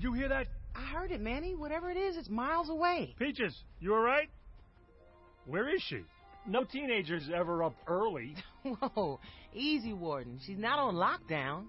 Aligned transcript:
Did 0.00 0.06
you 0.06 0.12
hear 0.14 0.28
that? 0.30 0.46
I 0.74 0.80
heard 0.80 1.10
it, 1.10 1.20
Manny. 1.20 1.54
Whatever 1.54 1.90
it 1.90 1.98
is, 1.98 2.16
it's 2.16 2.30
miles 2.30 2.70
away. 2.70 3.14
Peaches, 3.18 3.54
you 3.80 3.92
all 3.92 4.00
right? 4.00 4.30
Where 5.44 5.68
is 5.68 5.82
she? 5.82 6.00
No 6.46 6.64
teenager's 6.64 7.28
ever 7.34 7.62
up 7.62 7.74
early. 7.86 8.34
Whoa, 8.62 9.20
easy, 9.52 9.92
Warden. 9.92 10.40
She's 10.46 10.56
not 10.56 10.78
on 10.78 10.94
lockdown. 10.94 11.64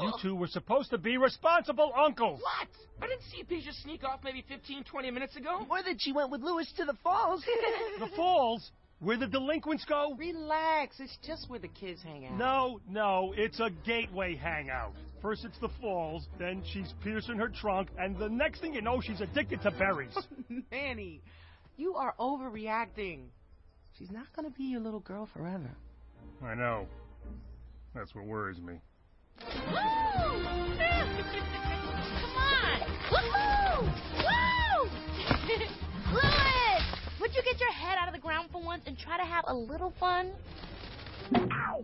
You 0.00 0.12
two 0.20 0.34
were 0.34 0.48
supposed 0.48 0.90
to 0.90 0.98
be 0.98 1.16
responsible 1.16 1.92
uncles. 1.96 2.40
What? 2.42 2.68
I 3.00 3.06
didn't 3.06 3.22
see 3.30 3.44
Peaches 3.44 3.80
sneak 3.84 4.02
off 4.02 4.22
maybe 4.24 4.44
15, 4.48 4.82
20 4.82 5.10
minutes 5.12 5.36
ago. 5.36 5.64
Or 5.70 5.80
that 5.84 5.98
she 6.00 6.10
went 6.10 6.32
with 6.32 6.40
Louis 6.40 6.66
to 6.78 6.84
the 6.84 6.94
falls. 7.04 7.44
The 8.00 8.08
falls? 8.16 8.72
Where 9.02 9.16
the 9.16 9.26
delinquents 9.26 9.84
go? 9.84 10.14
Relax. 10.16 11.00
It's 11.00 11.18
just 11.26 11.50
where 11.50 11.58
the 11.58 11.66
kids 11.66 12.00
hang 12.02 12.24
out. 12.24 12.38
No, 12.38 12.80
no, 12.88 13.34
it's 13.36 13.58
a 13.58 13.70
gateway 13.84 14.36
hangout. 14.36 14.92
First 15.20 15.44
it's 15.44 15.58
the 15.58 15.70
falls, 15.80 16.28
then 16.38 16.62
she's 16.72 16.94
piercing 17.02 17.36
her 17.36 17.48
trunk, 17.48 17.88
and 17.98 18.16
the 18.16 18.28
next 18.28 18.60
thing 18.60 18.74
you 18.74 18.80
know, 18.80 19.00
she's 19.00 19.20
addicted 19.20 19.60
to 19.62 19.72
berries. 19.72 20.16
Manny, 20.70 21.20
you 21.76 21.96
are 21.96 22.14
overreacting. 22.20 23.24
She's 23.98 24.12
not 24.12 24.26
going 24.36 24.48
to 24.48 24.56
be 24.56 24.64
your 24.64 24.80
little 24.80 25.00
girl 25.00 25.28
forever. 25.34 25.70
I 26.44 26.54
know. 26.54 26.86
That's 27.96 28.14
what 28.14 28.24
worries 28.24 28.60
me. 28.60 28.74
Woo! 29.40 29.48
Come 32.20 32.36
on! 32.38 32.80
Woohoo! 33.10 33.82
Woo! 34.22 34.90
Louis! 36.12 36.51
Would 37.32 37.46
you 37.46 37.50
get 37.50 37.60
your 37.60 37.72
head 37.72 37.96
out 37.98 38.08
of 38.08 38.14
the 38.14 38.20
ground 38.20 38.50
for 38.52 38.62
once 38.62 38.82
and 38.84 38.98
try 38.98 39.16
to 39.16 39.24
have 39.24 39.46
a 39.48 39.54
little 39.54 39.94
fun? 39.98 40.32
Ow! 41.34 41.82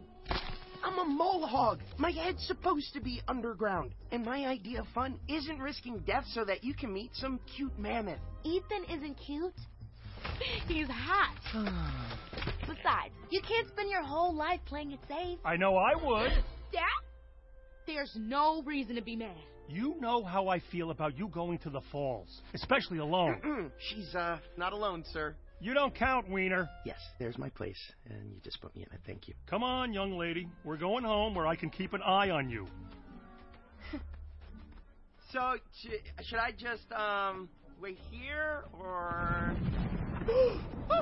I'm 0.85 0.99
a 0.99 1.05
mole 1.06 1.47
hog. 1.47 1.81
My 1.97 2.11
head's 2.11 2.47
supposed 2.47 2.93
to 2.93 3.00
be 3.00 3.23
underground. 3.27 3.93
And 4.12 4.27
my 4.27 4.45
idea 4.45 4.81
of 4.81 4.87
fun 4.95 5.19
isn't 5.27 5.59
risking 5.59 6.00
death 6.06 6.27
so 6.35 6.45
that 6.45 6.62
you 6.62 6.75
can 6.75 6.93
meet 6.93 7.12
some 7.15 7.41
cute 7.56 7.73
mammoth. 7.79 8.19
Ethan 8.45 8.85
isn't 8.95 9.15
cute. 9.15 9.55
He's 10.69 10.87
hot. 10.87 11.35
Besides, 12.61 13.15
you 13.31 13.41
can't 13.41 13.69
spend 13.69 13.89
your 13.89 14.03
whole 14.03 14.35
life 14.35 14.61
playing 14.67 14.93
it 14.93 15.01
safe. 15.09 15.39
I 15.47 15.56
know 15.56 15.79
I 15.79 15.94
would. 15.94 16.31
Dad? 16.73 16.83
There's 17.87 18.12
no 18.19 18.62
reason 18.67 18.97
to 18.97 19.03
be 19.03 19.17
mad. 19.17 19.39
You 19.69 19.97
know 20.00 20.25
how 20.25 20.49
I 20.49 20.61
feel 20.73 20.91
about 20.91 21.19
you 21.19 21.29
going 21.29 21.59
to 21.59 21.70
the 21.70 21.82
falls, 21.93 22.41
especially 22.55 22.99
alone. 22.99 23.70
She's, 23.79 24.15
uh, 24.15 24.38
not 24.56 24.73
alone, 24.73 25.05
sir. 25.12 25.37
You 25.61 25.75
don't 25.75 25.94
count, 25.94 26.31
Wiener. 26.31 26.70
Yes, 26.87 26.99
there's 27.19 27.37
my 27.37 27.50
place, 27.50 27.79
and 28.09 28.32
you 28.32 28.41
just 28.43 28.62
put 28.62 28.75
me 28.75 28.87
in 28.88 28.94
it. 28.94 29.00
Thank 29.06 29.29
you. 29.29 29.35
Come 29.47 29.62
on, 29.62 29.93
young 29.93 30.17
lady. 30.17 30.49
We're 30.65 30.79
going 30.79 31.05
home 31.05 31.35
where 31.35 31.47
I 31.47 31.55
can 31.55 31.69
keep 31.69 31.93
an 31.93 32.00
eye 32.03 32.31
on 32.31 32.50
you. 32.50 32.67
So, 35.31 35.56
sh- 35.82 36.25
should 36.26 36.38
I 36.38 36.53
just, 36.53 36.91
um, 36.91 37.50
wait 37.79 37.99
here, 38.11 38.65
or... 38.73 39.55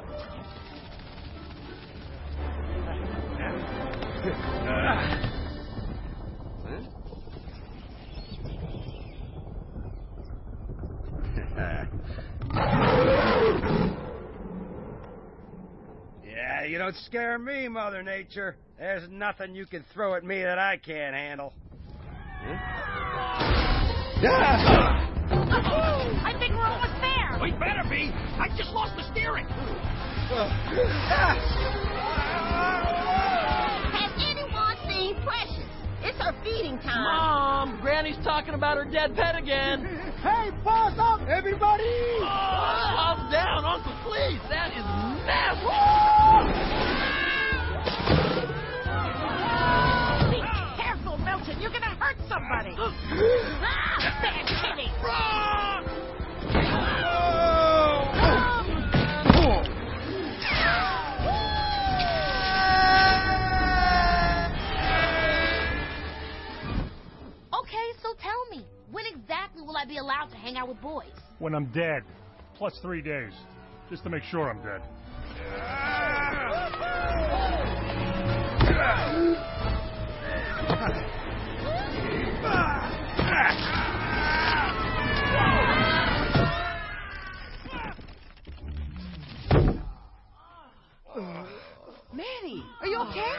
Yeah, 16.24 16.64
you 16.64 16.78
don't 16.78 16.96
scare 16.96 17.38
me, 17.38 17.68
Mother 17.68 18.02
Nature. 18.02 18.56
There's 18.78 19.08
nothing 19.10 19.54
you 19.54 19.66
can 19.66 19.84
throw 19.94 20.14
at 20.14 20.24
me 20.24 20.42
that 20.42 20.58
I 20.58 20.76
can't 20.76 21.14
handle. 21.14 21.52
I 26.22 26.34
think 26.38 26.52
we're 26.52 26.66
almost 26.66 26.94
there. 27.00 27.38
We 27.42 27.52
better 27.52 27.82
be. 27.88 28.12
I 28.38 28.48
just 28.56 28.70
lost 28.70 28.96
the 28.96 29.02
steering. 29.12 29.46
Has 29.46 31.65
Her 36.26 36.34
feeding 36.42 36.76
time. 36.78 37.04
Mom, 37.04 37.78
Granny's 37.80 38.16
talking 38.24 38.54
about 38.54 38.76
her 38.78 38.84
dead 38.84 39.14
pet 39.14 39.36
again. 39.36 39.86
Hey, 40.26 40.50
paws 40.64 40.94
up, 40.98 41.20
everybody! 41.28 41.84
Calm 42.18 43.30
down, 43.30 43.64
Uncle, 43.64 43.92
please. 44.02 44.40
That 44.50 44.72
is 44.72 44.82
nasty. 45.22 45.70
Be 50.34 50.42
careful, 50.82 51.16
Milton. 51.18 51.60
You're 51.60 51.70
gonna 51.70 51.94
hurt 51.94 52.16
somebody. 52.28 52.74
ah, 52.78 54.18
bad 54.22 54.46
kitty. 54.48 54.90
Will 69.76 69.82
I 69.82 69.84
be 69.86 69.98
allowed 69.98 70.28
to 70.30 70.36
hang 70.36 70.56
out 70.56 70.68
with 70.68 70.80
boys? 70.80 71.04
When 71.38 71.54
I'm 71.54 71.66
dead. 71.66 72.02
Plus 72.56 72.78
three 72.80 73.02
days. 73.02 73.32
Just 73.90 74.04
to 74.04 74.10
make 74.10 74.22
sure 74.22 74.48
I'm 74.48 74.62
dead. 74.62 74.80
Manny, 92.12 92.64
are 92.80 92.86
you 92.86 92.98
okay? 93.00 93.32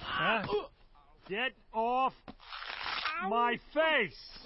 Huh? 0.00 0.42
Get 1.28 1.52
off 1.74 2.14
my 3.28 3.58
face! 3.72 4.38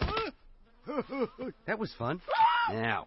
That 1.67 1.79
was 1.79 1.93
fun. 1.99 2.21
Now, 2.71 3.07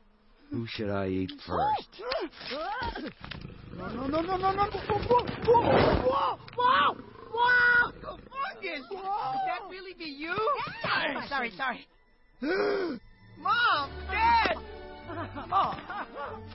who 0.51 0.65
should 0.67 0.89
I 0.89 1.07
eat 1.07 1.31
first? 1.47 2.03
No, 3.77 3.87
no, 3.87 4.07
no, 4.07 4.21
no, 4.21 4.37
no, 4.37 4.51
no. 4.51 4.63
Whoa, 4.63 4.99
whoa, 5.07 5.25
whoa, 5.45 6.37
whoa, 6.55 6.97
whoa. 7.31 7.91
Fungus. 8.01 8.87
Could 8.89 8.99
that 8.99 9.63
really 9.69 9.93
be 9.93 10.05
you? 10.05 10.35
Oh, 10.35 11.21
sorry, 11.27 11.51
sorry. 11.57 11.87
Mom, 12.41 13.89
Dad. 14.09 14.57
Oh, 15.51 15.75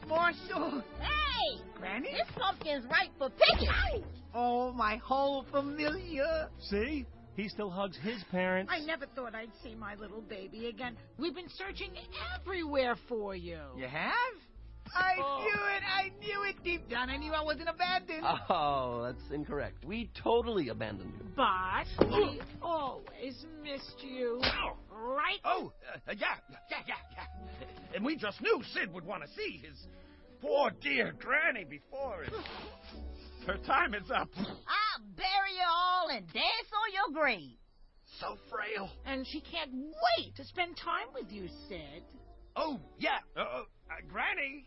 Marshall. 0.08 0.82
Hey! 1.00 1.60
Granny? 1.78 2.12
This 2.12 2.28
pumpkin's 2.36 2.84
ripe 2.84 3.10
for 3.18 3.30
picking. 3.30 4.04
Oh, 4.34 4.72
my 4.72 4.96
whole 4.96 5.44
familia. 5.50 6.48
See? 6.60 7.06
He 7.36 7.48
still 7.48 7.70
hugs 7.70 7.98
his 8.02 8.22
parents. 8.30 8.72
I 8.74 8.80
never 8.80 9.04
thought 9.14 9.34
I'd 9.34 9.50
see 9.62 9.74
my 9.74 9.94
little 9.96 10.22
baby 10.22 10.68
again. 10.68 10.96
We've 11.18 11.34
been 11.34 11.50
searching 11.50 11.90
everywhere 12.34 12.96
for 13.08 13.36
you. 13.36 13.60
You 13.76 13.86
have? 13.86 14.34
I 14.94 15.16
knew 15.16 15.76
it. 15.76 15.82
I 15.84 16.10
knew 16.20 16.48
it 16.48 16.56
deep 16.64 16.88
down. 16.88 17.10
I 17.10 17.16
knew 17.16 17.32
I 17.32 17.42
wasn't 17.42 17.68
abandoned. 17.68 18.24
Oh, 18.48 19.02
that's 19.04 19.32
incorrect. 19.32 19.84
We 19.84 20.10
totally 20.22 20.68
abandoned 20.68 21.12
you. 21.18 21.26
But 21.36 22.06
we 22.06 22.40
always 22.62 23.44
missed 23.62 24.02
you. 24.02 24.40
Right? 24.90 25.38
Oh, 25.44 25.72
uh, 26.08 26.12
yeah, 26.12 26.26
yeah, 26.70 26.78
yeah, 26.86 26.94
yeah. 27.12 27.66
And 27.94 28.04
we 28.04 28.16
just 28.16 28.40
knew 28.40 28.62
Sid 28.72 28.92
would 28.94 29.04
want 29.04 29.24
to 29.24 29.28
see 29.36 29.60
his 29.62 29.76
poor 30.40 30.70
dear 30.80 31.12
granny 31.18 31.64
before 31.64 32.22
it. 32.24 32.32
Her 33.46 33.58
time 33.58 33.94
is 33.94 34.10
up. 34.10 34.28
I'll 34.36 35.06
bury 35.16 35.52
you 35.54 35.66
all 35.68 36.08
and 36.08 36.26
dance 36.32 36.70
on 36.72 36.92
your 36.92 37.22
grave. 37.22 37.56
So 38.18 38.36
frail. 38.50 38.90
And 39.04 39.24
she 39.26 39.40
can't 39.40 39.70
wait 39.72 40.34
to 40.36 40.44
spend 40.44 40.76
time 40.76 41.06
with 41.14 41.30
you, 41.30 41.48
Sid. 41.68 42.02
Oh, 42.56 42.80
yeah. 42.98 43.18
Uh, 43.36 43.40
uh, 43.40 43.44
uh, 43.44 43.62
granny. 44.08 44.66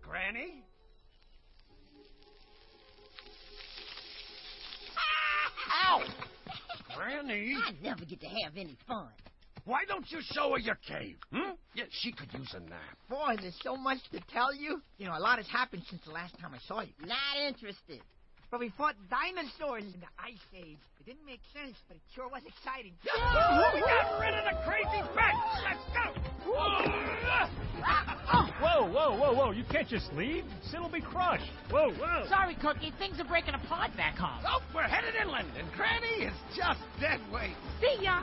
Granny. 0.00 0.62
Ow! 5.88 6.02
Granny. 6.96 7.56
I 7.66 7.72
never 7.82 8.04
get 8.04 8.20
to 8.20 8.28
have 8.28 8.56
any 8.56 8.76
fun. 8.86 9.08
Why 9.64 9.84
don't 9.88 10.08
you 10.10 10.20
show 10.22 10.52
her 10.52 10.58
your 10.58 10.76
cave? 10.86 11.16
Hmm? 11.32 11.52
Yeah, 11.74 11.84
she 11.90 12.12
could 12.12 12.32
use 12.32 12.54
a 12.54 12.60
nap. 12.60 12.96
Boy, 13.08 13.36
there's 13.40 13.58
so 13.62 13.76
much 13.76 13.98
to 14.12 14.20
tell 14.32 14.54
you. 14.54 14.80
You 14.98 15.06
know, 15.06 15.16
a 15.16 15.20
lot 15.20 15.38
has 15.38 15.48
happened 15.48 15.82
since 15.90 16.02
the 16.04 16.12
last 16.12 16.38
time 16.38 16.52
I 16.54 16.58
saw 16.66 16.82
you. 16.82 16.92
Not 17.04 17.48
interested. 17.48 18.02
But 18.50 18.58
we 18.60 18.70
fought 18.76 18.96
dinosaurs 19.08 19.84
in 19.84 20.00
the 20.00 20.10
Ice 20.18 20.42
Age. 20.54 20.78
It 20.98 21.06
didn't 21.06 21.24
make 21.24 21.40
sense, 21.54 21.76
but 21.88 21.96
it 21.96 22.02
sure 22.14 22.28
was 22.28 22.42
exciting. 22.44 22.92
We 23.04 23.80
got 23.80 24.20
rid 24.20 24.34
of 24.34 24.44
the 24.44 24.58
crazy 24.66 25.02
bat. 25.14 25.34
Let's 25.64 25.86
go. 25.94 26.12
Whoa, 28.60 28.84
whoa, 28.90 29.16
whoa, 29.16 29.32
whoa. 29.32 29.50
You 29.52 29.64
can't 29.70 29.88
just 29.88 30.12
leave. 30.12 30.44
Sid 30.70 30.80
will 30.80 30.90
be 30.90 31.00
crushed. 31.00 31.50
Whoa, 31.70 31.92
whoa. 31.92 32.26
Sorry, 32.28 32.54
Cookie. 32.56 32.92
Things 32.98 33.18
are 33.20 33.24
breaking 33.24 33.54
apart 33.54 33.96
back 33.96 34.16
home. 34.16 34.44
Oh, 34.46 34.60
we're 34.74 34.82
headed 34.82 35.14
inland, 35.14 35.48
and 35.56 35.70
Granny 35.72 36.26
is 36.26 36.34
just 36.54 36.80
dead 37.00 37.20
weight. 37.32 37.56
See 37.80 38.02
ya. 38.02 38.22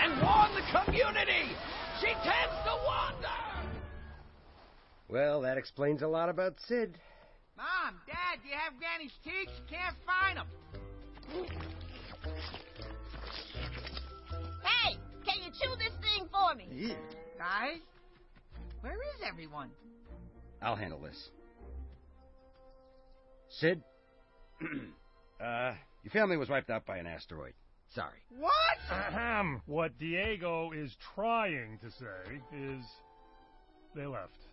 And 0.00 0.22
warn 0.22 0.54
the 0.54 0.62
community. 0.84 1.50
She 2.00 2.12
tends 2.22 2.56
to 2.64 2.76
wander. 2.86 3.40
Well, 5.08 5.40
that 5.40 5.58
explains 5.58 6.02
a 6.02 6.08
lot 6.08 6.28
about 6.28 6.60
Sid. 6.68 6.98
Mom, 7.84 8.00
Dad, 8.06 8.40
do 8.42 8.48
you 8.48 8.54
have 8.54 8.72
Granny's 8.78 9.12
teeth? 9.22 9.50
Can't 9.68 9.96
find 10.06 10.38
them. 10.38 10.46
Hey, 14.62 14.96
can 15.26 15.42
you 15.44 15.50
chew 15.50 15.76
this 15.76 15.92
thing 16.00 16.26
for 16.32 16.54
me? 16.54 16.66
Yeah. 16.72 16.94
Guys, 17.36 17.80
where 18.80 18.94
is 18.94 19.20
everyone? 19.28 19.68
I'll 20.62 20.76
handle 20.76 20.98
this. 20.98 21.28
Sid? 23.50 23.82
uh, 25.44 25.72
your 26.02 26.10
family 26.10 26.38
was 26.38 26.48
wiped 26.48 26.70
out 26.70 26.86
by 26.86 26.96
an 26.96 27.06
asteroid. 27.06 27.52
Sorry. 27.94 28.22
What? 28.38 28.52
Ahem. 28.90 29.60
What 29.66 29.98
Diego 29.98 30.72
is 30.74 30.96
trying 31.14 31.78
to 31.82 31.90
say 31.90 32.56
is 32.56 32.82
they 33.94 34.06
left. 34.06 34.43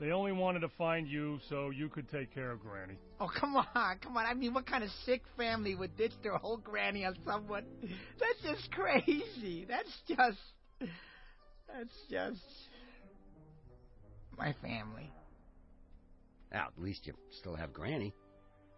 They 0.00 0.10
only 0.10 0.32
wanted 0.32 0.60
to 0.60 0.68
find 0.76 1.06
you 1.06 1.38
so 1.48 1.70
you 1.70 1.88
could 1.88 2.10
take 2.10 2.34
care 2.34 2.50
of 2.50 2.60
Granny. 2.60 2.98
Oh, 3.20 3.30
come 3.40 3.56
on, 3.74 3.98
come 4.02 4.16
on. 4.16 4.26
I 4.26 4.34
mean, 4.34 4.52
what 4.52 4.66
kind 4.66 4.82
of 4.82 4.90
sick 5.06 5.22
family 5.36 5.74
would 5.74 5.96
ditch 5.96 6.12
their 6.22 6.36
whole 6.36 6.56
granny 6.56 7.04
on 7.04 7.16
someone? 7.24 7.64
That's 7.80 8.42
just 8.42 8.70
crazy. 8.72 9.66
That's 9.68 9.90
just. 10.08 10.38
That's 10.80 11.94
just. 12.10 12.40
My 14.36 14.52
family. 14.60 15.10
Now, 16.52 16.68
at 16.76 16.82
least 16.82 17.06
you 17.06 17.14
still 17.40 17.54
have 17.54 17.72
Granny. 17.72 18.14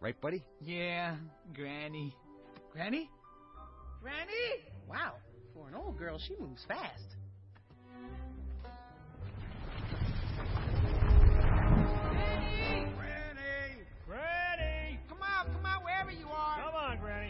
Right, 0.01 0.19
buddy? 0.21 0.45
Yeah, 0.61 1.17
Granny. 1.55 2.15
Granny? 2.71 3.11
Granny? 4.03 4.65
Wow, 4.89 5.15
for 5.55 5.69
an 5.69 5.75
old 5.75 5.99
girl, 5.99 6.19
she 6.19 6.37
moves 6.39 6.63
fast. 6.69 7.16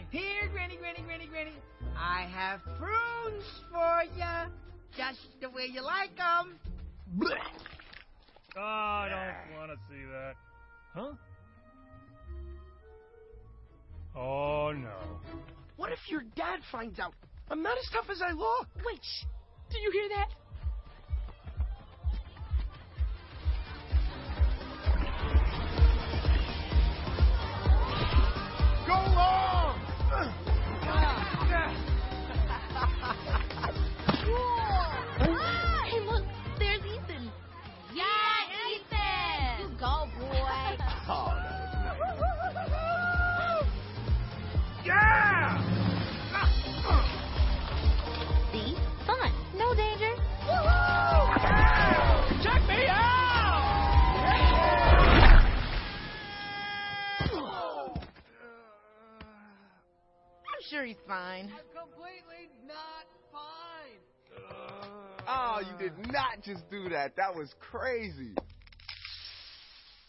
Here, 0.09 0.47
Granny, 0.53 0.77
Granny, 0.77 1.01
Granny, 1.05 1.27
Granny. 1.27 1.51
I 1.97 2.21
have 2.33 2.61
prunes 2.77 3.43
for 3.71 4.03
ya, 4.17 4.47
just 4.95 5.19
the 5.41 5.49
way 5.49 5.65
you 5.65 5.81
like 5.81 6.17
'em. 6.17 6.57
Oh, 8.55 8.61
I 8.61 9.09
don't 9.09 9.57
want 9.57 9.71
to 9.71 9.77
see 9.89 10.03
that. 10.05 10.35
Huh? 10.93 11.11
Oh, 14.15 14.71
no. 14.71 15.19
What 15.75 15.91
if 15.91 15.99
your 16.09 16.23
dad 16.35 16.61
finds 16.71 16.99
out? 16.99 17.13
I'm 17.51 17.61
not 17.61 17.77
as 17.77 17.89
tough 17.91 18.09
as 18.09 18.21
I 18.21 18.31
look. 18.31 18.67
Wait, 18.85 18.99
shh. 19.03 19.25
Do 19.69 19.77
you 19.77 19.91
hear 19.91 20.09
that? 20.09 20.29
Go 28.87 28.93
long! 29.15 29.56
Hey, 34.27 34.56
sure 60.69 60.83
he's 60.85 60.95
fine. 61.07 61.51
completely 61.73 62.49
not 62.67 63.07
fine. 63.31 63.99
Uh, 65.27 65.27
oh, 65.27 65.59
you 65.61 65.77
did 65.77 65.97
not 66.11 66.41
just 66.43 66.69
do 66.69 66.89
that. 66.89 67.15
That 67.15 67.33
was 67.35 67.53
crazy. 67.59 68.35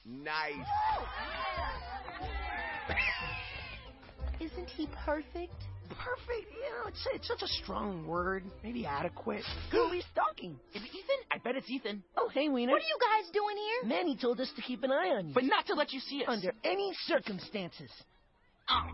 Nice. 0.04 0.54
Isn't 4.40 4.68
he 4.70 4.88
perfect? 5.04 5.54
Perfect. 5.90 6.52
You 6.52 6.70
know, 6.70 6.86
it's, 6.88 7.06
it's 7.14 7.28
such 7.28 7.42
a 7.42 7.48
strong 7.62 8.06
word. 8.06 8.44
Maybe 8.62 8.86
adequate. 8.86 9.42
Who 9.72 9.78
are 9.82 9.90
we 9.90 10.02
stalking? 10.12 10.52
Is 10.74 10.82
it 10.82 10.88
Ethan? 10.88 11.16
I 11.32 11.38
bet 11.38 11.56
it's 11.56 11.68
Ethan. 11.68 12.02
Oh, 12.16 12.28
hey, 12.28 12.48
Wiener. 12.48 12.72
What 12.72 12.82
are 12.82 12.84
you 12.84 12.98
guys 13.00 13.28
doing 13.32 13.56
here? 13.56 13.82
Manny 13.88 14.16
told 14.16 14.40
us 14.40 14.50
to 14.56 14.62
keep 14.62 14.82
an 14.84 14.92
eye 14.92 15.08
on 15.16 15.28
you. 15.28 15.34
But 15.34 15.44
not 15.44 15.66
to 15.66 15.74
let 15.74 15.92
you 15.92 16.00
see 16.00 16.22
us. 16.22 16.28
under 16.28 16.52
any 16.64 16.92
circumstances. 17.06 17.90
Oh, 18.70 18.90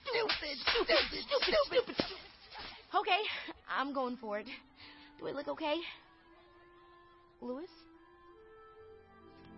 stupid, 0.00 0.56
stupid, 0.66 0.96
stupid, 1.10 1.54
stupid, 1.68 1.94
stupid. 1.94 2.16
Okay, 2.94 3.20
I'm 3.68 3.92
going 3.92 4.16
for 4.16 4.38
it. 4.38 4.46
Do 5.18 5.28
I 5.28 5.32
look 5.32 5.48
okay? 5.48 5.76
Louis? 7.40 7.68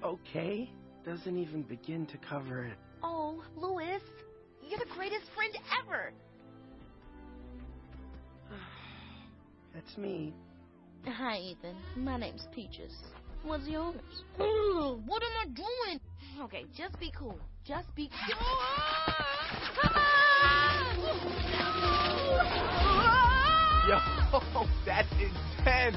Okay. 0.02 0.70
Doesn't 1.04 1.38
even 1.38 1.62
begin 1.62 2.04
to 2.06 2.18
cover 2.18 2.64
it. 2.64 2.76
Oh, 3.02 3.42
Louis. 3.56 4.00
You're 4.68 4.78
the 4.78 4.92
greatest 4.94 5.26
friend 5.34 5.56
ever. 5.84 6.12
That's 9.74 9.96
me. 9.96 10.34
Hi, 11.06 11.38
Ethan. 11.38 11.76
My 11.96 12.16
name's 12.16 12.48
Peaches. 12.52 12.92
What's 13.44 13.68
yours? 13.68 13.94
Ugh, 14.40 15.00
what 15.06 15.22
am 15.22 15.30
I 15.42 15.46
doing? 15.54 16.00
Okay, 16.40 16.64
just 16.76 16.98
be 16.98 17.12
cool. 17.16 17.38
Just 17.64 17.94
be 17.94 18.10
cool. 18.26 19.26
Yo, 23.88 23.98
that's 24.84 25.06
intense. 25.12 25.96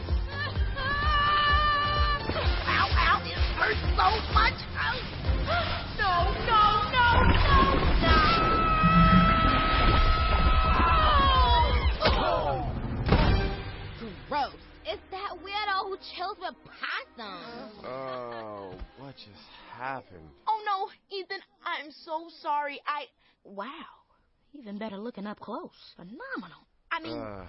Ow, 2.67 2.88
ow, 2.93 3.17
it 3.25 3.34
hurts 3.58 3.81
so 3.98 4.08
much. 4.31 4.53
Ow. 4.77 4.93
No, 5.98 6.13
no, 6.46 6.63
no, 6.93 7.05
oh. 12.05 12.62
Gross. 14.29 14.62
It's 14.86 15.01
that 15.10 15.31
weirdo 15.43 15.89
who 15.89 15.98
chills 16.15 16.38
with 16.39 16.55
possums. 16.63 17.74
Oh, 17.84 18.75
what 19.00 19.15
just 19.15 19.50
happened? 19.75 20.29
Oh 20.48 20.62
no, 20.63 20.89
Ethan, 21.17 21.41
I'm 21.65 21.91
so 21.91 22.29
sorry. 22.39 22.79
I. 22.86 23.05
Wow. 23.43 23.65
Even 24.53 24.77
better 24.77 24.98
looking 24.98 25.25
up 25.25 25.39
close. 25.39 25.72
Phenomenal. 25.96 26.69
I 26.91 27.00
mean, 27.01 27.17
Uh, 27.17 27.46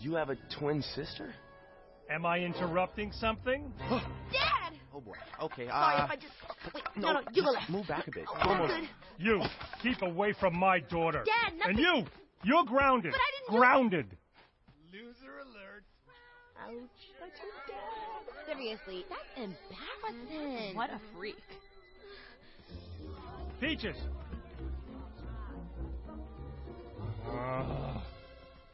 you 0.00 0.14
have 0.14 0.30
a 0.30 0.36
twin 0.58 0.82
sister? 0.82 1.34
Am 2.10 2.26
I 2.26 2.38
interrupting 2.40 3.12
something? 3.12 3.72
Dad! 4.32 4.72
Oh 4.92 5.00
boy. 5.00 5.14
Okay. 5.42 5.66
Sorry 5.68 5.96
Uh, 6.00 6.04
if 6.04 6.10
I 6.10 6.16
just. 6.16 6.74
Wait, 6.74 6.84
no, 6.96 7.12
no, 7.12 7.20
you 7.32 7.42
go 7.44 7.50
left. 7.50 7.70
move 7.70 7.86
back 7.86 8.08
a 8.08 8.10
bit. 8.10 8.24
Oh, 8.28 8.48
Almost. 8.48 8.72
good. 8.74 8.88
You, 9.18 9.42
keep 9.82 10.02
away 10.02 10.32
from 10.38 10.56
my 10.58 10.80
daughter. 10.80 11.22
Dad, 11.24 11.56
nothing. 11.56 11.76
And 11.76 11.78
you, 11.78 12.04
you're 12.42 12.64
grounded. 12.64 13.12
But 13.12 13.20
I 13.20 13.30
didn't 13.38 13.52
do- 13.52 13.58
Grounded. 13.58 14.06
Loser 14.92 15.38
alert. 15.40 15.84
Ouch. 16.62 17.30
Seriously, 18.46 19.04
that's 19.08 19.20
embarrassing. 19.36 20.74
What 20.74 20.90
a 20.90 21.00
freak. 21.16 21.36
Peaches. 23.60 23.96
Ugh. 27.28 28.00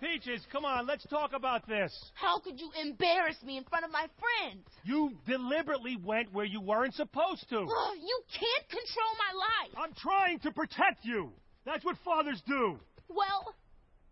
Peaches, 0.00 0.46
come 0.52 0.64
on, 0.64 0.86
let's 0.86 1.06
talk 1.06 1.32
about 1.32 1.66
this. 1.66 1.92
How 2.14 2.38
could 2.38 2.60
you 2.60 2.70
embarrass 2.80 3.36
me 3.42 3.56
in 3.56 3.64
front 3.64 3.84
of 3.84 3.90
my 3.90 4.06
friends? 4.20 4.66
You 4.84 5.12
deliberately 5.26 5.96
went 5.96 6.32
where 6.32 6.44
you 6.44 6.60
weren't 6.60 6.94
supposed 6.94 7.48
to. 7.48 7.60
Ugh, 7.60 7.96
you 7.98 8.20
can't 8.30 8.68
control 8.68 9.12
my 9.18 9.38
life. 9.38 9.84
I'm 9.84 9.94
trying 9.94 10.38
to 10.40 10.50
protect 10.50 11.04
you. 11.04 11.32
That's 11.64 11.84
what 11.84 11.96
fathers 12.04 12.42
do. 12.46 12.78
Well, 13.08 13.54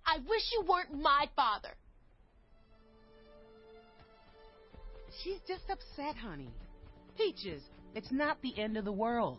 I 0.07 0.19
wish 0.19 0.43
you 0.53 0.65
weren't 0.67 1.03
my 1.03 1.29
father. 1.37 1.71
She's 5.23 5.39
just 5.47 5.65
upset, 5.71 6.17
honey. 6.17 6.51
Peaches, 7.17 7.63
it's 7.95 8.11
not 8.11 8.41
the 8.43 8.59
end 8.59 8.77
of 8.77 8.85
the 8.85 8.93
world. 8.93 9.39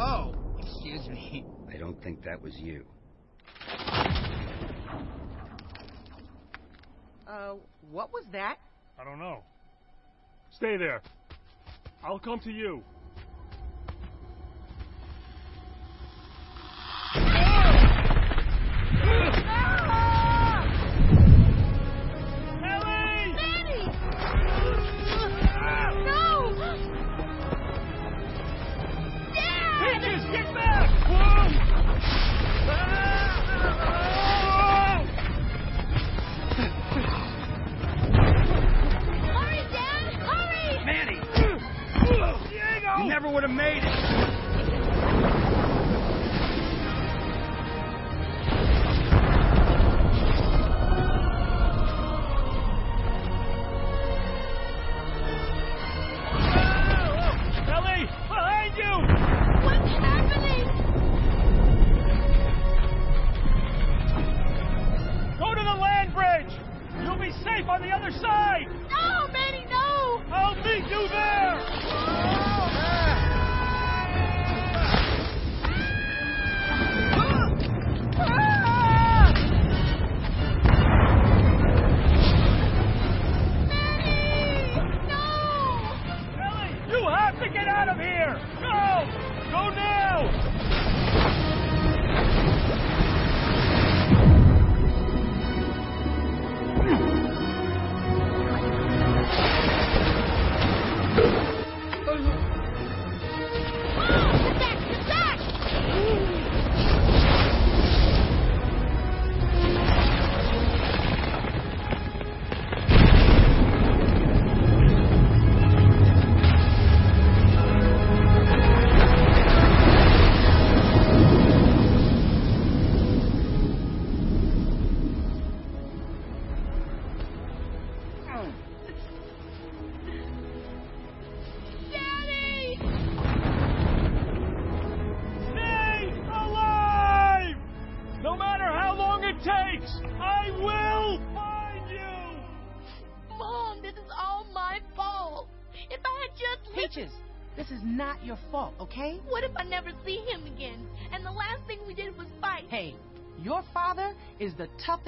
Oh, 0.00 0.32
excuse 0.60 1.08
me. 1.08 1.44
I 1.74 1.76
don't 1.76 2.00
think 2.04 2.22
that 2.22 2.40
was 2.40 2.56
you. 2.56 2.84
Uh, 7.26 7.54
what 7.90 8.12
was 8.12 8.24
that? 8.30 8.58
I 8.96 9.02
don't 9.02 9.18
know. 9.18 9.42
Stay 10.50 10.76
there. 10.76 11.02
I'll 12.04 12.20
come 12.20 12.38
to 12.40 12.50
you. 12.52 12.84
Dad! 30.00 30.32
Get 30.32 30.54
back! 30.54 30.90
Whoa! 31.08 31.48
Hurry, 39.26 39.62
Dad! 39.72 40.04
Hurry! 40.14 40.84
Manny! 40.84 41.18
Diego! 42.50 42.90
You 42.98 43.08
never 43.08 43.28
would 43.28 43.42
have 43.42 43.52
made 43.52 43.82
it. 43.82 44.27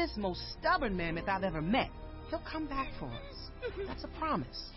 The 0.00 0.06
toughest, 0.06 0.18
most 0.18 0.40
stubborn 0.58 0.96
mammoth 0.96 1.28
I've 1.28 1.44
ever 1.44 1.60
met. 1.60 1.90
He'll 2.30 2.42
come 2.50 2.66
back 2.66 2.88
for 2.98 3.06
us. 3.06 3.50
That's 3.86 4.04
a 4.04 4.08
promise. 4.18 4.70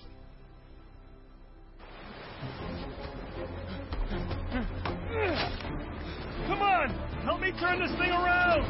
Come 6.48 6.62
on! 6.62 6.89
Help 7.24 7.39
me 7.39 7.51
turn 7.60 7.80
this 7.80 7.92
thing 7.92 8.12
around! 8.12 8.65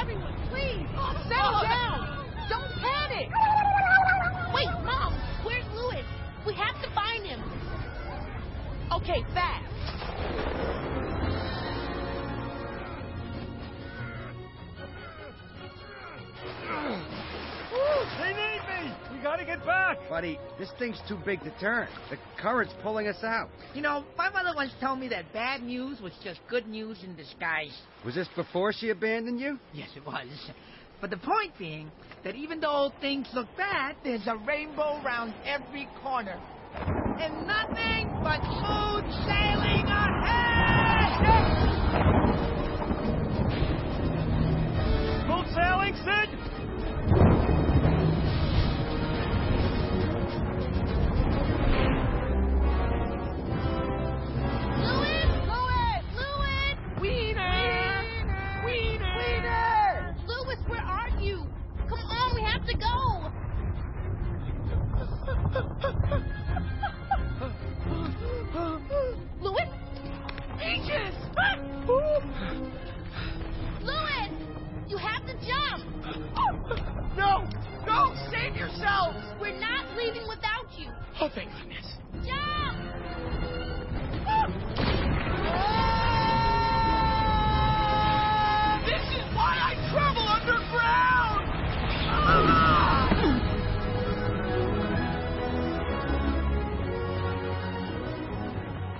Everyone, 0.00 0.34
please, 0.48 0.88
settle 1.28 1.62
down. 1.62 2.26
Don't 2.48 2.72
panic. 2.80 3.53
We 6.46 6.54
have 6.54 6.80
to 6.82 6.90
find 6.94 7.24
him. 7.24 7.42
Okay, 8.92 9.24
fast. 9.32 9.64
They 18.20 18.28
need 18.28 18.60
me! 18.68 18.92
We 19.12 19.22
gotta 19.22 19.44
get 19.44 19.64
back! 19.64 19.98
Buddy, 20.08 20.38
this 20.58 20.70
thing's 20.78 21.00
too 21.08 21.18
big 21.24 21.40
to 21.42 21.50
turn. 21.58 21.88
The 22.10 22.18
current's 22.38 22.74
pulling 22.82 23.08
us 23.08 23.24
out. 23.24 23.48
You 23.74 23.82
know, 23.82 24.04
my 24.16 24.30
mother 24.30 24.52
once 24.54 24.72
told 24.80 25.00
me 25.00 25.08
that 25.08 25.32
bad 25.32 25.62
news 25.62 26.00
was 26.00 26.12
just 26.22 26.40
good 26.48 26.66
news 26.68 27.02
in 27.02 27.16
disguise. 27.16 27.76
Was 28.04 28.14
this 28.14 28.28
before 28.36 28.72
she 28.72 28.90
abandoned 28.90 29.40
you? 29.40 29.58
Yes, 29.72 29.88
it 29.96 30.06
was. 30.06 30.28
But 31.04 31.10
the 31.10 31.18
point 31.18 31.52
being 31.58 31.90
that 32.24 32.34
even 32.34 32.60
though 32.60 32.90
things 33.02 33.28
look 33.34 33.46
bad, 33.58 33.94
there's 34.02 34.26
a 34.26 34.38
rainbow 34.38 35.02
round 35.04 35.34
every 35.44 35.86
corner. 36.02 36.40
And 37.20 37.46
nothing 37.46 38.08
but 38.22 38.40
smooth 38.40 39.04
sailing 39.28 39.84
ahead! 39.84 41.20
Smooth 45.26 45.48
sailing, 45.54 45.94
Sid? 46.06 46.43
Thank 81.34 81.50
goodness. 81.52 81.86
Jump! 82.24 82.78
This 88.86 89.02
is 89.10 89.24
why 89.34 89.52
I 89.58 89.74
travel 89.90 90.26
underground! 90.28 91.44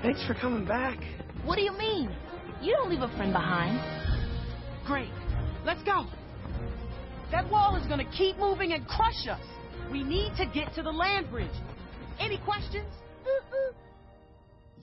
Thanks 0.02 0.26
for 0.26 0.34
coming 0.34 0.64
back. 0.64 0.98
What 1.44 1.56
do 1.56 1.62
you 1.62 1.72
mean? 1.72 2.10
You 2.60 2.74
don't 2.74 2.90
leave 2.90 3.02
a 3.02 3.08
friend 3.16 3.32
behind. 3.32 3.80
Great. 4.86 5.10
Let's 5.64 5.82
go. 5.82 6.06
That 7.30 7.48
wall 7.50 7.76
is 7.76 7.86
gonna 7.86 8.10
keep 8.10 8.36
moving 8.38 8.72
and 8.72 8.86
crush 8.86 9.26
us. 9.28 9.40
We 9.90 10.02
need 10.02 10.34
to 10.36 10.46
get 10.46 10.74
to 10.74 10.82
the 10.82 10.90
land 10.90 11.30
bridge. 11.30 11.50
Any 12.18 12.38
questions? 12.38 12.92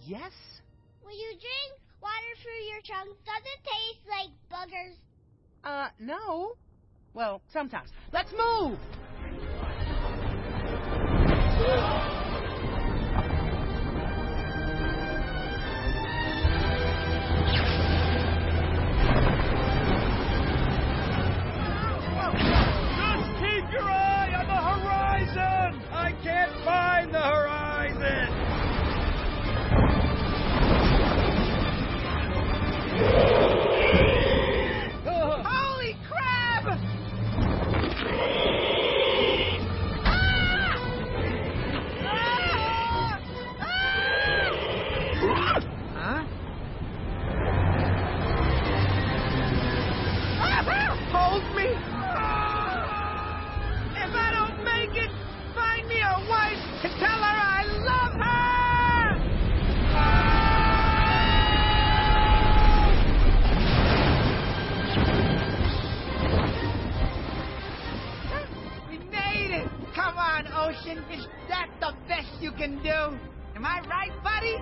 Yes? 0.06 0.32
Will 1.04 1.12
you 1.12 1.30
drink 1.32 1.80
water 2.02 2.34
through 2.41 2.63
your 2.70 2.82
tongue? 2.82 3.15
Does 3.26 3.44
it 3.44 3.60
taste 3.63 4.08
like 4.10 4.32
buggers? 4.52 4.96
Uh, 5.63 5.89
no. 6.00 6.56
Well, 7.13 7.41
sometimes. 7.52 7.89
Let's 8.12 8.32
move! 8.32 8.80
can't 26.23 26.51
find 26.63 27.12
the 27.13 27.19
horizon! 27.19 28.51
Ocean. 70.91 71.04
Is 71.12 71.25
that 71.49 71.69
the 71.80 71.93
best 72.08 72.41
you 72.41 72.51
can 72.51 72.82
do? 72.84 73.17
Am 73.56 73.65
I 73.65 73.82
right, 73.89 74.12
buddy? 74.23 74.58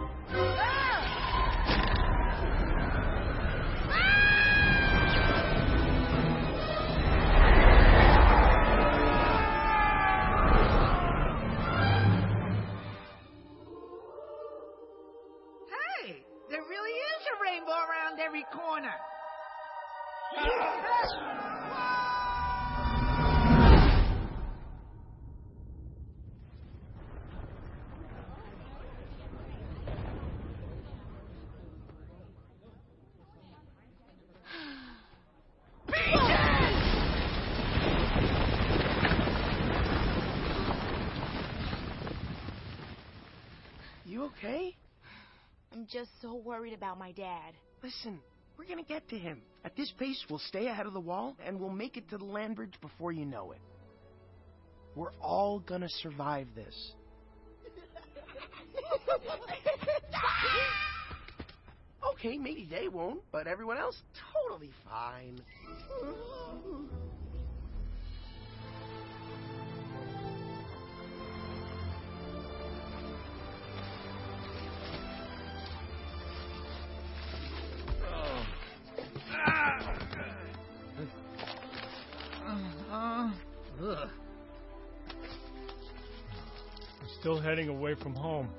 Hey, 15.67 16.23
there 16.49 16.61
really 16.69 16.91
is 16.91 17.27
a 17.27 17.43
rainbow 17.43 17.71
around 17.71 18.19
every 18.19 18.45
corner. 18.53 18.93
You 44.05 44.23
okay? 44.25 44.75
I'm 45.71 45.78
just 45.91 46.09
so 46.21 46.35
worried 46.35 46.73
about 46.73 46.99
my 46.99 47.11
dad. 47.11 47.53
Listen, 47.83 48.19
we're 48.57 48.65
gonna 48.65 48.83
get 48.83 49.07
to 49.09 49.17
him. 49.17 49.41
At 49.63 49.75
this 49.75 49.91
pace, 49.97 50.23
we'll 50.29 50.39
stay 50.39 50.67
ahead 50.67 50.85
of 50.85 50.93
the 50.93 50.99
wall, 50.99 51.35
and 51.45 51.59
we'll 51.59 51.69
make 51.69 51.97
it 51.97 52.09
to 52.09 52.17
the 52.17 52.25
land 52.25 52.55
bridge 52.55 52.73
before 52.81 53.11
you 53.11 53.25
know 53.25 53.51
it. 53.51 53.59
We're 54.95 55.13
all 55.21 55.59
gonna 55.59 55.89
survive 55.89 56.47
this. 56.55 56.91
Okay, 62.19 62.37
maybe 62.37 62.67
they 62.69 62.89
won't, 62.89 63.21
but 63.31 63.47
everyone 63.47 63.77
else, 63.77 63.95
totally 64.33 64.71
fine. 64.83 65.39
still 87.19 87.39
heading 87.39 87.69
away 87.69 87.95
from 87.95 88.13
home. 88.15 88.49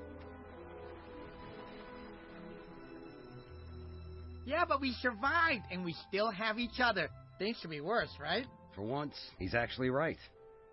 yeah, 4.50 4.64
but 4.68 4.80
we 4.80 4.92
survived, 5.00 5.62
and 5.70 5.84
we 5.84 5.94
still 6.08 6.30
have 6.30 6.58
each 6.58 6.80
other. 6.80 7.08
Things 7.38 7.56
could 7.62 7.70
be 7.70 7.80
worse, 7.80 8.10
right? 8.20 8.44
For 8.74 8.82
once, 8.82 9.14
he's 9.38 9.54
actually 9.54 9.90
right. 9.90 10.18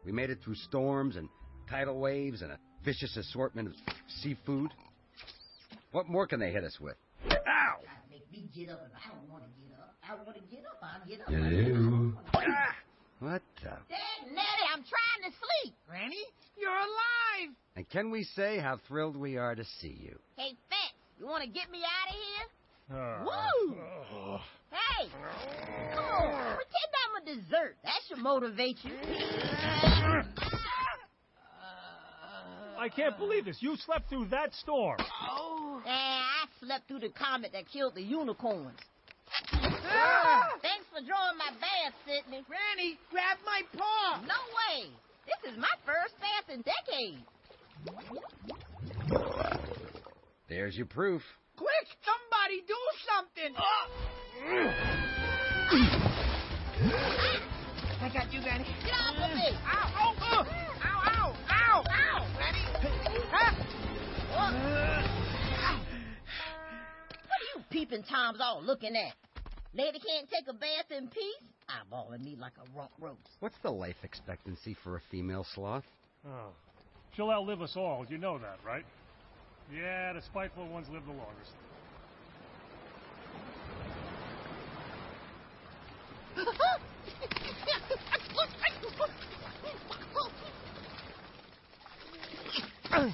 We 0.03 0.11
made 0.11 0.29
it 0.31 0.39
through 0.43 0.55
storms 0.55 1.15
and 1.15 1.29
tidal 1.69 1.99
waves 1.99 2.41
and 2.41 2.51
a 2.51 2.59
vicious 2.83 3.15
assortment 3.15 3.67
of 3.67 3.73
seafood. 4.21 4.71
What 5.91 6.07
more 6.07 6.25
can 6.25 6.39
they 6.39 6.51
hit 6.51 6.63
us 6.63 6.79
with? 6.81 6.95
Ow! 7.31 7.75
Make 8.09 8.29
me 8.31 8.49
get 8.55 8.69
up, 8.69 8.81
and 8.83 8.93
I 8.93 9.13
don't 9.13 9.31
want 9.31 9.43
to 9.43 9.49
get 9.61 9.77
up. 9.77 9.95
I 10.01 10.15
want 10.15 10.37
to 10.37 10.55
get 10.55 10.65
up. 10.65 10.79
I'll 10.81 11.07
get 11.07 11.21
up. 11.21 11.27
Hello. 11.27 12.13
Ah! 12.33 12.75
What 13.19 13.41
the? 13.61 13.69
Dad, 13.69 14.25
Nettie, 14.25 14.67
I'm 14.73 14.83
trying 14.83 15.31
to 15.31 15.37
sleep. 15.37 15.73
Granny, 15.87 16.25
you're 16.67 16.75
alive! 16.75 17.55
And 17.75 17.89
can 17.89 18.11
we 18.11 18.23
say 18.23 18.57
how 18.59 18.77
thrilled 18.87 19.15
we 19.15 19.37
are 19.37 19.55
to 19.55 19.63
see 19.79 19.97
you? 20.01 20.19
Hey, 20.35 20.55
Fats, 20.69 20.93
you 21.19 21.25
want 21.25 21.43
to 21.43 21.49
get 21.49 21.71
me 21.71 21.79
out 21.79 22.09
of 22.09 22.15
here? 22.15 22.47
Ah. 22.93 23.23
Woo! 23.23 23.77
Oh. 24.13 24.41
Hey, 24.69 25.07
come 25.95 26.05
on, 26.05 26.55
pretend 26.55 26.91
I'm 27.03 27.15
a 27.21 27.25
dessert. 27.25 27.75
That 27.83 28.01
should 28.07 28.17
motivate 28.17 28.77
you. 28.83 28.91
I 32.79 32.89
can't 32.89 33.17
believe 33.17 33.45
this. 33.45 33.57
You 33.61 33.75
slept 33.77 34.09
through 34.09 34.25
that 34.27 34.53
storm. 34.53 34.97
Oh. 34.99 35.81
And 35.85 35.93
I 35.93 36.45
slept 36.59 36.87
through 36.87 36.99
the 36.99 37.09
comet 37.09 37.51
that 37.53 37.67
killed 37.71 37.95
the 37.95 38.03
unicorns. 38.03 38.79
Ah! 39.53 40.51
Thanks 40.61 40.85
for 40.91 40.99
drawing 41.05 41.37
my 41.37 41.51
bath, 41.59 41.93
Sydney. 42.05 42.43
Granny, 42.47 42.99
grab 43.09 43.37
my 43.45 43.61
paw! 43.77 44.21
No 44.21 44.39
way. 44.75 44.89
This 45.27 45.51
is 45.51 45.57
my 45.59 45.67
first 45.85 46.15
bath 46.19 46.49
in 46.49 46.63
decades. 46.63 47.21
There's 50.47 50.77
your 50.77 50.85
proof. 50.85 51.21
Quick, 51.57 51.87
somebody 52.01 52.63
do 52.65 52.77
something! 53.05 53.53
Ah! 53.57 53.89
I 57.99 58.09
got 58.13 58.31
you, 58.31 58.41
Granny. 58.41 58.65
Get 58.85 58.93
off 58.93 59.17
of 59.17 59.35
me. 59.35 59.49
Ow, 59.67 59.91
oh, 59.99 60.15
oh. 60.21 60.45
ow, 60.85 61.01
ow, 61.05 61.35
ow, 61.49 61.83
ow, 61.89 62.25
Granny. 62.37 62.63
Huh? 63.29 63.51
What 67.25 67.39
are 67.41 67.47
you 67.53 67.59
peeping 67.69 68.03
toms 68.03 68.39
all 68.41 68.61
looking 68.63 68.95
at? 68.95 69.13
Lady 69.73 69.99
can't 69.99 70.29
take 70.29 70.47
a 70.47 70.53
bath 70.53 70.89
in 70.95 71.09
peace? 71.09 71.56
eyeballing 71.69 72.23
me 72.23 72.35
like 72.39 72.53
a 72.57 72.77
rock 72.77 72.91
roast. 72.99 73.37
What's 73.39 73.57
the 73.63 73.71
life 73.71 73.97
expectancy 74.03 74.75
for 74.83 74.95
a 74.95 75.01
female 75.11 75.45
sloth? 75.55 75.85
Oh. 76.25 76.49
She'll 77.15 77.29
outlive 77.31 77.61
us 77.61 77.75
all, 77.75 78.05
you 78.09 78.17
know 78.17 78.37
that, 78.37 78.59
right? 78.65 78.85
Yeah, 79.73 80.13
the 80.13 80.21
spiteful 80.21 80.67
ones 80.67 80.87
live 80.91 81.03
the 81.05 81.11
longest. 81.11 81.53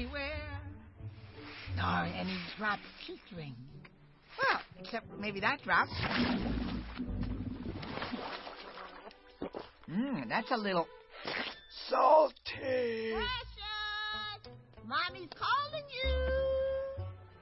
everywhere. 0.00 0.60
Nor 1.76 2.04
any 2.04 2.36
drops 2.56 2.80
to 3.06 3.34
drink. 3.34 3.54
Well, 4.38 4.60
except 4.78 5.06
maybe 5.18 5.40
that 5.40 5.62
drop. 5.62 5.88
Mmm, 9.90 10.28
that's 10.28 10.50
a 10.50 10.56
little 10.56 10.86
Salty. 11.88 13.12
Precious! 13.12 14.54
Mommy's 14.86 15.28
calling 15.36 15.84
you. 16.02 16.10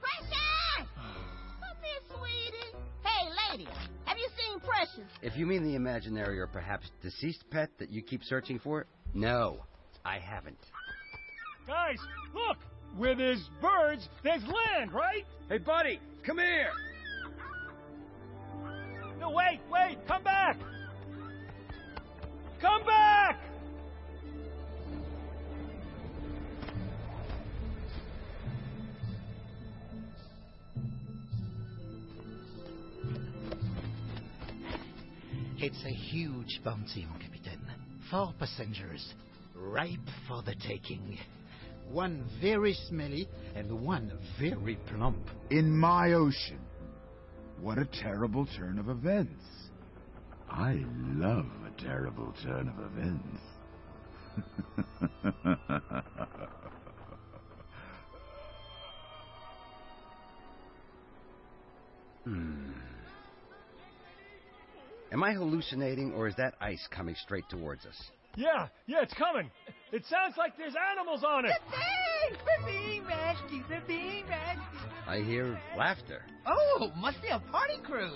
Precious! 0.01 0.89
Come 0.95 1.77
here, 1.81 2.01
sweetie. 2.17 2.77
Hey, 3.03 3.29
lady, 3.51 3.69
have 4.05 4.17
you 4.17 4.27
seen 4.37 4.59
Precious? 4.59 5.11
If 5.21 5.37
you 5.37 5.45
mean 5.45 5.63
the 5.63 5.75
imaginary 5.75 6.39
or 6.39 6.47
perhaps 6.47 6.89
deceased 7.01 7.45
pet 7.51 7.69
that 7.79 7.89
you 7.89 8.01
keep 8.01 8.23
searching 8.23 8.59
for, 8.59 8.85
no, 9.13 9.63
I 10.03 10.19
haven't. 10.19 10.57
Guys, 11.69 11.99
look! 12.33 12.57
Where 12.97 13.13
there's 13.13 13.47
birds, 13.61 14.09
there's 14.23 14.41
land, 14.41 14.91
right? 14.91 15.23
Hey, 15.49 15.59
buddy, 15.59 15.99
come 16.25 16.39
here! 16.39 16.71
No, 19.19 19.29
wait, 19.29 19.59
wait, 19.71 19.99
come 20.07 20.23
back! 20.23 20.57
Come 22.59 22.83
back! 22.87 23.39
It's 35.59 35.85
a 35.85 35.89
huge 35.89 36.61
bounty, 36.65 37.05
mon 37.07 37.19
capitaine. 37.19 37.61
Four 38.09 38.33
passengers, 38.39 39.13
ripe 39.55 39.99
for 40.27 40.41
the 40.41 40.55
taking. 40.67 41.19
One 41.91 42.23
very 42.39 42.75
smelly 42.87 43.27
and 43.55 43.83
one 43.83 44.11
very 44.39 44.77
plump. 44.87 45.29
In 45.49 45.75
my 45.75 46.13
ocean. 46.13 46.59
What 47.59 47.77
a 47.77 47.85
terrible 47.85 48.47
turn 48.57 48.77
of 48.79 48.89
events. 48.89 49.43
I 50.49 50.83
love 51.15 51.47
a 51.65 51.81
terrible 51.81 52.33
turn 52.43 52.69
of 52.69 52.79
events. 52.91 53.39
Hmm. 62.25 62.71
Am 65.11 65.23
I 65.23 65.33
hallucinating, 65.33 66.13
or 66.13 66.27
is 66.27 66.35
that 66.35 66.53
ice 66.61 66.87
coming 66.91 67.15
straight 67.15 67.49
towards 67.49 67.87
us? 67.87 68.11
Yeah, 68.35 68.67
yeah, 68.87 69.01
it's 69.01 69.13
coming. 69.13 69.49
It 69.91 70.03
sounds 70.09 70.35
like 70.37 70.55
there's 70.57 70.75
animals 70.91 71.23
on 71.23 71.45
it. 71.45 71.51
Thanks 71.69 72.41
for 72.43 72.65
being 72.65 73.03
rescued, 73.05 73.65
for 73.65 73.81
being 73.87 74.25
rescued. 74.27 74.91
I 75.07 75.21
hear 75.21 75.59
laughter. 75.77 76.21
Oh, 76.45 76.91
must 76.95 77.21
be 77.21 77.29
a 77.29 77.39
party 77.51 77.79
cruise. 77.83 78.13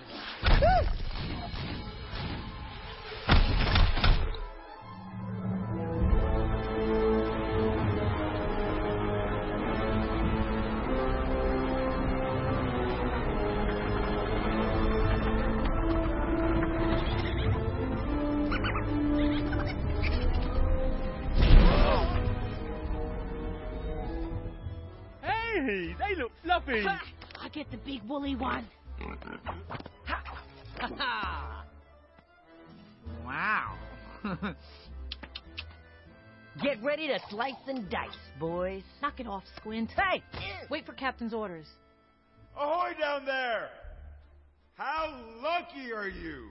Big 27.93 28.09
woolly 28.09 28.35
one. 28.35 28.67
wow. 33.25 33.77
Get 36.61 36.83
ready 36.83 37.07
to 37.07 37.19
slice 37.29 37.53
and 37.67 37.89
dice, 37.89 38.09
boys. 38.39 38.83
Knock 39.01 39.19
it 39.19 39.27
off, 39.27 39.43
Squint. 39.57 39.89
Hey, 39.91 40.21
wait 40.69 40.85
for 40.85 40.93
Captain's 40.93 41.33
orders. 41.33 41.65
Ahoy 42.55 42.91
down 42.99 43.25
there! 43.25 43.69
How 44.75 45.19
lucky 45.41 45.91
are 45.91 46.07
you? 46.07 46.49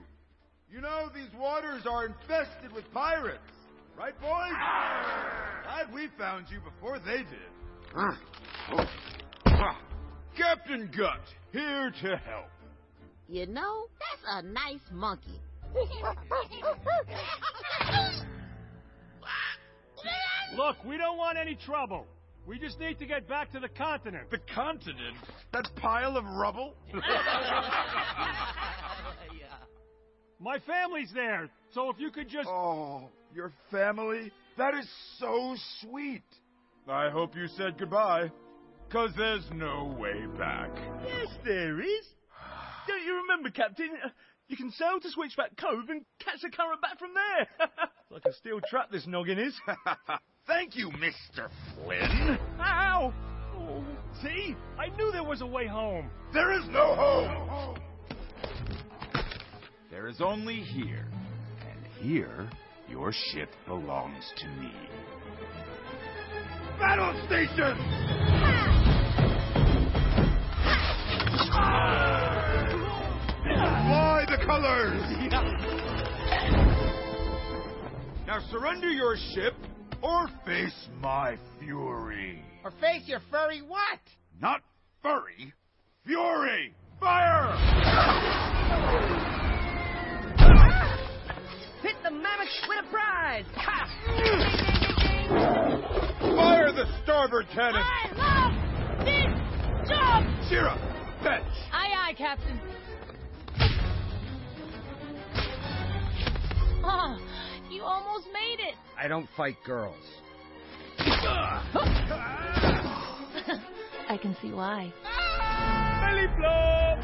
You 0.69 0.81
know 0.81 1.09
these 1.13 1.33
waters 1.39 1.83
are 1.89 2.05
infested 2.05 2.73
with 2.73 2.83
pirates, 2.93 3.39
right, 3.97 4.19
boys? 4.19 4.51
Ah! 4.55 5.61
Glad 5.63 5.93
we 5.93 6.07
found 6.17 6.47
you 6.49 6.59
before 6.59 6.99
they 6.99 7.17
did. 7.17 7.51
Ah. 7.95 8.19
Ah. 9.45 9.92
Captain 10.37 10.89
Gutt, 10.95 11.21
here 11.51 11.91
to 12.01 12.17
help. 12.17 12.49
You 13.27 13.45
know, 13.47 13.87
that's 13.99 14.23
a 14.27 14.41
nice 14.41 14.81
monkey. 14.91 15.39
Look, 20.55 20.83
we 20.85 20.97
don't 20.97 21.17
want 21.17 21.37
any 21.37 21.55
trouble. 21.55 22.05
We 22.45 22.59
just 22.59 22.79
need 22.79 22.99
to 22.99 23.05
get 23.05 23.27
back 23.27 23.51
to 23.53 23.59
the 23.59 23.69
continent. 23.69 24.29
The 24.29 24.39
continent? 24.53 25.17
That 25.51 25.69
pile 25.77 26.17
of 26.17 26.25
rubble? 26.25 26.75
My 30.39 30.59
family's 30.59 31.11
there, 31.13 31.49
so 31.71 31.89
if 31.89 31.99
you 31.99 32.11
could 32.11 32.27
just. 32.27 32.49
Oh, 32.49 33.09
your 33.33 33.53
family? 33.71 34.31
That 34.57 34.73
is 34.73 34.87
so 35.17 35.55
sweet. 35.79 36.23
I 36.87 37.09
hope 37.09 37.35
you 37.35 37.47
said 37.47 37.77
goodbye, 37.79 38.29
because 38.93 39.09
there's 39.17 39.43
no 39.55 39.95
way 39.99 40.27
back. 40.37 40.69
Yes, 41.07 41.27
there 41.43 41.81
is. 41.81 42.05
Don't 42.87 43.03
you 43.03 43.15
remember, 43.23 43.49
Captain? 43.49 43.89
Uh, 44.05 44.09
You 44.49 44.55
can 44.55 44.69
sail 44.69 44.99
to 45.01 45.09
Switchback 45.09 45.57
Cove 45.57 45.89
and 45.89 46.05
catch 46.19 46.41
the 46.43 46.51
current 46.51 46.79
back 46.79 46.99
from 46.99 47.09
there. 47.15 47.67
like 48.11 48.21
a 48.25 48.33
steel 48.33 48.61
trap, 48.69 48.91
this 48.91 49.07
noggin 49.07 49.39
is. 49.39 49.55
Thank 50.47 50.75
you, 50.75 50.91
Mr. 50.91 51.49
Flynn. 51.73 52.37
Ow! 52.59 53.11
Oh, 53.55 53.83
see? 54.21 54.55
I 54.77 54.95
knew 54.95 55.11
there 55.11 55.23
was 55.23 55.41
a 55.41 55.47
way 55.47 55.65
home. 55.65 56.11
There 56.31 56.51
is 56.51 56.63
no 56.69 56.93
home. 56.93 57.79
There 59.89 60.07
is 60.07 60.21
only 60.21 60.57
here. 60.57 61.07
And 61.67 61.87
here, 62.05 62.47
your 62.87 63.11
ship 63.11 63.49
belongs 63.65 64.23
to 64.37 64.47
me. 64.49 64.71
Battle 66.79 67.19
station! 67.25 68.22
Fly 73.85 74.25
the 74.27 74.37
colors! 74.45 75.03
Now 78.25 78.39
surrender 78.51 78.89
your 78.89 79.15
ship 79.33 79.53
or 80.01 80.27
face 80.45 80.89
my 80.99 81.37
fury. 81.59 82.43
Or 82.63 82.71
face 82.71 83.03
your 83.05 83.19
furry 83.29 83.61
what? 83.61 83.99
Not 84.41 84.61
furry, 85.01 85.53
fury! 86.05 86.73
Fire! 86.99 87.55
Hit 91.81 91.95
the 92.03 92.11
mammoth 92.11 92.47
with 92.67 92.85
a 92.85 92.89
prize. 92.89 93.45
Ha! 93.55 93.85
Fire 96.19 96.71
the 96.71 96.85
starboard 97.03 97.47
cannon! 97.53 97.83
I 97.83 98.07
love 98.15 98.53
this 99.05 99.89
job. 99.89 100.23
Shira, 100.49 100.75
Aye, 101.25 101.41
aye, 101.71 102.13
Captain. 102.17 102.59
Oh, 106.83 107.17
you 107.69 107.81
almost 107.81 108.27
made 108.33 108.59
it. 108.59 108.75
I 109.01 109.07
don't 109.07 109.29
fight 109.37 109.55
girls. 109.65 109.95
I 114.09 114.17
can 114.21 114.35
see 114.41 114.51
why. 114.51 114.93
Belly 116.01 116.27
flop! 116.37 116.99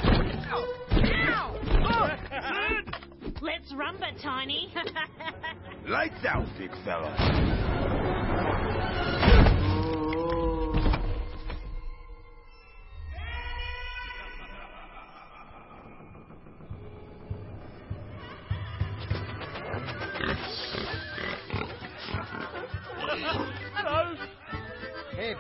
Let's 3.41 3.71
rumba, 3.71 4.21
Tiny. 4.21 4.73
Lights 5.87 6.25
out, 6.27 6.45
big 6.57 6.71
fella. 6.83 7.15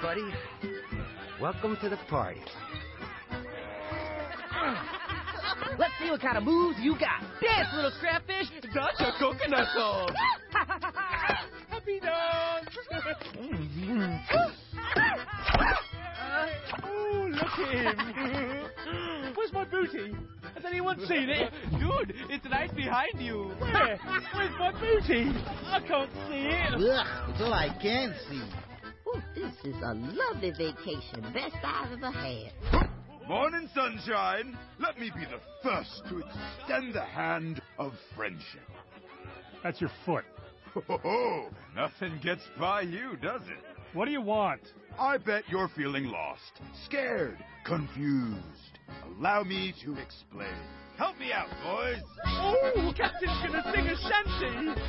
everybody. 0.01 0.33
Welcome 1.41 1.77
to 1.81 1.89
the 1.89 1.97
party. 2.09 2.39
Let's 5.77 5.93
see 6.01 6.09
what 6.09 6.21
kind 6.21 6.37
of 6.37 6.43
moves 6.43 6.77
you 6.79 6.93
got. 6.93 7.21
Dance, 7.41 7.67
little 7.75 7.91
crabfish. 7.99 8.47
That's 8.73 8.99
a 8.99 9.11
coconut 9.19 9.67
song. 9.73 10.15
Happy 11.69 11.99
dance. 11.99 12.77
oh, 16.83 17.29
look 17.29 17.69
him. 17.69 19.35
Where's 19.35 19.53
my 19.53 19.65
booty? 19.65 20.15
Has 20.55 20.65
anyone 20.65 20.99
seen 21.07 21.29
it? 21.29 21.51
Dude, 21.71 22.13
it's 22.29 22.45
right 22.51 22.73
behind 22.75 23.19
you. 23.19 23.51
Where? 23.59 23.99
Where's 24.33 24.53
my 24.59 24.71
booty? 24.71 25.31
I 25.65 25.79
can't 25.87 26.11
see 26.27 26.47
it. 26.47 26.73
Ugh, 26.73 27.29
it's 27.29 27.41
all 27.41 27.53
I 27.53 27.69
can 27.81 28.15
see. 28.29 28.68
Ooh, 29.15 29.21
this 29.35 29.53
is 29.63 29.75
a 29.81 29.93
lovely 29.93 30.51
vacation. 30.51 31.21
Best 31.33 31.55
I've 31.63 31.91
ever 31.91 32.11
had. 32.11 32.89
Morning, 33.27 33.69
sunshine. 33.73 34.57
Let 34.79 34.99
me 34.99 35.11
be 35.15 35.25
the 35.25 35.39
first 35.63 36.03
to 36.09 36.19
extend 36.19 36.93
the 36.93 37.03
hand 37.05 37.61
of 37.77 37.93
friendship. 38.15 38.67
That's 39.63 39.79
your 39.81 39.91
foot. 40.05 40.25
Oh, 40.89 41.49
nothing 41.75 42.19
gets 42.23 42.41
by 42.59 42.81
you, 42.81 43.17
does 43.21 43.41
it? 43.43 43.63
What 43.93 44.05
do 44.05 44.11
you 44.11 44.21
want? 44.21 44.61
I 44.99 45.17
bet 45.17 45.43
you're 45.49 45.69
feeling 45.75 46.05
lost, 46.05 46.61
scared, 46.85 47.37
confused. 47.65 48.79
Allow 49.17 49.43
me 49.43 49.73
to 49.83 49.95
explain. 49.97 50.47
Help 50.97 51.17
me 51.17 51.31
out, 51.31 51.49
boys. 51.63 52.03
Oh, 52.25 52.93
Captain's 52.95 53.41
gonna 53.41 53.63
sing 53.73 53.87
a 53.87 53.95
shanty. 53.97 54.81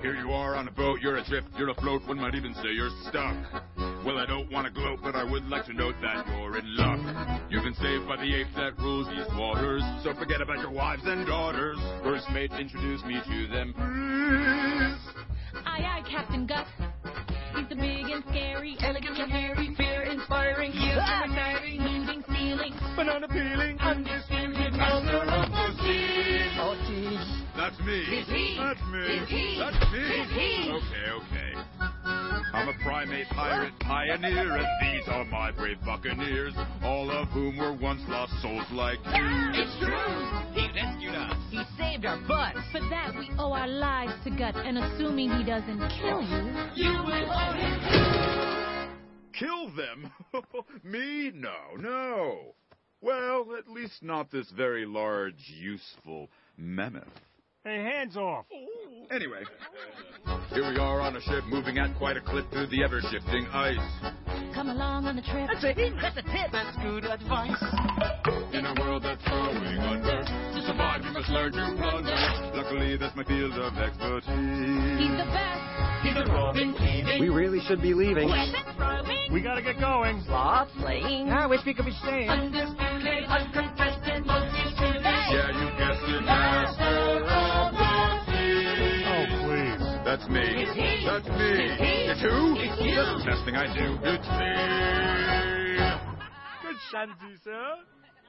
Here 0.00 0.14
you 0.14 0.32
are 0.32 0.56
on 0.56 0.66
a 0.66 0.70
boat, 0.70 1.00
you're 1.02 1.18
adrift, 1.18 1.48
you're 1.58 1.68
afloat, 1.68 2.00
one 2.06 2.18
might 2.18 2.34
even 2.34 2.54
say 2.54 2.72
you're 2.72 2.90
stuck. 3.08 3.36
Well, 4.04 4.16
I 4.16 4.24
don't 4.24 4.50
want 4.50 4.66
to 4.66 4.72
gloat, 4.72 5.00
but 5.02 5.14
I 5.14 5.24
would 5.24 5.44
like 5.48 5.66
to 5.66 5.74
note 5.74 5.94
that 6.00 6.26
you're 6.26 6.56
in 6.56 6.74
luck. 6.74 7.00
You've 7.50 7.64
been 7.64 7.74
saved 7.74 8.08
by 8.08 8.16
the 8.16 8.34
ape 8.34 8.46
that 8.56 8.78
rules 8.78 9.06
these 9.08 9.28
waters, 9.36 9.82
so 10.02 10.14
forget 10.14 10.40
about 10.40 10.58
your 10.58 10.70
wives 10.70 11.02
and 11.04 11.26
daughters. 11.26 11.78
First 12.02 12.30
mate, 12.30 12.50
introduce 12.58 13.04
me 13.04 13.20
to 13.20 13.46
them, 13.48 13.74
please. 13.74 14.96
Aye, 15.66 15.84
aye, 15.84 16.02
Captain 16.10 16.46
Gutt. 16.46 16.66
He's 17.54 17.68
the 17.68 17.74
big 17.74 18.08
and 18.08 18.24
scary, 18.30 18.76
elegant 18.80 19.18
me. 27.84 28.00
Is 28.00 28.26
he? 28.28 28.56
That's 28.58 28.80
me. 28.90 28.98
Is 29.00 29.28
he? 29.28 29.56
That's 29.58 29.92
me. 29.92 30.00
Is 30.00 30.30
he? 30.30 30.70
Okay, 30.70 31.10
okay. 31.16 31.40
I'm 32.52 32.68
a 32.68 32.74
primate 32.82 33.28
pirate 33.28 33.72
pioneer, 33.80 34.56
and 34.56 34.66
these 34.82 35.08
are 35.08 35.24
my 35.24 35.50
brave 35.52 35.78
buccaneers, 35.84 36.54
all 36.82 37.10
of 37.10 37.28
whom 37.28 37.58
were 37.58 37.72
once 37.72 38.02
lost 38.08 38.32
souls 38.42 38.66
like 38.72 38.98
you. 38.98 39.50
It's 39.54 39.78
true. 39.78 40.60
He 40.60 40.68
rescued 40.74 41.14
us. 41.14 41.36
He 41.50 41.62
saved 41.78 42.04
our 42.04 42.18
butts. 42.26 42.58
For 42.72 42.80
that, 42.90 43.14
we 43.18 43.30
owe 43.38 43.52
our 43.52 43.68
lives 43.68 44.12
to 44.24 44.30
Gutt, 44.30 44.56
and 44.56 44.78
assuming 44.78 45.30
he 45.30 45.44
doesn't 45.44 45.78
kill 46.00 46.22
you, 46.22 46.52
You 46.74 46.92
will 47.04 47.30
owe 47.30 47.52
him. 47.52 48.50
Kill 49.38 49.70
them? 49.74 50.12
me? 50.82 51.30
No, 51.34 51.76
no. 51.78 52.54
Well, 53.00 53.46
at 53.56 53.68
least 53.70 54.02
not 54.02 54.30
this 54.30 54.50
very 54.56 54.84
large, 54.84 55.52
useful 55.58 56.28
mammoth. 56.58 57.08
Hey, 57.62 57.84
hands 57.84 58.16
off. 58.16 58.46
Anyway, 59.10 59.44
here 60.54 60.66
we 60.66 60.78
are 60.78 61.00
on 61.02 61.14
a 61.14 61.20
ship 61.20 61.44
moving 61.50 61.76
at 61.76 61.94
quite 61.98 62.16
a 62.16 62.22
clip 62.22 62.50
through 62.50 62.68
the 62.68 62.82
ever 62.82 63.02
shifting 63.12 63.44
ice. 63.52 63.76
come 64.54 64.70
along 64.70 65.04
on 65.04 65.16
the 65.16 65.20
trip. 65.20 65.46
That's 65.52 65.64
a 65.64 65.74
hint. 65.74 65.96
That's 66.00 66.16
a 66.16 66.22
tip. 66.22 66.48
That's 66.52 66.74
good 66.80 67.04
advice. 67.04 67.60
In 68.56 68.64
a 68.64 68.72
world 68.80 69.04
that's 69.04 69.22
going 69.28 69.76
under, 69.76 70.24
to 70.24 70.60
survive 70.64 71.04
you 71.04 71.12
must 71.12 71.28
learn 71.28 71.52
to 71.52 71.76
plunder. 71.76 72.16
Luckily, 72.56 72.96
that's 72.96 73.14
my 73.14 73.24
field 73.24 73.52
of 73.52 73.76
expertise. 73.76 74.96
He's 74.96 75.12
the 75.20 75.28
best. 75.28 75.60
He's 76.00 76.16
a 76.16 76.32
Robin 76.32 76.72
King. 76.80 77.20
We 77.20 77.28
really 77.28 77.60
should 77.68 77.82
be 77.82 77.92
leaving. 77.92 78.32
We 79.30 79.42
gotta 79.42 79.60
get 79.60 79.78
going. 79.78 80.24
Law 80.32 80.66
playing. 80.80 81.28
I 81.28 81.44
wish 81.44 81.60
we 81.66 81.74
could 81.74 81.84
be 81.84 81.92
staying. 82.00 82.30
Undisputed, 82.30 83.28
uncontested, 83.28 84.24
multi-student. 84.24 85.04
Yeah, 85.04 85.52
you 85.52 85.68
guessed 85.76 86.08
it, 86.08 86.24
master 86.24 86.89
That's 90.20 90.32
me. 90.32 90.40
It's 90.44 90.74
he. 90.74 91.06
That's 91.06 91.28
me. 91.28 91.50
It's 91.64 91.80
he. 91.80 91.92
It's 92.10 92.20
who? 92.20 92.54
It's 92.58 92.76
you. 92.82 92.94
That's 92.94 93.24
the 93.24 93.30
best 93.30 93.44
thing 93.46 93.56
I 93.56 93.72
do. 93.72 93.96
It's 94.04 94.28
me. 94.36 94.52
Good 96.62 96.76
shanty, 96.92 97.36
sir. 97.42 97.76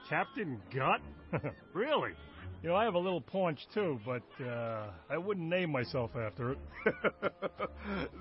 Captain 0.09 0.61
Gutt? 0.73 1.01
really? 1.73 2.11
You 2.63 2.69
know, 2.69 2.75
I 2.75 2.85
have 2.85 2.93
a 2.93 2.99
little 2.99 3.19
paunch 3.19 3.59
too, 3.73 3.99
but 4.05 4.23
uh, 4.41 4.87
I 5.09 5.17
wouldn't 5.17 5.49
name 5.49 5.69
myself 5.69 6.11
after 6.15 6.51
it. 6.51 6.59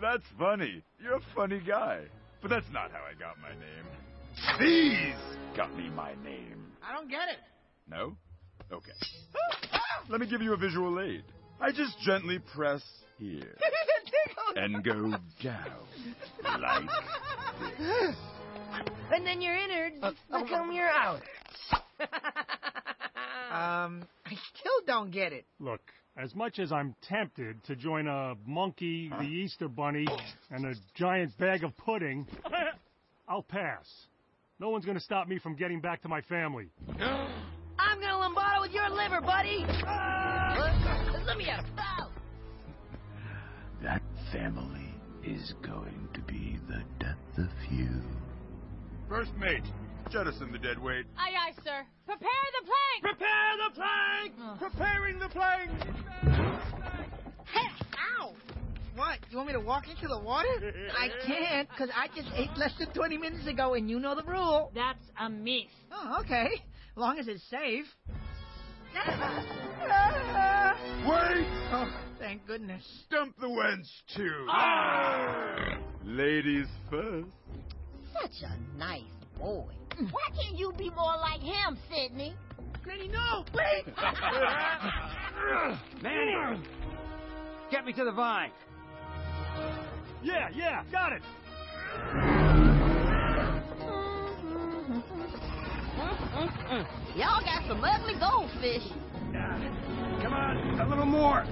that's 0.03 0.25
funny. 0.37 0.83
You're 1.01 1.17
a 1.17 1.23
funny 1.37 1.61
guy. 1.65 2.07
But 2.43 2.49
that's 2.49 2.67
not 2.73 2.91
how 2.91 3.03
I 3.09 3.15
got 3.21 3.37
my 3.41 3.51
name. 3.51 3.87
These 4.59 5.15
got 5.57 5.77
me 5.77 5.91
my 5.91 6.15
name. 6.25 6.73
I 6.83 6.93
don't 6.93 7.09
get 7.09 7.29
it. 7.29 7.39
No? 7.89 8.17
Okay. 8.73 8.91
Let 10.09 10.21
me 10.21 10.27
give 10.27 10.43
you 10.43 10.55
a 10.55 10.57
visual 10.57 11.01
aid. 11.01 11.23
I 11.61 11.71
just 11.71 12.01
gently 12.01 12.41
press 12.55 12.83
here 13.21 13.57
and 14.57 14.83
go 14.83 15.15
down 15.43 15.61
like 16.43 17.79
this. 17.79 18.17
And 19.13 19.27
then 19.27 19.41
your 19.43 19.57
innards 19.57 19.97
become 20.31 20.73
your 20.73 20.89
outer. 20.89 21.23
Um, 23.51 24.05
I 24.27 24.37
still 24.55 24.81
don't 24.87 25.11
get 25.11 25.33
it. 25.33 25.45
Look, 25.59 25.81
as 26.17 26.37
much 26.37 26.61
as 26.61 26.71
I'm 26.71 26.95
tempted 27.09 27.65
to 27.65 27.75
join 27.75 28.07
a 28.07 28.35
monkey, 28.47 29.11
the 29.19 29.25
Easter 29.25 29.67
Bunny, 29.67 30.07
and 30.53 30.67
a 30.67 30.75
giant 30.95 31.37
bag 31.37 31.65
of 31.65 31.77
pudding, 31.77 32.29
I'll 33.29 33.43
pass. 33.43 33.87
No 34.61 34.71
one's 34.71 34.85
gonna 34.85 35.01
stop 35.01 35.27
me 35.27 35.41
from 35.41 35.57
getting 35.57 35.81
back 35.81 36.01
to 36.03 36.09
my 36.09 36.21
family. 36.23 36.69
I'm 36.99 38.01
gonna 38.01 38.19
lombardo 38.19 38.61
with 38.61 38.71
your 38.71 38.89
liver, 38.89 39.21
buddy. 39.21 39.65
Uh, 39.67 41.25
let 41.27 41.37
me 41.37 41.49
out. 41.51 41.65
Ow. 43.81 43.85
That 43.85 44.03
family 44.33 44.95
is 45.25 45.55
going 45.63 46.09
to 46.15 46.21
be 46.23 46.59
the 46.69 46.83
death 46.99 47.17
of 47.39 47.49
you. 47.71 47.89
First 49.09 49.35
mate, 49.37 49.65
jettison 50.11 50.53
the 50.53 50.59
dead 50.59 50.79
weight. 50.79 51.07
Aye, 51.17 51.33
aye, 51.49 51.53
sir. 51.65 51.85
Prepare 52.07 52.29
the 52.61 52.67
plank. 52.67 53.19
Prepare 53.19 53.57
the 53.69 53.75
plank! 53.75 54.33
Oh. 54.41 54.57
Preparing 54.59 55.19
the 55.19 55.29
plank! 55.29 55.71
Hey, 57.53 57.69
ow! 58.19 58.33
What? 58.95 59.19
You 59.31 59.37
want 59.37 59.49
me 59.49 59.55
to 59.55 59.61
walk 59.61 59.89
into 59.89 60.07
the 60.09 60.19
water? 60.19 60.49
I 60.97 61.09
can't, 61.27 61.69
because 61.69 61.91
I 61.97 62.07
just 62.15 62.29
ate 62.37 62.57
less 62.57 62.73
than 62.79 62.93
20 62.93 63.19
minutes 63.19 63.47
ago, 63.47 63.75
and 63.75 63.91
you 63.91 63.99
know 63.99 64.15
the 64.15 64.25
rule. 64.25 64.71
That's 64.75 65.05
a 65.21 65.29
myth. 65.29 65.65
Oh, 65.93 66.19
okay. 66.21 66.49
As 66.53 66.97
long 66.97 67.19
as 67.19 67.27
it's 67.29 67.43
safe. 67.51 67.87
Wait! 71.07 71.47
Oh, 71.73 71.89
thank 72.21 72.47
goodness. 72.47 72.83
Stump 73.07 73.35
the 73.41 73.47
wench, 73.47 73.89
too. 74.15 74.47
Ah! 74.49 75.79
Ladies 76.05 76.67
first. 76.91 77.29
Such 78.13 78.43
a 78.49 78.79
nice 78.79 79.03
boy. 79.39 79.73
Why 79.99 80.29
can't 80.41 80.59
you 80.59 80.73
be 80.77 80.91
more 80.91 81.17
like 81.17 81.41
him, 81.41 81.79
Sidney? 81.91 82.35
Granny, 82.83 83.09
no! 83.09 83.45
Wait! 83.55 83.85
Manny! 86.03 86.63
Get 87.71 87.85
me 87.85 87.93
to 87.95 88.05
the 88.05 88.13
vine. 88.13 88.51
Yeah, 90.23 90.49
yeah, 90.55 90.85
got 90.93 91.13
it. 91.13 91.23
Y'all 97.17 97.43
got 97.45 97.63
some 97.69 97.85
ugly 97.85 98.15
goldfish. 98.19 98.83
Come 99.33 100.33
on, 100.33 100.81
a 100.81 100.89
little 100.89 101.07
more. 101.07 101.45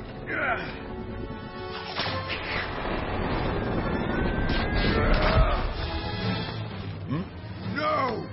No! 7.77 8.27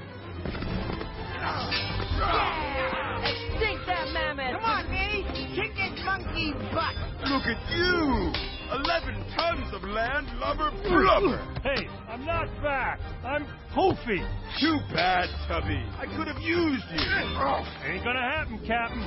Sink 3.59 3.79
that 3.85 4.09
mammoth. 4.13 4.51
Come 4.53 4.65
on, 4.65 4.89
Manny! 4.89 5.23
Kick 5.55 5.75
this 5.75 6.03
monkey 6.03 6.53
butt! 6.73 6.95
Look 7.29 7.45
at 7.45 7.59
you! 7.71 8.54
Eleven 8.75 9.15
tons 9.37 9.73
of 9.73 9.83
land 9.83 10.27
lubber 10.37 10.69
blubber! 10.83 11.39
Hey, 11.63 11.87
I'm 12.09 12.25
not 12.25 12.49
fat. 12.61 12.99
I'm 13.23 13.47
poofy. 13.73 14.19
Too 14.59 14.79
bad, 14.93 15.29
Tubby. 15.47 15.81
I 15.97 16.05
could 16.17 16.27
have 16.27 16.41
used 16.41 16.83
you. 16.91 16.99
Ain't 17.85 18.03
gonna 18.03 18.19
happen, 18.19 18.59
Captain. 18.67 19.01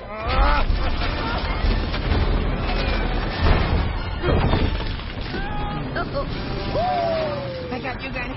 I 7.70 7.78
got 7.82 8.02
you, 8.02 8.10
Granny. 8.10 8.34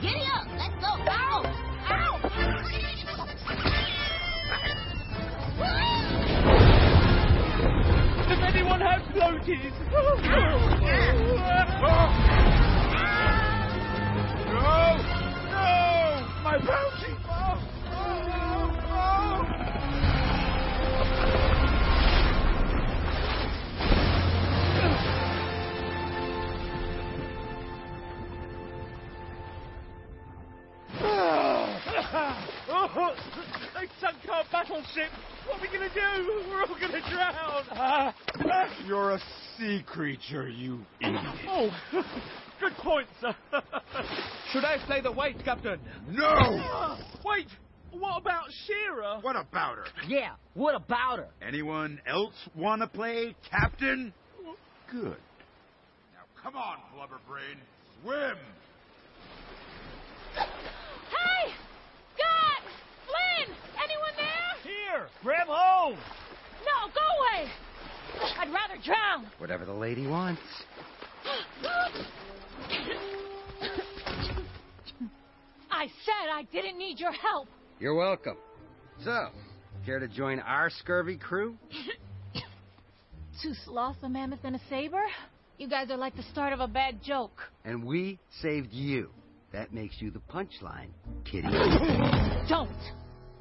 Giddy 0.00 0.24
up. 0.32 0.46
Let's 0.56 0.76
go. 0.80 0.96
Ow! 1.10 1.65
on 8.76 8.82
her 8.82 9.00
floaties. 9.12 9.72
no! 14.52 14.96
No! 15.50 15.62
My 16.44 16.58
pouches! 16.58 17.05
Battleship. 34.76 35.10
What 35.46 35.58
are 35.58 35.62
we 35.62 35.68
gonna 35.68 35.88
do? 35.94 36.44
We're 36.50 36.60
all 36.60 36.80
gonna 36.80 37.10
drown. 37.10 37.64
Ah. 37.72 38.14
You're 38.86 39.12
a 39.12 39.20
sea 39.56 39.82
creature, 39.86 40.48
you 40.48 40.80
idiot. 41.00 41.22
Oh, 41.48 41.70
good 42.60 42.72
point, 42.78 43.06
sir. 43.20 43.34
Should 44.52 44.64
I 44.64 44.78
play 44.86 45.00
the 45.00 45.12
white, 45.12 45.42
Captain? 45.44 45.80
No! 46.10 46.98
Wait, 47.24 47.46
what 47.92 48.20
about 48.20 48.44
Shira? 48.66 49.18
What 49.22 49.36
about 49.36 49.76
her? 49.76 49.84
Yeah, 50.08 50.32
what 50.54 50.74
about 50.74 51.18
her? 51.20 51.28
Anyone 51.46 52.00
else 52.06 52.34
want 52.54 52.82
to 52.82 52.88
play 52.88 53.34
captain? 53.50 54.12
Good. 54.90 55.16
Now 56.12 56.42
come 56.42 56.56
on, 56.56 56.78
Blubberbrain. 56.94 57.56
Swim! 58.02 58.36
Hey! 60.34 61.52
Scott! 62.14 62.62
Flynn! 63.06 63.56
Anyone 63.82 64.16
there? 64.96 65.08
Here! 65.08 65.08
Grab 65.22 65.46
hold! 65.48 65.96
No, 65.96 66.90
go 66.94 67.00
away! 67.40 67.50
I'd 68.38 68.52
rather 68.52 68.80
drown. 68.82 69.26
Whatever 69.38 69.64
the 69.64 69.72
lady 69.72 70.06
wants. 70.06 70.40
I 75.70 75.88
said 76.04 76.30
I 76.32 76.44
didn't 76.52 76.78
need 76.78 76.98
your 76.98 77.12
help. 77.12 77.48
You're 77.78 77.94
welcome. 77.94 78.36
So, 79.04 79.28
care 79.84 79.98
to 79.98 80.08
join 80.08 80.40
our 80.40 80.70
scurvy 80.70 81.18
crew? 81.18 81.56
Two 83.42 83.52
sloths, 83.66 83.98
a 84.02 84.08
mammoth, 84.08 84.40
and 84.44 84.56
a 84.56 84.60
saber? 84.70 85.02
You 85.58 85.68
guys 85.68 85.90
are 85.90 85.96
like 85.96 86.16
the 86.16 86.22
start 86.32 86.52
of 86.54 86.60
a 86.60 86.68
bad 86.68 87.02
joke. 87.02 87.38
And 87.64 87.84
we 87.84 88.18
saved 88.40 88.72
you. 88.72 89.10
That 89.52 89.72
makes 89.72 89.96
you 90.00 90.10
the 90.10 90.20
punchline, 90.20 90.88
kitty. 91.24 91.48
Don't 92.48 92.70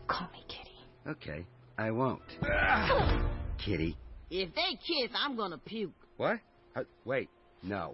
call 0.07 0.27
me 0.33 0.43
Kitty. 0.47 0.64
Okay, 1.07 1.45
I 1.77 1.91
won't. 1.91 2.21
Kitty. 3.57 3.97
If 4.29 4.53
they 4.55 4.77
kiss, 4.85 5.11
I'm 5.15 5.35
gonna 5.35 5.57
puke. 5.59 5.93
What? 6.17 6.39
Uh, 6.75 6.83
wait, 7.05 7.29
no. 7.63 7.93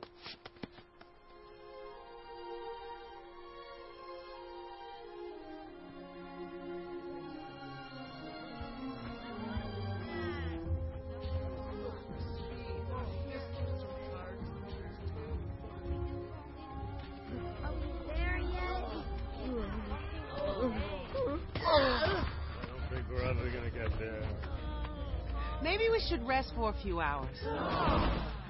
Rest 26.42 26.56
for 26.56 26.70
a 26.70 26.74
few 26.82 27.00
hours. 27.00 27.38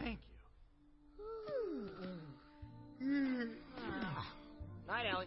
Thank 0.02 0.20
you. 3.02 3.50
Night, 4.88 5.06
Ellie. 5.12 5.26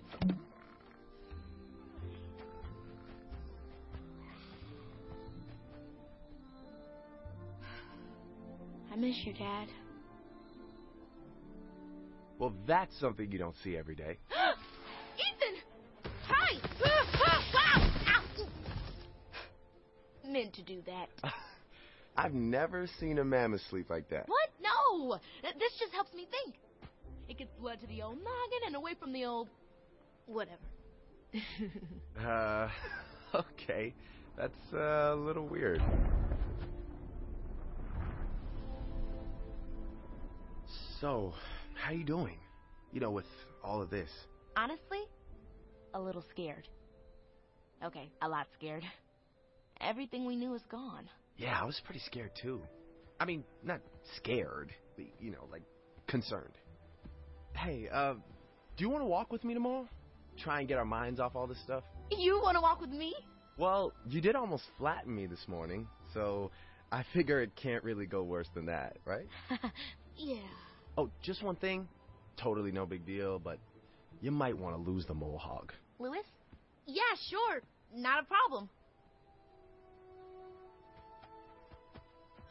I 8.91 8.97
miss 8.97 9.17
you, 9.25 9.35
Dad. 9.35 9.69
Well, 12.39 12.55
that's 12.67 12.99
something 12.99 13.31
you 13.31 13.39
don't 13.39 13.57
see 13.63 13.77
every 13.77 13.95
day. 13.95 14.17
Ethan! 15.19 15.61
Hi! 16.29 16.59
wow! 17.55 17.91
Ow! 18.09 18.47
Meant 20.27 20.55
to 20.55 20.63
do 20.63 20.81
that. 20.87 21.09
I've 22.17 22.35
never 22.35 22.87
seen 23.01 23.19
a 23.19 23.25
mammoth 23.25 23.63
sleep 23.71 23.91
like 23.91 24.09
that. 24.11 24.29
What? 24.29 24.51
No! 24.63 25.19
This 25.43 25.73
just 25.79 25.93
helps 25.93 26.15
me 26.15 26.27
think. 26.31 26.55
It 27.29 27.39
gets 27.39 27.51
blood 27.59 27.81
to 27.81 27.87
the 27.87 28.03
old 28.03 28.17
noggin 28.19 28.67
and 28.67 28.77
away 28.77 28.95
from 28.95 29.13
the 29.13 29.25
old. 29.25 29.49
whatever. 30.27 30.59
Uh, 32.25 32.69
okay. 33.35 33.93
That's 34.37 34.55
uh, 34.73 35.13
a 35.13 35.17
little 35.17 35.47
weird. 35.47 35.83
So, 41.01 41.35
how 41.75 41.91
you 41.93 42.05
doing? 42.05 42.39
You 42.93 43.01
know, 43.01 43.11
with 43.11 43.27
all 43.63 43.83
of 43.83 43.91
this. 43.91 44.09
Honestly, 44.57 45.01
a 45.95 46.01
little 46.01 46.25
scared. 46.31 46.69
Okay, 47.85 48.09
a 48.23 48.29
lot 48.29 48.47
scared. 48.57 48.85
Everything 49.81 50.25
we 50.25 50.37
knew 50.37 50.55
is 50.55 50.63
gone. 50.71 51.09
Yeah, 51.37 51.59
I 51.61 51.65
was 51.65 51.81
pretty 51.85 52.01
scared 52.01 52.31
too. 52.41 52.61
I 53.21 53.25
mean, 53.25 53.45
not 53.63 53.81
scared, 54.17 54.73
but, 54.97 55.07
you 55.21 55.31
know, 55.31 55.47
like 55.51 55.63
concerned. 56.07 56.55
Hey, 57.55 57.89
uh, 57.93 58.15
do 58.77 58.85
you 58.85 58.91
want 58.91 59.03
to 59.03 59.07
walk 59.07 59.33
with 59.33 59.45
me 59.45 59.55
tomorrow? 59.55 59.89
Try 60.37 60.61
and 60.61 60.69
get 60.69 60.79
our 60.79 60.85
minds 60.85 61.21
off 61.21 61.37
all 61.37 61.47
this 61.47 61.61
stuff? 61.63 61.85
You 62.11 62.41
want 62.43 62.57
to 62.57 62.61
walk 62.61 62.81
with 62.81 62.91
me? 62.91 63.15
Well, 63.57 63.93
you 64.09 64.21
did 64.21 64.35
almost 64.35 64.65
flatten 64.79 65.15
me 65.15 65.27
this 65.27 65.47
morning, 65.47 65.87
so 66.13 66.51
I 66.91 67.05
figure 67.15 67.41
it 67.41 67.55
can't 67.55 67.85
really 67.85 68.07
go 68.07 68.23
worse 68.23 68.49
than 68.55 68.67
that, 68.67 68.97
right? 69.05 69.27
yeah. 70.17 70.37
Oh, 70.99 71.11
just 71.23 71.43
one 71.43 71.57
thing. 71.57 71.89
Totally 72.37 72.73
no 72.73 72.85
big 72.85 73.07
deal, 73.07 73.39
but 73.39 73.59
you 74.21 74.33
might 74.33 74.59
want 74.59 74.75
to 74.75 74.91
lose 74.91 75.07
the 75.07 75.15
mohawk. 75.15 75.73
Louis? 76.01 76.23
Yeah, 76.87 77.03
sure. 77.31 77.63
Not 77.95 78.25
a 78.25 78.27
problem. 78.27 78.69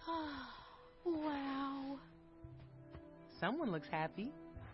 wow. 1.06 1.98
Someone 3.40 3.72
looks 3.72 3.88
happy. 3.90 4.32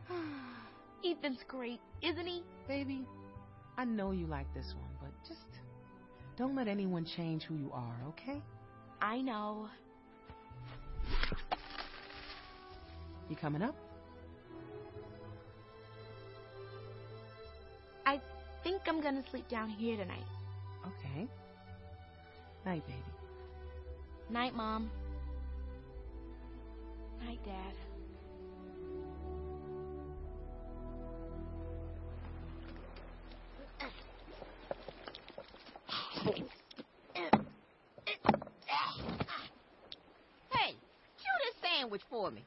Ethan's 1.05 1.43
great, 1.47 1.79
isn't 2.01 2.25
he? 2.25 2.43
Baby, 2.67 3.05
I 3.77 3.85
know 3.85 4.11
you 4.11 4.27
like 4.27 4.51
this 4.53 4.73
one, 4.77 4.91
but 5.01 5.11
just 5.27 5.45
don't 6.37 6.55
let 6.55 6.67
anyone 6.67 7.05
change 7.05 7.43
who 7.43 7.55
you 7.55 7.71
are, 7.73 7.95
okay? 8.09 8.41
I 9.01 9.21
know. 9.21 9.69
You 13.29 13.35
coming 13.35 13.61
up? 13.61 13.75
I 18.05 18.19
think 18.63 18.81
I'm 18.87 19.01
gonna 19.01 19.23
sleep 19.29 19.47
down 19.47 19.69
here 19.69 19.95
tonight. 19.97 20.25
Okay. 20.85 21.27
Night, 22.65 22.85
baby. 22.87 23.03
Night, 24.29 24.55
Mom. 24.55 24.89
Night, 27.45 27.45
Dad. 27.45 27.73
Hey, 40.51 40.71
chew 40.71 41.35
this 41.43 41.55
sandwich 41.61 42.01
for 42.09 42.31
me. 42.31 42.43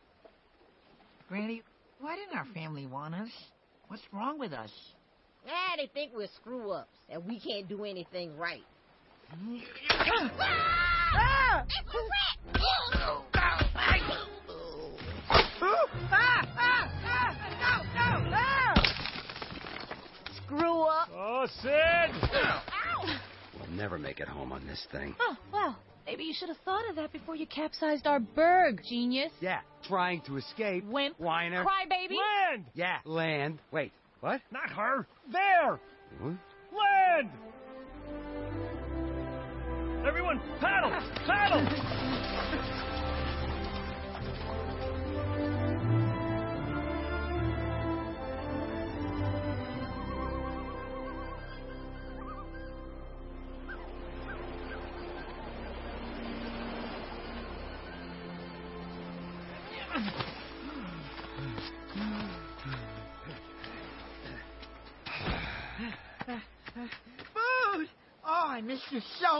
Granny, 1.28 1.62
why 2.01 2.16
didn't 2.16 2.36
our 2.36 2.47
family 2.55 2.86
want 2.86 3.14
us? 3.14 3.30
What's 3.88 4.03
wrong 4.12 4.38
with 4.38 4.53
us? 4.53 4.70
Ah, 5.49 5.74
they 5.76 5.86
think 5.86 6.12
we're 6.14 6.28
screw 6.36 6.70
ups 6.70 6.99
and 7.09 7.24
we 7.26 7.40
can't 7.40 7.68
do 7.68 7.84
anything 7.84 8.36
right. 8.36 8.64
Ah! 11.14 11.64
It's 11.68 11.95
a 11.95 11.99
rat! 11.99 12.32
Oh, 21.24 21.46
Sid! 21.62 21.70
Ow! 21.70 23.18
We'll 23.56 23.76
never 23.76 23.96
make 23.96 24.18
it 24.18 24.26
home 24.26 24.50
on 24.50 24.66
this 24.66 24.84
thing. 24.90 25.14
Oh, 25.20 25.36
well, 25.52 25.78
maybe 26.04 26.24
you 26.24 26.34
should 26.34 26.48
have 26.48 26.58
thought 26.64 26.82
of 26.90 26.96
that 26.96 27.12
before 27.12 27.36
you 27.36 27.46
capsized 27.46 28.08
our 28.08 28.18
berg, 28.18 28.82
genius. 28.88 29.30
Yeah, 29.40 29.60
trying 29.86 30.22
to 30.22 30.36
escape. 30.36 30.84
Wimp. 30.84 31.20
Whiner. 31.20 31.64
Crybaby. 31.64 32.16
Land! 32.16 32.64
Yeah, 32.74 32.96
land. 33.04 33.60
Wait, 33.70 33.92
what? 34.18 34.40
Not 34.50 34.68
her! 34.70 35.06
There! 35.30 35.78
What? 36.18 36.34
Land! 36.76 37.30
Everyone, 40.04 40.40
paddle! 40.58 40.90
Paddle! 41.24 42.91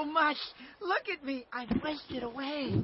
So 0.03 0.11
much. 0.11 0.37
Look 0.81 1.09
at 1.13 1.25
me. 1.25 1.45
I 1.53 1.67
wasted 1.85 2.23
away. 2.23 2.75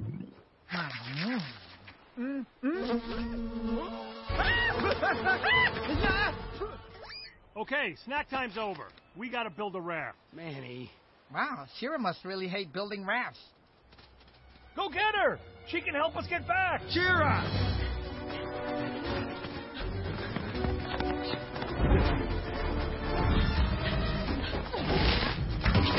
Mm. 2.19 2.47
Okay, 7.57 7.97
snack 8.05 8.31
time's 8.31 8.57
over. 8.57 8.85
We 9.16 9.29
gotta 9.29 9.51
build 9.51 9.75
a 9.75 9.81
raft. 9.81 10.16
Manny. 10.33 10.93
Wow, 11.35 11.66
Shira 11.81 11.99
must 11.99 12.25
really 12.25 12.47
hate 12.47 12.73
building 12.73 13.05
rafts. 13.05 13.41
Go 14.77 14.89
get 14.89 15.16
her! 15.16 15.41
She 15.66 15.81
can 15.81 15.95
help 15.95 16.14
us 16.14 16.25
get 16.29 16.47
back! 16.47 16.83
Shira! 16.93 17.43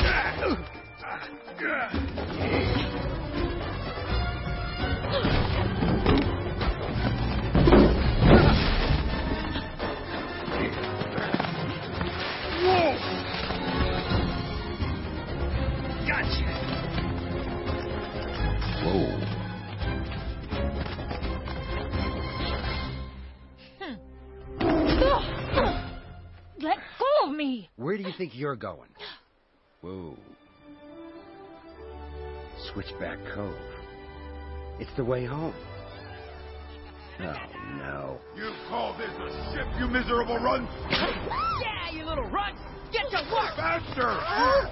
Gotcha! 0.00 0.64
Whoa. 1.60 1.66
Let 26.58 26.78
go 26.98 27.04
of 27.24 27.34
me! 27.34 27.68
Where 27.76 27.98
do 27.98 28.04
you 28.04 28.12
think 28.16 28.34
you're 28.34 28.56
going? 28.56 28.88
Whoa. 29.82 30.16
Switchback 32.72 33.18
Cove. 33.34 33.54
It's 34.78 34.90
the 34.96 35.04
way 35.04 35.24
home. 35.24 35.54
Oh, 37.22 37.34
no. 37.76 38.18
You 38.34 38.50
call 38.68 38.96
this 38.96 39.10
a 39.10 39.52
ship, 39.52 39.66
you 39.78 39.86
miserable 39.86 40.38
runt? 40.38 40.68
Yeah, 41.60 41.90
you 41.92 42.04
little 42.04 42.28
runt! 42.30 42.56
Get 42.92 43.10
to 43.10 43.18
work! 43.30 43.54
Faster! 43.56 44.08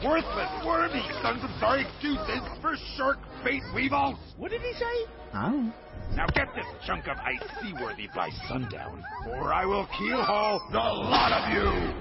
You 0.00 0.08
worthless, 0.08 0.66
wormy 0.66 1.02
sons 1.20 1.44
of 1.44 1.50
sorry 1.60 1.84
excuses 1.84 2.40
for 2.62 2.74
shark-faced 2.96 3.66
weevils! 3.74 4.18
What 4.38 4.50
did 4.50 4.62
he 4.62 4.72
say? 4.72 5.12
Oh. 5.34 5.72
Now 6.14 6.26
get 6.34 6.54
this 6.54 6.64
chunk 6.86 7.06
of 7.08 7.18
ice 7.18 7.46
seaworthy 7.60 8.08
by 8.14 8.30
sundown, 8.48 9.04
or 9.28 9.52
I 9.52 9.66
will 9.66 9.86
keelhaul 9.86 10.60
the 10.72 10.78
lot 10.78 11.32
of 11.32 11.52
you! 11.52 11.94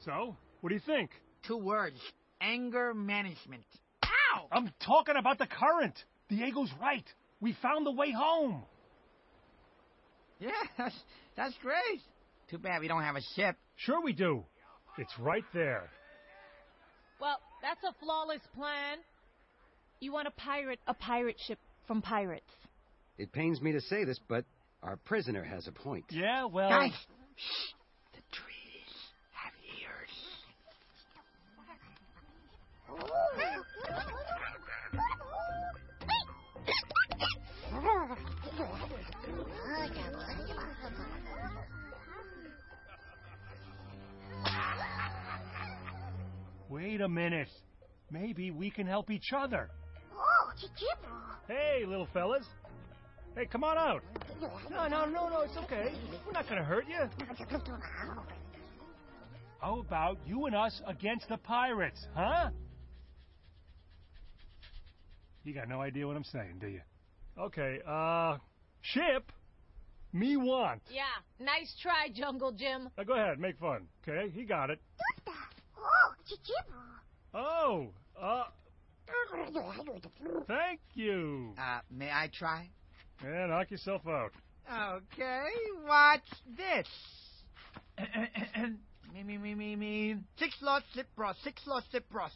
So, 0.00 0.34
what 0.60 0.70
do 0.70 0.74
you 0.74 0.80
think? 0.86 1.10
Two 1.46 1.58
words. 1.58 1.98
Anger 2.40 2.94
management. 2.94 3.64
Ow! 4.04 4.48
I'm 4.52 4.70
talking 4.84 5.16
about 5.16 5.38
the 5.38 5.46
current. 5.46 5.94
Diego's 6.28 6.70
right. 6.80 7.04
We 7.40 7.56
found 7.62 7.86
the 7.86 7.92
way 7.92 8.12
home. 8.12 8.62
Yeah, 10.38 10.50
that's, 10.78 10.94
that's 11.36 11.54
great. 11.62 12.00
Too 12.50 12.58
bad 12.58 12.80
we 12.80 12.88
don't 12.88 13.02
have 13.02 13.16
a 13.16 13.22
ship. 13.36 13.56
Sure 13.76 14.02
we 14.02 14.12
do. 14.12 14.44
It's 14.96 15.12
right 15.18 15.44
there. 15.52 15.90
Well, 17.20 17.38
that's 17.62 17.82
a 17.84 17.92
flawless 18.02 18.40
plan. 18.54 18.98
You 20.00 20.12
want 20.12 20.26
to 20.26 20.32
pirate 20.32 20.78
a 20.86 20.94
pirate 20.94 21.36
ship 21.46 21.58
from 21.86 22.02
pirates. 22.02 22.50
It 23.16 23.32
pains 23.32 23.60
me 23.60 23.72
to 23.72 23.80
say 23.80 24.04
this, 24.04 24.20
but 24.28 24.44
our 24.82 24.96
prisoner 24.96 25.42
has 25.42 25.66
a 25.66 25.72
point. 25.72 26.04
Yeah, 26.10 26.44
well. 26.44 26.68
Guys, 26.68 26.92
shh. 27.36 27.72
The 28.14 28.20
trees 28.32 28.94
have 29.32 29.52
ears. 29.80 30.10
Wait 46.68 47.00
a 47.00 47.08
minute. 47.08 47.48
Maybe 48.10 48.50
we 48.50 48.70
can 48.70 48.86
help 48.86 49.10
each 49.10 49.32
other. 49.36 49.70
Hey, 51.46 51.84
little 51.86 52.08
fellas. 52.12 52.44
Hey, 53.36 53.46
come 53.46 53.62
on 53.64 53.78
out. 53.78 54.02
No, 54.70 54.88
no, 54.88 55.04
no, 55.06 55.28
no, 55.28 55.40
it's 55.42 55.56
okay. 55.56 55.92
We're 56.26 56.32
not 56.32 56.48
gonna 56.48 56.64
hurt 56.64 56.86
you. 56.88 57.08
How 59.60 59.80
about 59.80 60.18
you 60.26 60.46
and 60.46 60.54
us 60.54 60.80
against 60.86 61.28
the 61.28 61.36
pirates, 61.36 62.06
huh? 62.14 62.50
You 65.48 65.54
got 65.54 65.66
no 65.66 65.80
idea 65.80 66.06
what 66.06 66.14
I'm 66.14 66.24
saying, 66.24 66.58
do 66.60 66.66
you? 66.66 66.82
Okay, 67.40 67.78
uh, 67.88 68.36
ship, 68.82 69.32
me 70.12 70.36
want. 70.36 70.82
Yeah, 70.90 71.04
nice 71.40 71.74
try, 71.80 72.10
Jungle 72.14 72.52
Jim. 72.52 72.90
Now 72.98 73.04
go 73.04 73.14
ahead, 73.14 73.38
make 73.38 73.58
fun. 73.58 73.88
Okay, 74.06 74.28
he 74.28 74.44
got 74.44 74.68
it. 74.68 74.78
Oh, 77.32 77.86
uh, 78.20 78.44
thank 80.46 80.80
you. 80.92 81.54
Uh, 81.58 81.80
may 81.90 82.10
I 82.10 82.28
try? 82.30 82.68
Yeah, 83.24 83.46
knock 83.46 83.70
yourself 83.70 84.02
out. 84.06 84.32
Okay, 84.70 85.44
watch 85.86 86.28
this. 86.58 86.86
me, 89.14 89.22
me, 89.22 89.38
me, 89.38 89.54
me, 89.54 89.76
me. 89.76 90.16
Six 90.38 90.56
lots, 90.60 90.84
slip 90.92 91.06
bros, 91.16 91.36
six 91.42 91.62
lots, 91.66 91.86
slip 91.90 92.06
bros. 92.10 92.32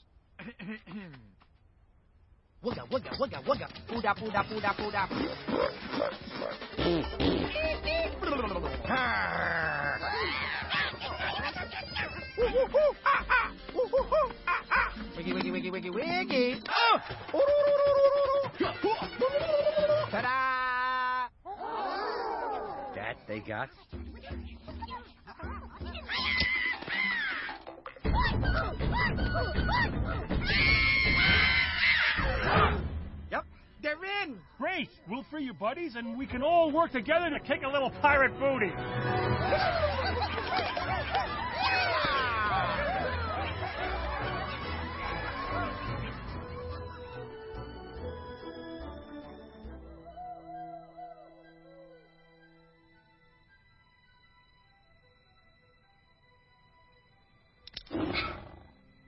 Wugga, 2.62 2.84
wugga, 2.90 3.10
wugga, 3.18 3.38
wugga. 3.46 3.68
Pooda, 3.88 4.14
pooda, 4.14 4.42
pooda, 4.44 4.74
pooda. 4.74 5.08
Wiggy, 15.16 15.32
wiggy, 15.32 15.50
wiggy, 15.50 15.70
wiggy, 15.70 15.90
wiggy. 15.90 16.62
Oh! 16.68 17.00
Ta-da! 20.10 21.28
That 22.94 23.16
they 23.26 23.40
got? 23.40 23.68
They're 33.92 34.24
in. 34.24 34.38
Great! 34.58 34.88
We'll 35.08 35.24
free 35.30 35.44
you 35.44 35.54
buddies, 35.54 35.96
and 35.96 36.16
we 36.16 36.26
can 36.26 36.42
all 36.42 36.70
work 36.70 36.92
together 36.92 37.30
to 37.30 37.40
kick 37.40 37.62
a 37.64 37.68
little 37.68 37.90
pirate 38.00 38.38
booty. 38.38 38.72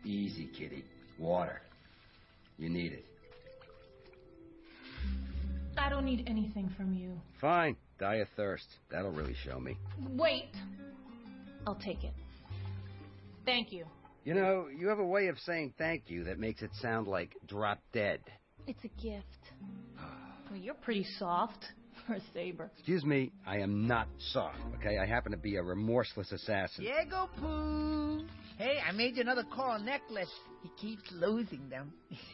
Easy, 0.05 0.47
kitty. 0.47 0.85
Water. 1.19 1.63
You 2.59 2.69
need 2.69 2.93
it. 2.93 3.14
I 5.95 5.99
don't 5.99 6.07
need 6.07 6.25
anything 6.27 6.75
from 6.77 6.93
you. 6.93 7.13
Fine. 7.41 7.77
Die 8.01 8.17
of 8.17 8.27
thirst. 8.37 8.67
That'll 8.91 9.13
really 9.13 9.37
show 9.45 9.61
me. 9.61 9.79
Wait. 10.17 10.51
I'll 11.69 11.77
take 11.77 12.03
it. 12.03 12.13
Thank 13.45 13.71
you. 13.71 13.85
You 14.25 14.35
know, 14.35 14.67
you 14.77 14.89
have 14.89 14.99
a 14.99 15.07
way 15.07 15.29
of 15.29 15.39
saying 15.39 15.75
thank 15.79 16.11
you 16.11 16.25
that 16.25 16.41
makes 16.41 16.63
it 16.63 16.73
sound 16.83 17.07
like 17.07 17.37
drop 17.47 17.79
dead. 17.93 18.19
It's 18.67 18.83
a 18.83 18.89
gift. 19.01 19.25
Well, 20.51 20.59
you're 20.59 20.75
pretty 20.75 21.07
soft 21.17 21.65
for 22.09 22.15
a 22.15 22.21
saber. 22.33 22.73
Excuse 22.77 23.05
me, 23.05 23.31
I 23.47 23.59
am 23.59 23.87
not 23.87 24.09
soft, 24.33 24.59
okay? 24.81 24.99
I 24.99 25.07
happen 25.07 25.31
to 25.31 25.39
be 25.39 25.55
a 25.55 25.63
remorseless 25.63 26.33
assassin. 26.33 26.87
Diego 26.87 27.29
Pooh. 27.39 28.25
Hey, 28.59 28.79
I 28.85 28.91
made 28.91 29.15
you 29.15 29.23
another 29.23 29.45
coral 29.45 29.79
necklace. 29.79 30.33
He 30.65 30.71
keeps 30.77 31.05
losing 31.13 31.69
them. 31.69 31.93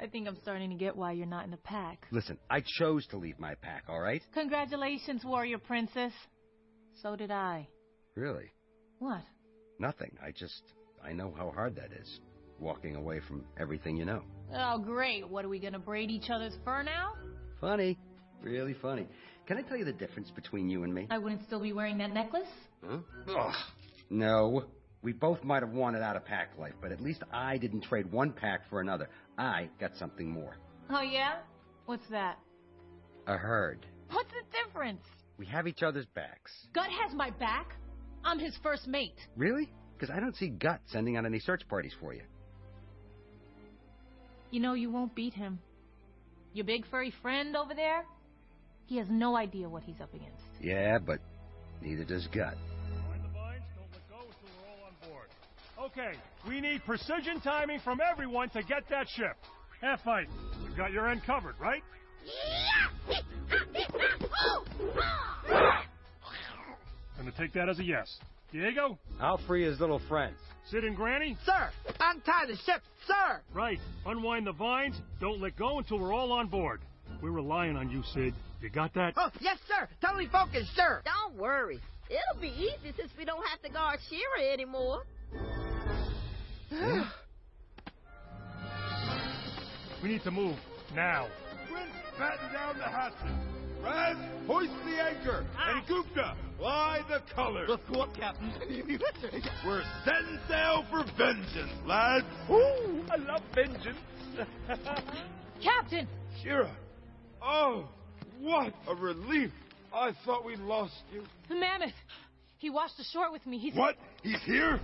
I 0.00 0.06
think 0.06 0.28
I'm 0.28 0.36
starting 0.42 0.70
to 0.70 0.76
get 0.76 0.96
why 0.96 1.12
you're 1.12 1.26
not 1.26 1.44
in 1.44 1.50
the 1.50 1.56
pack. 1.58 2.06
Listen, 2.10 2.38
I 2.50 2.62
chose 2.78 3.06
to 3.08 3.16
leave 3.16 3.38
my 3.38 3.54
pack, 3.54 3.84
all 3.88 4.00
right? 4.00 4.22
Congratulations, 4.34 5.24
warrior 5.24 5.58
princess. 5.58 6.12
So 7.02 7.16
did 7.16 7.30
I. 7.30 7.68
Really? 8.14 8.50
What? 8.98 9.22
Nothing. 9.78 10.16
I 10.22 10.30
just. 10.32 10.62
I 11.04 11.12
know 11.12 11.34
how 11.36 11.50
hard 11.50 11.76
that 11.76 11.92
is. 11.92 12.20
Walking 12.58 12.96
away 12.96 13.20
from 13.26 13.44
everything 13.58 13.96
you 13.96 14.04
know. 14.04 14.22
Oh, 14.54 14.78
great. 14.78 15.28
What 15.28 15.44
are 15.44 15.48
we 15.48 15.58
gonna 15.58 15.78
braid 15.78 16.10
each 16.10 16.30
other's 16.30 16.56
fur 16.64 16.82
now? 16.82 17.12
Funny. 17.60 17.98
Really 18.42 18.74
funny. 18.80 19.06
Can 19.46 19.58
I 19.58 19.62
tell 19.62 19.76
you 19.76 19.84
the 19.84 19.92
difference 19.92 20.30
between 20.30 20.68
you 20.68 20.82
and 20.84 20.92
me? 20.92 21.06
I 21.10 21.18
wouldn't 21.18 21.44
still 21.44 21.60
be 21.60 21.72
wearing 21.72 21.98
that 21.98 22.12
necklace? 22.12 22.48
Huh? 22.84 22.98
Ugh. 23.28 23.54
No. 24.10 24.64
We 25.02 25.12
both 25.12 25.44
might 25.44 25.62
have 25.62 25.72
wanted 25.72 26.02
out 26.02 26.16
of 26.16 26.24
pack 26.24 26.48
life, 26.58 26.72
but 26.80 26.90
at 26.90 27.00
least 27.00 27.22
I 27.32 27.58
didn't 27.58 27.82
trade 27.82 28.10
one 28.10 28.32
pack 28.32 28.68
for 28.68 28.80
another. 28.80 29.08
I 29.38 29.68
got 29.78 29.96
something 29.96 30.30
more. 30.30 30.56
Oh, 30.90 31.02
yeah? 31.02 31.36
What's 31.86 32.08
that? 32.10 32.38
A 33.26 33.36
herd. 33.36 33.86
What's 34.10 34.30
the 34.30 34.42
difference? 34.64 35.02
We 35.38 35.46
have 35.46 35.66
each 35.66 35.82
other's 35.82 36.06
backs. 36.14 36.52
Gutt 36.72 36.88
has 36.88 37.14
my 37.14 37.30
back. 37.30 37.74
I'm 38.24 38.38
his 38.38 38.56
first 38.62 38.86
mate. 38.86 39.18
Really? 39.36 39.68
Because 39.98 40.14
I 40.14 40.20
don't 40.20 40.36
see 40.36 40.48
Gutt 40.48 40.80
sending 40.86 41.16
out 41.16 41.26
any 41.26 41.40
search 41.40 41.66
parties 41.68 41.92
for 42.00 42.14
you. 42.14 42.22
You 44.50 44.60
know 44.60 44.74
you 44.74 44.90
won't 44.90 45.14
beat 45.14 45.34
him. 45.34 45.58
Your 46.52 46.64
big 46.64 46.86
furry 46.86 47.12
friend 47.22 47.56
over 47.56 47.74
there? 47.74 48.04
He 48.86 48.96
has 48.98 49.08
no 49.10 49.36
idea 49.36 49.68
what 49.68 49.82
he's 49.82 50.00
up 50.00 50.14
against. 50.14 50.44
Yeah, 50.60 50.98
but 50.98 51.18
neither 51.82 52.04
does 52.04 52.26
Gutt. 52.28 52.56
Okay, 55.86 56.14
we 56.48 56.60
need 56.60 56.84
precision 56.84 57.40
timing 57.40 57.78
from 57.78 58.00
everyone 58.00 58.48
to 58.50 58.62
get 58.64 58.88
that 58.90 59.06
ship. 59.08 59.36
Half 59.80 60.02
fight. 60.02 60.26
We've 60.66 60.76
got 60.76 60.90
your 60.90 61.08
end 61.08 61.22
covered, 61.24 61.54
right? 61.60 61.82
I'm 67.16 67.24
gonna 67.24 67.30
take 67.38 67.52
that 67.52 67.68
as 67.68 67.78
a 67.78 67.84
yes. 67.84 68.18
Diego? 68.50 68.98
I'll 69.20 69.38
free 69.46 69.64
his 69.64 69.78
little 69.78 70.00
friends. 70.08 70.36
Sid 70.70 70.82
and 70.82 70.96
Granny? 70.96 71.36
Sir, 71.44 71.70
untie 72.00 72.46
the 72.48 72.56
ship, 72.56 72.82
sir! 73.06 73.40
Right. 73.54 73.78
Unwind 74.06 74.48
the 74.48 74.52
vines. 74.52 74.96
Don't 75.20 75.40
let 75.40 75.56
go 75.56 75.78
until 75.78 76.00
we're 76.00 76.12
all 76.12 76.32
on 76.32 76.48
board. 76.48 76.80
We're 77.22 77.30
relying 77.30 77.76
on 77.76 77.90
you, 77.90 78.02
Sid. 78.12 78.34
You 78.60 78.70
got 78.70 78.92
that? 78.94 79.14
Oh, 79.16 79.30
yes, 79.40 79.58
sir! 79.68 79.88
Totally 80.04 80.26
focused, 80.26 80.74
sir! 80.74 81.02
Don't 81.04 81.38
worry. 81.38 81.80
It'll 82.08 82.40
be 82.40 82.48
easy 82.48 82.92
since 82.96 83.10
we 83.16 83.24
don't 83.24 83.44
have 83.46 83.62
to 83.62 83.68
guard 83.68 84.00
Shira 84.08 84.52
anymore. 84.52 85.04
Hmm? 86.72 87.02
We 90.02 90.08
need 90.10 90.22
to 90.22 90.30
move. 90.30 90.56
Now. 90.94 91.28
Squint, 91.66 91.88
batten 92.18 92.52
down 92.52 92.78
the 92.78 92.84
hatches. 92.84 93.56
Raz, 93.82 94.16
hoist 94.46 94.72
the 94.84 95.02
anchor. 95.02 95.46
Ah. 95.56 95.76
And 95.76 95.86
Gupta, 95.86 96.36
fly 96.58 97.00
the 97.08 97.20
colors. 97.34 97.68
Report, 97.68 98.10
Captain. 98.14 98.52
We're 99.66 99.82
setting 100.04 100.38
sail 100.48 100.84
for 100.90 101.04
vengeance, 101.16 101.72
lads. 101.86 102.26
Ooh, 102.50 103.04
I 103.10 103.16
love 103.16 103.42
vengeance. 103.54 103.98
Captain! 105.62 106.08
Shira. 106.42 106.70
Oh, 107.42 107.88
what 108.40 108.74
a 108.88 108.94
relief. 108.94 109.50
I 109.94 110.12
thought 110.24 110.44
we'd 110.44 110.58
lost 110.58 110.94
you. 111.12 111.22
The 111.48 111.54
mammoth! 111.54 111.92
He 112.58 112.70
washed 112.70 112.98
ashore 112.98 113.30
with 113.30 113.46
me. 113.46 113.58
He's. 113.58 113.74
What? 113.74 113.96
He's 114.22 114.42
here? 114.44 114.80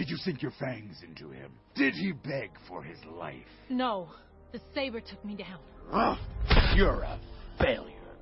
Did 0.00 0.08
you 0.08 0.16
sink 0.16 0.40
your 0.40 0.52
fangs 0.52 1.02
into 1.06 1.30
him? 1.30 1.52
Did 1.74 1.92
he 1.92 2.12
beg 2.12 2.52
for 2.66 2.82
his 2.82 2.96
life? 3.18 3.34
No. 3.68 4.08
The 4.50 4.58
saber 4.74 4.98
took 4.98 5.22
me 5.26 5.34
down. 5.34 5.58
Huh? 5.90 6.16
You're 6.74 7.02
a 7.02 7.20
failure. 7.58 8.16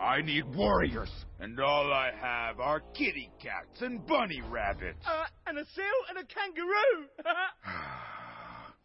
I 0.00 0.22
need 0.22 0.46
warriors, 0.54 1.10
and 1.38 1.60
all 1.60 1.92
I 1.92 2.10
have 2.18 2.58
are 2.58 2.80
kitty 2.94 3.30
cats 3.38 3.82
and 3.82 4.06
bunny 4.06 4.40
rabbits. 4.48 5.04
Uh, 5.06 5.26
and 5.46 5.58
a 5.58 5.64
seal 5.74 5.84
and 6.08 6.16
a 6.16 6.24
kangaroo. 6.24 7.04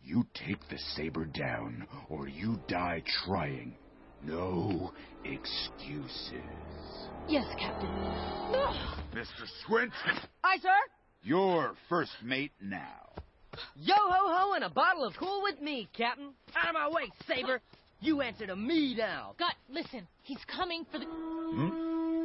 You 0.03 0.23
take 0.33 0.59
the 0.69 0.77
saber 0.95 1.25
down, 1.25 1.88
or 2.09 2.27
you 2.27 2.59
die 2.67 3.01
trying. 3.25 3.75
No 4.23 4.91
excuses. 5.23 6.43
Yes, 7.27 7.45
Captain. 7.57 7.89
Mr. 9.15 9.47
Squint, 9.63 9.91
Aye, 10.43 10.57
sir. 10.61 10.69
You're 11.26 11.73
first 11.89 12.11
mate 12.23 12.51
now. 12.61 13.09
Yo 13.78 13.95
ho 13.95 14.38
ho 14.38 14.53
and 14.53 14.63
a 14.63 14.69
bottle 14.69 15.05
of 15.05 15.15
Cool 15.15 15.41
with 15.41 15.59
me, 15.59 15.89
Captain. 15.97 16.30
Out 16.55 16.67
of 16.69 16.73
my 16.76 16.88
way, 16.88 17.09
Saber. 17.26 17.61
You 17.99 18.21
answer 18.21 18.45
to 18.45 18.55
me 18.55 18.93
now. 18.95 19.34
Gutt, 19.39 19.55
listen. 19.67 20.07
He's 20.21 20.38
coming 20.45 20.86
for 20.91 20.99
the. 20.99 21.05
Grab 21.05 22.24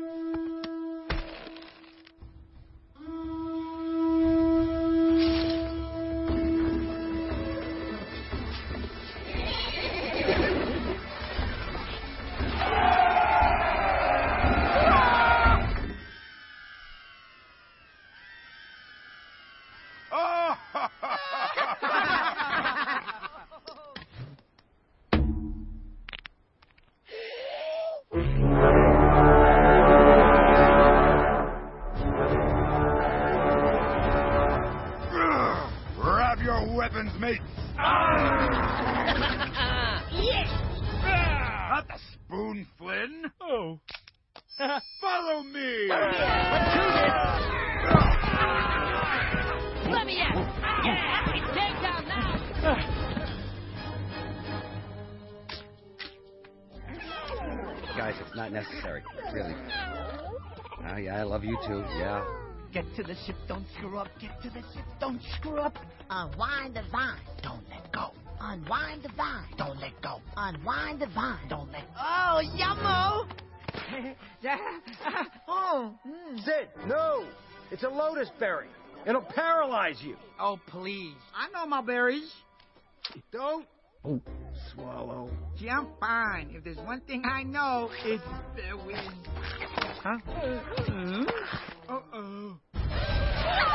Get 64.18 64.42
to 64.42 64.50
the 64.50 64.61
ship, 64.61 64.84
don't 65.00 65.20
screw 65.36 65.58
up. 65.58 65.76
Unwind 66.08 66.74
the 66.74 66.82
vine. 66.90 67.20
Don't 67.42 67.62
let 67.68 67.92
go. 67.92 68.11
Unwind 68.40 69.02
the 69.02 69.11
vine. 69.16 69.46
Don't 69.56 69.78
let 69.80 70.00
go. 70.02 70.20
Unwind 70.36 71.00
the 71.00 71.06
vine. 71.08 71.48
Don't 71.48 71.70
let 71.70 71.84
Oh, 71.98 72.40
yummo! 72.56 73.26
oh, 75.48 75.94
mm. 76.06 76.44
Sid, 76.44 76.68
no! 76.86 77.24
It's 77.70 77.82
a 77.82 77.88
lotus 77.88 78.28
berry. 78.38 78.68
It'll 79.06 79.22
paralyze 79.22 80.00
you. 80.02 80.16
Oh, 80.38 80.58
please. 80.66 81.14
I 81.34 81.50
know 81.50 81.66
my 81.66 81.80
berries. 81.80 82.30
Don't 83.32 83.66
oh. 84.04 84.20
swallow. 84.72 85.30
Gee, 85.58 85.70
I'm 85.70 85.88
fine. 85.98 86.50
If 86.54 86.64
there's 86.64 86.76
one 86.78 87.00
thing 87.02 87.24
I 87.24 87.42
know, 87.42 87.90
it's 88.04 88.22
the 88.56 88.76
wind. 88.86 89.28
Huh? 90.02 90.18
Uh-oh. 91.88 92.56
Yeah, 93.51 93.66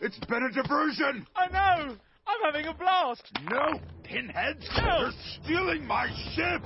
It's 0.00 0.18
been 0.26 0.42
a 0.42 0.50
diversion! 0.52 1.26
I 1.34 1.48
know. 1.48 1.96
I'm 2.26 2.40
having 2.44 2.66
a 2.66 2.74
blast. 2.74 3.30
No, 3.50 3.80
pinheads! 4.02 4.68
No. 4.76 4.98
You're 5.00 5.12
stealing 5.42 5.86
my 5.86 6.08
ship! 6.34 6.62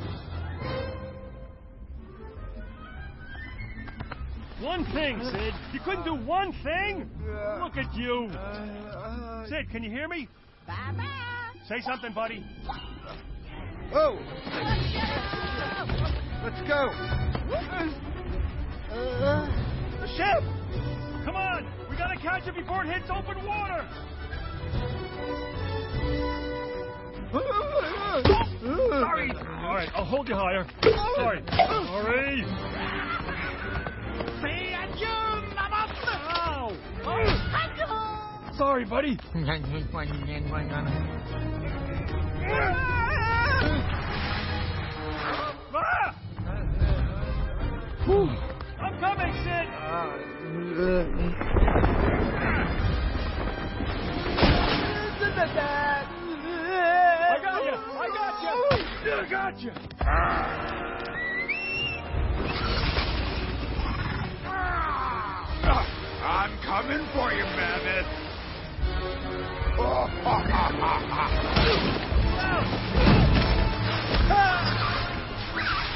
One 4.61 4.85
thing, 4.93 5.21
Sid. 5.23 5.55
You 5.73 5.81
couldn't 5.81 6.05
do 6.05 6.15
one 6.15 6.53
thing? 6.63 7.09
Look 7.63 7.77
at 7.77 7.95
you. 7.95 8.29
Uh, 8.33 8.37
uh, 8.37 9.47
Sid, 9.47 9.71
can 9.71 9.83
you 9.83 9.91
hear 9.91 10.09
me? 10.09 10.29
Bye-bye. 10.67 11.07
Say 11.67 11.81
something, 11.81 12.13
buddy. 12.13 12.45
Oh! 13.95 14.19
Let's 16.45 16.69
go! 16.69 16.91
The 20.01 20.09
ship! 20.17 20.60
Catch 22.23 22.49
it 22.49 22.55
before 22.55 22.85
it 22.85 22.89
hits 22.89 23.11
open 23.11 23.47
water! 23.47 23.87
Sorry! 28.89 29.31
Alright, 29.31 29.89
I'll 29.95 30.05
hold 30.05 30.29
you 30.29 30.35
higher. 30.35 30.67
Sorry. 31.17 31.43
Sorry! 31.49 32.45
Say 34.43 34.75
adieu, 34.75 35.09
mama! 35.55 35.89
Ow! 36.37 36.77
Sorry, 38.57 38.85
buddy. 38.85 39.19
Ah! 45.75 46.15
I'm 48.79 48.95
coming, 49.01 49.33
Sid! 49.43 50.40
I'm 66.23 66.59
coming 66.63 67.07
for 67.13 67.33
you, 67.33 67.45
Mammoth. 67.45 68.07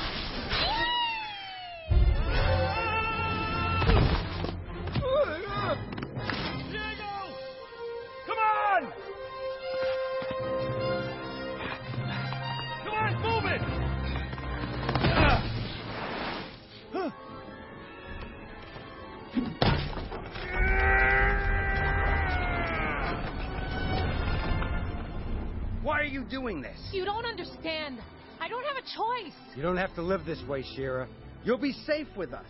you 26.25 26.31
doing 26.31 26.61
this? 26.61 26.79
You 26.93 27.05
don't 27.05 27.25
understand. 27.25 27.99
I 28.41 28.49
don't 28.49 28.64
have 28.64 28.77
a 28.77 28.83
choice. 28.83 29.35
You 29.57 29.62
don't 29.62 29.77
have 29.77 29.95
to 29.95 30.03
live 30.03 30.25
this 30.25 30.43
way, 30.49 30.64
Shira. 30.75 31.09
You'll 31.45 31.59
be 31.59 31.72
safe 31.72 32.09
with 32.16 32.33
us. 32.33 32.47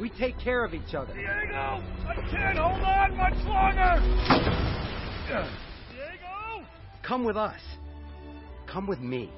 We 0.00 0.10
take 0.10 0.38
care 0.38 0.64
of 0.64 0.74
each 0.74 0.94
other. 0.94 1.12
Diego! 1.14 1.82
I 2.06 2.14
can't 2.30 2.58
hold 2.58 2.80
on 2.80 3.16
much 3.16 3.34
longer! 3.44 4.00
Diego! 5.28 6.66
Come 7.02 7.24
with 7.24 7.36
us. 7.36 7.60
Come 8.66 8.86
with 8.86 9.00
me. 9.00 9.30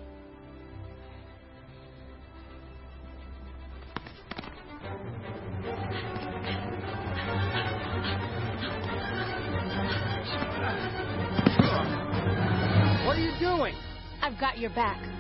Doing? 13.57 13.75
I've 14.23 14.39
got 14.39 14.59
your 14.59 14.71
back. 14.71 15.14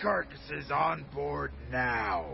Carcasses 0.00 0.70
on 0.72 1.04
board 1.12 1.50
now. 1.72 2.24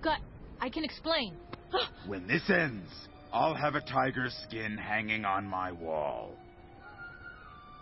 Gutt, 0.00 0.20
I 0.60 0.68
can 0.70 0.84
explain. 0.84 1.34
When 2.06 2.28
this 2.28 2.48
ends, 2.48 2.88
I'll 3.32 3.54
have 3.54 3.74
a 3.74 3.80
tiger 3.80 4.28
skin 4.46 4.76
hanging 4.76 5.24
on 5.24 5.46
my 5.46 5.72
wall. 5.72 6.34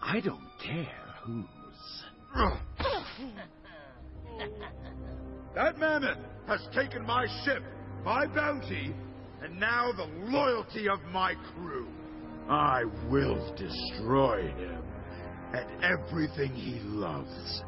I 0.03 0.21
don't 0.21 0.49
care 0.65 1.15
whose. 1.23 1.45
That 5.55 5.79
mammoth 5.79 6.19
has 6.47 6.61
taken 6.75 7.07
my 7.07 7.27
ship, 7.45 7.63
my 8.07 8.25
bounty, 8.25 8.95
and 9.43 9.59
now 9.59 9.91
the 9.91 10.07
loyalty 10.31 10.89
of 10.89 11.03
my 11.13 11.35
crew. 11.53 11.89
I 12.49 12.85
will 13.11 13.53
destroy 13.57 14.43
him 14.43 14.81
and 15.53 15.83
everything 15.83 16.53
he 16.53 16.79
loves. 16.85 17.65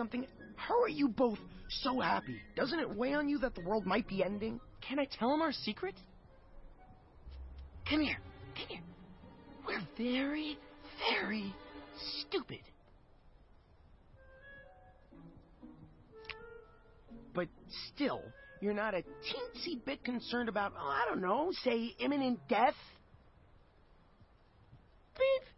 Something? 0.00 0.26
How 0.56 0.80
are 0.80 0.88
you 0.88 1.08
both 1.08 1.38
so 1.68 2.00
happy? 2.00 2.40
Doesn't 2.56 2.78
it 2.80 2.96
weigh 2.96 3.12
on 3.12 3.28
you 3.28 3.38
that 3.40 3.54
the 3.54 3.60
world 3.60 3.84
might 3.84 4.08
be 4.08 4.24
ending? 4.24 4.58
Can 4.80 4.98
I 4.98 5.04
tell 5.18 5.34
him 5.34 5.42
our 5.42 5.52
secret? 5.52 5.94
Come 7.86 8.00
here. 8.00 8.16
Come 8.56 8.66
here. 8.68 8.80
We're 9.66 9.82
very, 9.98 10.58
very 11.18 11.54
stupid. 12.20 12.60
But 17.34 17.48
still, 17.94 18.22
you're 18.62 18.72
not 18.72 18.94
a 18.94 19.02
teensy 19.02 19.84
bit 19.84 20.02
concerned 20.02 20.48
about, 20.48 20.72
oh, 20.80 20.88
I 20.88 21.04
don't 21.10 21.20
know, 21.20 21.52
say, 21.62 21.94
imminent 21.98 22.40
death? 22.48 22.74
Beep. 25.14 25.48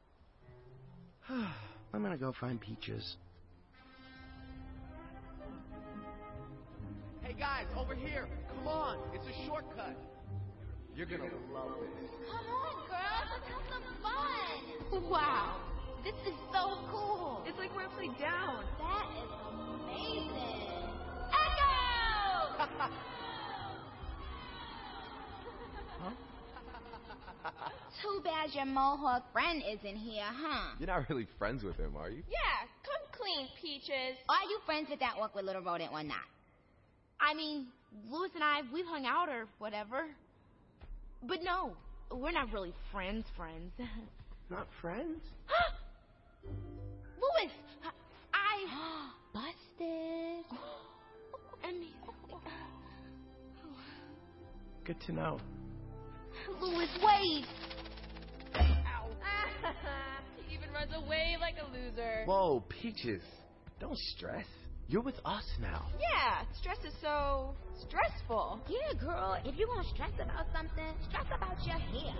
I'm 1.95 2.03
gonna 2.03 2.18
go 2.18 2.34
find 2.40 2.61
Peaches. 2.61 3.16
Guys, 7.43 7.66
over 7.76 7.97
here. 7.97 8.28
Come 8.49 8.68
on. 8.68 8.99
It's 9.12 9.24
a 9.26 9.47
shortcut. 9.47 9.97
You're 10.95 11.07
gonna 11.07 11.24
love 11.53 11.74
this. 11.99 12.09
Come 12.30 12.47
on, 12.47 12.74
girls. 12.86 13.26
Let's 13.34 13.49
have 13.51 13.66
some 13.68 15.03
fun. 15.03 15.11
Wow. 15.11 15.57
This 16.05 16.14
is 16.24 16.38
so 16.53 16.78
cool. 16.93 17.43
It's 17.45 17.59
like 17.59 17.74
we're 17.74 17.82
upside 17.82 18.16
down. 18.20 18.64
That 18.78 19.07
is 19.18 19.30
amazing. 19.51 20.68
Echo! 21.34 22.93
Huh? 26.03 26.11
Too 28.03 28.20
bad 28.24 28.51
your 28.55 28.66
mohawk 28.66 29.22
friend 29.32 29.62
isn't 29.68 29.97
here, 29.97 30.24
huh? 30.24 30.74
You're 30.80 30.88
not 30.88 31.09
really 31.09 31.28
friends 31.38 31.62
with 31.62 31.76
him, 31.76 31.97
are 31.97 32.11
you? 32.11 32.22
Yeah, 32.28 32.66
come 32.84 33.03
clean, 33.12 33.47
Peaches. 33.61 34.18
Are 34.28 34.49
you 34.49 34.59
friends 34.66 34.88
with 34.90 34.99
that 34.99 35.14
awkward 35.20 35.45
little 35.45 35.62
rodent 35.62 35.93
or 35.93 36.03
not? 36.03 36.26
I 37.23 37.35
mean, 37.35 37.68
Louis 38.11 38.31
and 38.35 38.43
I, 38.43 38.62
we've 38.75 38.85
hung 38.87 39.07
out 39.07 39.29
or 39.29 39.47
whatever. 39.59 40.07
But 41.23 41.43
no, 41.43 41.77
we're 42.11 42.33
not 42.33 42.53
really 42.53 42.75
friends, 42.91 43.25
friends. 43.37 43.73
Not 44.51 44.66
friends? 44.83 45.23
Louis, 46.45 47.51
I 48.35 49.11
busted. 49.33 50.45
And 51.64 51.85
Good 54.85 55.01
to 55.07 55.12
know. 55.12 55.39
Louis, 56.61 56.89
wait. 57.03 57.47
he 60.49 60.55
even 60.55 60.70
runs 60.75 60.93
away 60.93 61.37
like 61.41 61.55
a 61.62 61.66
loser. 61.73 62.25
Whoa, 62.27 62.64
Peaches. 62.68 63.23
Don't 63.81 63.97
stress. 63.97 64.45
You're 64.93 65.01
with 65.01 65.20
us 65.24 65.47
now. 65.59 65.86
Yeah, 65.99 66.43
stress 66.61 66.76
is 66.86 66.93
so 67.01 67.55
stressful. 67.80 68.61
Yeah, 68.68 68.93
girl, 69.01 69.38
if 69.43 69.59
you 69.59 69.66
want 69.66 69.86
to 69.86 69.95
stress 69.95 70.11
about 70.16 70.45
something, 70.55 70.84
stress 71.09 71.24
about 71.34 71.57
your 71.64 71.78
hair. 71.78 72.14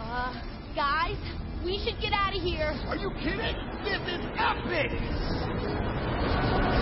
Uh, 0.00 0.32
guys, 0.74 1.18
we 1.62 1.78
should 1.84 2.00
get 2.00 2.14
out 2.14 2.34
of 2.34 2.42
here. 2.42 2.74
Are 2.86 2.96
you 2.96 3.10
kidding? 3.22 3.56
This 3.84 4.00
is 4.08 4.24
epic! 4.38 4.90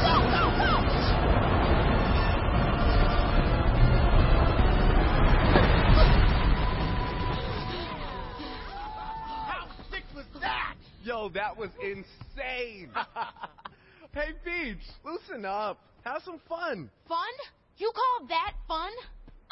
Go, 0.07 0.22
go, 0.31 0.55
go! 0.57 1.46
Yo, 11.07 11.29
that 11.29 11.57
was 11.57 11.71
insane. 11.81 12.91
hey, 14.13 14.33
Peach, 14.45 14.83
loosen 15.05 15.45
up. 15.45 15.79
Have 16.05 16.21
some 16.25 16.41
fun. 16.49 16.91
Fun? 17.07 17.19
You 17.77 17.93
call 17.95 18.27
that 18.27 18.55
fun? 18.67 18.91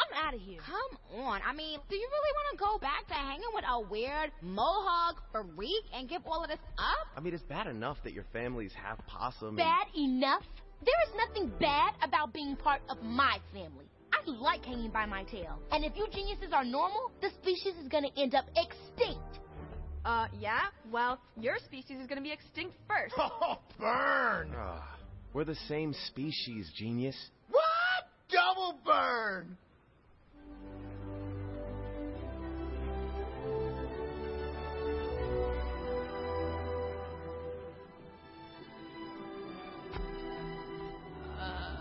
I'm 0.00 0.26
out 0.26 0.34
of 0.34 0.40
here. 0.40 0.58
Come 0.66 1.22
on. 1.22 1.40
I 1.46 1.54
mean, 1.54 1.78
do 1.88 1.94
you 1.94 2.08
really 2.10 2.32
want 2.34 2.58
to 2.58 2.64
go 2.64 2.78
back 2.80 3.06
to 3.06 3.14
hanging 3.14 3.46
with 3.54 3.64
a 3.70 3.80
weird 3.80 4.32
mohawk 4.42 5.22
freak 5.30 5.84
and 5.94 6.08
give 6.08 6.22
all 6.26 6.42
of 6.42 6.48
this 6.48 6.58
up? 6.76 7.06
I 7.16 7.20
mean, 7.20 7.32
it's 7.34 7.44
bad 7.44 7.68
enough 7.68 7.98
that 8.02 8.14
your 8.14 8.24
family's 8.32 8.72
half 8.72 8.98
possum. 9.06 9.50
and- 9.50 9.58
Bad 9.58 9.86
enough? 9.96 10.42
There 10.84 11.00
is 11.08 11.14
nothing 11.16 11.52
bad 11.60 11.94
about 12.02 12.32
being 12.32 12.56
part 12.56 12.82
of 12.88 13.00
my 13.04 13.38
family. 13.52 13.86
I 14.12 14.28
like 14.28 14.64
hanging 14.64 14.90
by 14.90 15.06
my 15.06 15.22
tail. 15.22 15.60
And 15.70 15.84
if 15.84 15.96
you 15.96 16.08
geniuses 16.12 16.52
are 16.52 16.64
normal, 16.64 17.12
the 17.20 17.30
species 17.40 17.74
is 17.80 17.86
gonna 17.86 18.10
end 18.16 18.34
up 18.34 18.46
extinct. 18.56 19.38
Uh, 20.04 20.26
yeah? 20.38 20.66
Well, 20.92 21.18
your 21.40 21.56
species 21.64 21.98
is 22.00 22.06
gonna 22.06 22.20
be 22.20 22.32
extinct 22.32 22.74
first. 22.88 23.14
Oh, 23.18 23.58
burn! 23.78 24.52
Ah, 24.56 24.96
we're 25.32 25.44
the 25.44 25.54
same 25.68 25.94
species, 26.08 26.70
genius. 26.76 27.16
What? 27.50 27.62
Double 28.30 28.78
burn! 28.84 29.56
Uh, 41.40 41.74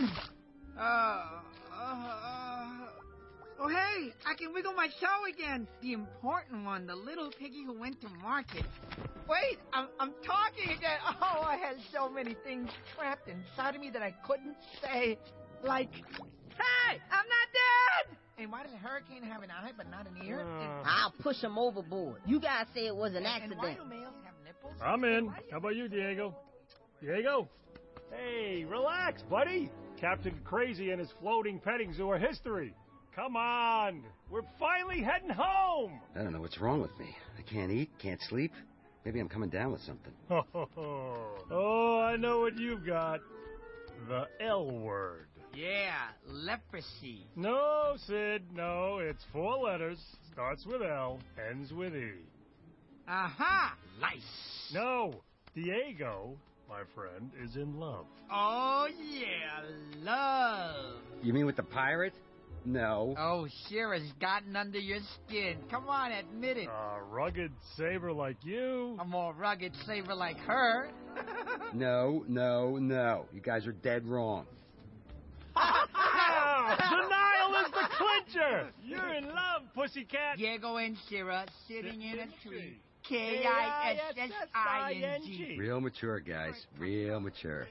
uh, 0.00 0.37
can 4.38 4.52
wiggle 4.54 4.72
my 4.72 4.86
toe 5.00 5.24
again. 5.28 5.66
The 5.82 5.92
important 5.92 6.64
one, 6.64 6.86
the 6.86 6.94
little 6.94 7.30
piggy 7.30 7.64
who 7.64 7.78
went 7.78 8.00
to 8.02 8.08
market. 8.22 8.64
Wait, 9.28 9.58
I'm, 9.72 9.88
I'm 10.00 10.12
talking 10.24 10.70
again. 10.76 10.98
Oh, 11.20 11.42
I 11.42 11.56
had 11.56 11.76
so 11.92 12.08
many 12.08 12.36
things 12.44 12.70
trapped 12.96 13.28
inside 13.28 13.74
of 13.74 13.80
me 13.80 13.90
that 13.90 14.02
I 14.02 14.14
couldn't 14.26 14.56
say. 14.82 15.18
Like, 15.62 15.92
hey, 15.92 16.98
I'm 17.10 17.26
not 17.26 17.48
dead! 17.52 18.16
And 18.38 18.52
why 18.52 18.62
does 18.62 18.72
a 18.72 18.76
hurricane 18.76 19.22
have 19.24 19.42
an 19.42 19.50
eye 19.50 19.72
but 19.76 19.90
not 19.90 20.06
an 20.06 20.24
ear? 20.24 20.38
Mm. 20.38 20.60
And- 20.62 20.86
I'll 20.86 21.12
push 21.22 21.38
him 21.38 21.58
overboard. 21.58 22.20
You 22.24 22.40
guys 22.40 22.66
say 22.74 22.86
it 22.86 22.94
was 22.94 23.12
an 23.14 23.26
and 23.26 23.54
why 23.56 23.70
accident. 23.70 23.78
do 23.78 23.84
males 23.96 24.14
have 24.24 24.34
nipples? 24.44 24.74
I'm 24.80 25.04
in. 25.04 25.32
How 25.50 25.58
about 25.58 25.74
you, 25.74 25.88
Diego? 25.88 26.36
Diego? 27.00 27.48
Hey, 28.12 28.64
relax, 28.64 29.22
buddy. 29.22 29.70
Captain 30.00 30.38
Crazy 30.44 30.90
and 30.90 31.00
his 31.00 31.10
floating 31.20 31.58
petting 31.58 31.92
zoo 31.92 32.08
are 32.10 32.18
history. 32.18 32.74
Come 33.18 33.36
on. 33.36 34.04
We're 34.30 34.42
finally 34.60 35.02
heading 35.02 35.30
home. 35.30 35.98
I 36.14 36.22
don't 36.22 36.32
know 36.32 36.40
what's 36.40 36.60
wrong 36.60 36.80
with 36.80 36.96
me. 37.00 37.16
I 37.36 37.42
can't 37.42 37.72
eat, 37.72 37.90
can't 37.98 38.20
sleep. 38.28 38.52
Maybe 39.04 39.18
I'm 39.18 39.28
coming 39.28 39.50
down 39.50 39.72
with 39.72 39.80
something. 39.80 40.12
oh, 41.50 42.00
I 42.00 42.14
know 42.16 42.38
what 42.38 42.56
you've 42.56 42.86
got. 42.86 43.18
The 44.06 44.28
L 44.40 44.70
word. 44.70 45.26
Yeah, 45.52 45.96
leprosy. 46.28 47.26
No, 47.34 47.96
Sid, 48.06 48.42
no. 48.54 48.98
It's 49.02 49.24
four 49.32 49.56
letters. 49.64 49.98
Starts 50.32 50.64
with 50.64 50.82
L, 50.82 51.18
ends 51.50 51.72
with 51.72 51.96
E. 51.96 52.12
Aha! 53.08 53.74
Lice. 54.00 54.70
No, 54.72 55.12
Diego, 55.56 56.36
my 56.68 56.82
friend, 56.94 57.32
is 57.42 57.56
in 57.56 57.80
love. 57.80 58.06
Oh, 58.30 58.86
yeah, 58.96 59.64
love. 60.04 61.00
You 61.20 61.32
mean 61.32 61.46
with 61.46 61.56
the 61.56 61.64
pirate? 61.64 62.14
No. 62.64 63.14
Oh, 63.18 63.46
Shira's 63.68 64.10
gotten 64.20 64.56
under 64.56 64.78
your 64.78 64.98
skin. 65.26 65.56
Come 65.70 65.88
on, 65.88 66.12
admit 66.12 66.56
it. 66.56 66.68
A 66.68 67.00
rugged 67.10 67.52
saber 67.76 68.12
like 68.12 68.36
you. 68.44 68.96
A 69.00 69.04
more 69.04 69.32
rugged 69.32 69.72
saber 69.86 70.14
like 70.14 70.38
her. 70.38 70.90
No, 71.74 72.24
no, 72.28 72.78
no. 72.78 73.26
You 73.34 73.40
guys 73.42 73.66
are 73.66 73.72
dead 73.72 74.06
wrong. 74.06 74.46
Denial 75.54 77.64
is 77.64 77.70
the 77.72 77.88
clincher. 77.98 78.70
You're 78.82 79.12
in 79.14 79.24
love, 79.26 79.62
pussycat. 79.74 80.38
Diego 80.38 80.76
and 80.76 80.96
Shira 81.08 81.44
sitting 81.66 82.00
in 82.00 82.20
a 82.20 82.26
tree. 82.48 82.78
K-I-S-S-I-N-G. 84.28 85.56
Real 85.58 85.80
mature, 85.80 86.20
guys. 86.20 86.54
Real 86.78 87.20
mature. 87.20 87.68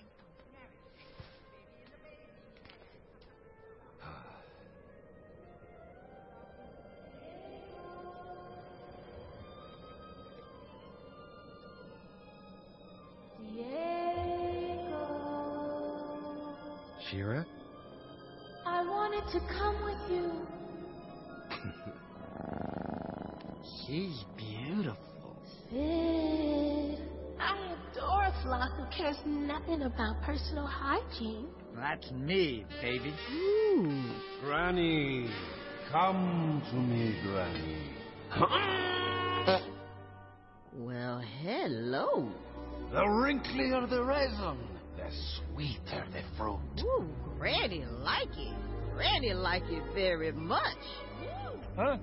Personal 30.27 30.67
hygiene. 30.67 31.47
That's 31.73 32.11
me, 32.11 32.65
baby. 32.81 33.13
Ooh. 33.33 34.11
Granny, 34.43 35.29
come 35.89 36.61
to 36.69 36.75
me, 36.75 37.15
Granny. 37.23 37.77
Well, 40.75 41.21
hello. 41.41 42.29
The 42.91 42.99
wrinklier 42.99 43.89
the 43.89 44.03
resin, 44.03 44.57
the 44.97 45.09
sweeter 45.55 46.05
the 46.11 46.21
fruit. 46.37 46.59
Ooh, 46.81 47.07
Granny 47.37 47.85
like 48.03 48.27
it. 48.37 48.53
Granny 48.93 49.33
like 49.33 49.63
it 49.69 49.83
very 49.93 50.33
much. 50.33 50.77
Huh? 51.77 51.97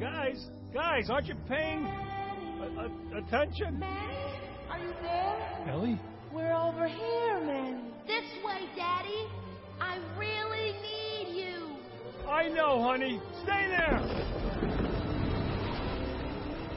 Guys, 0.00 0.46
guys, 0.72 1.10
aren't 1.10 1.26
you 1.26 1.34
paying 1.46 1.84
a- 1.84 2.88
a- 3.14 3.18
attention? 3.18 3.82
Are 3.82 4.78
you 4.78 4.92
there? 5.02 5.66
Ellie? 5.68 6.00
We're 6.32 6.52
over 6.52 6.86
here, 6.86 7.40
Manny. 7.40 7.80
This 8.06 8.24
way, 8.44 8.68
Daddy. 8.76 9.26
I 9.80 9.98
really 10.18 10.72
need 10.80 11.42
you. 11.42 11.74
I 12.28 12.48
know, 12.48 12.82
honey. 12.82 13.20
Stay 13.42 13.66
there. 13.68 13.98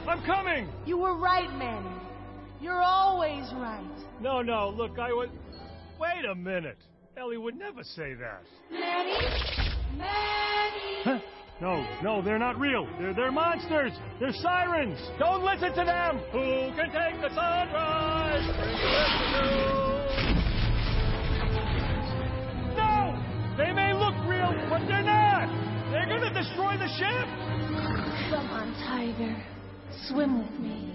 I'm 0.08 0.24
coming. 0.24 0.68
You 0.84 0.98
were 0.98 1.16
right, 1.16 1.52
Manny. 1.56 1.96
You're 2.60 2.82
always 2.82 3.44
right. 3.54 3.86
No, 4.20 4.42
no, 4.42 4.70
look, 4.70 4.98
I 4.98 5.12
was. 5.12 5.28
Wait 6.00 6.24
a 6.30 6.34
minute. 6.34 6.78
Ellie 7.16 7.38
would 7.38 7.56
never 7.56 7.84
say 7.84 8.14
that. 8.14 8.42
Manny? 8.72 9.12
Manny! 9.96 11.02
Huh? 11.04 11.18
No, 11.64 11.82
no, 12.02 12.20
they're 12.20 12.38
not 12.38 12.60
real. 12.60 12.86
They're, 12.98 13.14
they're 13.14 13.32
monsters. 13.32 13.92
They're 14.20 14.34
sirens. 14.34 14.98
Don't 15.18 15.42
listen 15.42 15.70
to 15.70 15.82
them. 15.82 16.18
Who 16.30 16.70
can 16.76 16.92
take 16.92 17.18
the 17.22 17.30
sunrise? 17.34 18.44
Bring 18.54 18.76
the 18.76 18.84
rescue. 18.84 19.64
No! 22.76 23.16
They 23.56 23.72
may 23.72 23.94
look 23.94 24.12
real, 24.28 24.52
but 24.68 24.86
they're 24.86 25.02
not. 25.02 25.48
They're 25.90 26.04
gonna 26.04 26.34
destroy 26.34 26.76
the 26.76 26.88
ship. 26.98 27.26
Come 28.28 28.50
on, 28.50 28.74
Tiger. 28.86 29.34
Swim 30.08 30.40
with 30.40 30.60
me. 30.60 30.92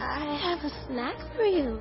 I 0.00 0.36
have 0.42 0.58
a 0.64 0.70
snack 0.88 1.16
for 1.36 1.44
you. 1.44 1.80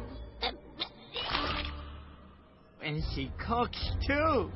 And 2.83 3.01
she 3.15 3.31
cooks 3.47 3.95
too. 4.05 4.51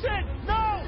Sid, 0.00 0.24
no! 0.46 0.82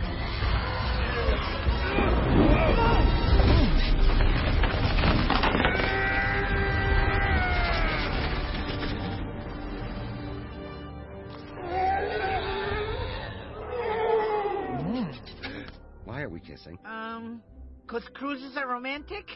Why 16.04 16.22
are 16.22 16.28
we 16.28 16.40
kissing? 16.40 16.78
Um, 16.84 17.42
cause 17.86 18.02
cruises 18.14 18.56
are 18.56 18.68
romantic? 18.68 19.26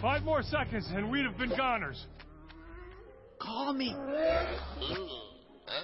Five 0.00 0.22
more 0.22 0.42
seconds 0.42 0.86
and 0.94 1.10
we'd 1.10 1.24
have 1.24 1.36
been 1.38 1.52
goners. 1.56 2.06
Call 3.38 3.72
me. 3.72 3.94
Here, 5.66 5.74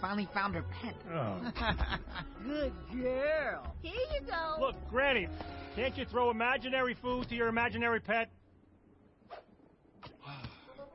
finally 0.00 0.28
found 0.32 0.54
her 0.54 0.62
pet. 0.62 0.94
Oh. 1.12 1.38
Good 2.46 2.72
girl. 2.92 3.74
Here 3.82 3.92
you 4.14 4.20
go. 4.26 4.56
Look, 4.60 4.76
Granny, 4.88 5.28
can't 5.74 5.96
you 5.96 6.04
throw 6.04 6.30
imaginary 6.30 6.94
food 6.94 7.28
to 7.28 7.34
your 7.34 7.48
imaginary 7.48 8.00
pet? 8.00 8.30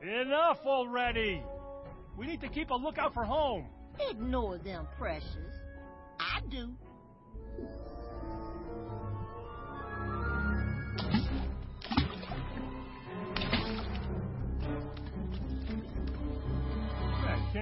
Enough 0.02 0.58
already! 0.66 1.42
We 2.16 2.26
need 2.26 2.40
to 2.40 2.48
keep 2.48 2.70
a 2.70 2.74
lookout 2.74 3.14
for 3.14 3.24
home. 3.24 3.66
Ignore 4.10 4.58
them, 4.58 4.88
Precious. 4.98 5.54
I 6.18 6.40
do. 6.50 6.70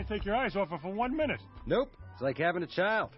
Can't 0.00 0.08
take 0.08 0.24
your 0.24 0.34
eyes 0.34 0.56
off 0.56 0.70
her 0.70 0.78
for 0.78 0.90
one 0.90 1.14
minute. 1.14 1.40
Nope. 1.66 1.94
It's 2.14 2.22
like 2.22 2.38
having 2.38 2.62
a 2.62 2.66
child. 2.66 3.10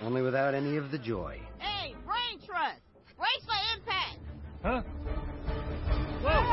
Only 0.00 0.22
without 0.22 0.54
any 0.54 0.76
of 0.76 0.92
the 0.92 0.98
joy. 0.98 1.40
Hey, 1.58 1.96
brain 2.06 2.38
trust. 2.46 2.80
Brace 3.18 3.44
for 3.44 3.56
impact. 3.74 4.18
Huh? 4.62 4.82
Whoa! 6.22 6.46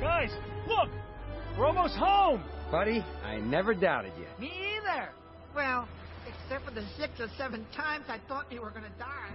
Guys, 0.00 0.30
look! 0.66 0.88
We're 1.58 1.66
almost 1.66 1.96
home! 1.96 2.42
Buddy, 2.70 3.04
I 3.26 3.40
never 3.40 3.74
doubted 3.74 4.12
you. 4.18 4.24
Me 4.40 4.52
either. 4.78 5.10
Well, 5.54 5.86
except 6.26 6.64
for 6.64 6.70
the 6.70 6.84
six 6.98 7.20
or 7.20 7.28
seven 7.36 7.66
times 7.76 8.06
I 8.08 8.20
thought 8.26 8.50
you 8.50 8.62
were 8.62 8.70
gonna 8.70 8.88
die. 8.98 9.32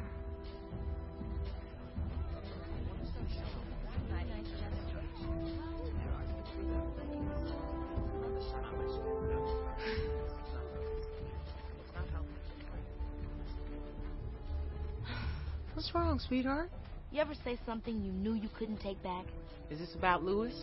What's 15.80 15.96
wrong, 15.96 16.20
sweetheart? 16.20 16.70
You 17.10 17.22
ever 17.22 17.34
say 17.46 17.58
something 17.66 18.04
you 18.04 18.12
knew 18.12 18.34
you 18.34 18.50
couldn't 18.60 18.82
take 18.82 19.02
back? 19.02 19.24
Is 19.72 19.80
this 19.80 19.96
about 19.96 20.26
Louis? 20.26 20.54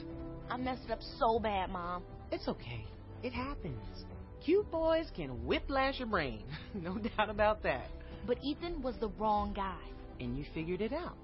I 0.50 0.58
messed 0.58 0.82
it 0.84 0.90
up 0.90 0.98
so 1.18 1.38
bad, 1.38 1.70
Mom. 1.70 2.02
It's 2.30 2.46
okay. 2.48 2.84
It 3.22 3.32
happens. 3.32 4.04
Cute 4.44 4.70
boys 4.70 5.06
can 5.16 5.46
whiplash 5.46 6.00
your 6.00 6.08
brain. 6.08 6.42
no 6.74 6.98
doubt 6.98 7.30
about 7.30 7.62
that. 7.62 7.88
But 8.26 8.44
Ethan 8.44 8.82
was 8.82 8.94
the 9.00 9.08
wrong 9.18 9.54
guy. 9.54 9.80
And 10.20 10.36
you 10.36 10.44
figured 10.52 10.82
it 10.82 10.92
out. 10.92 11.16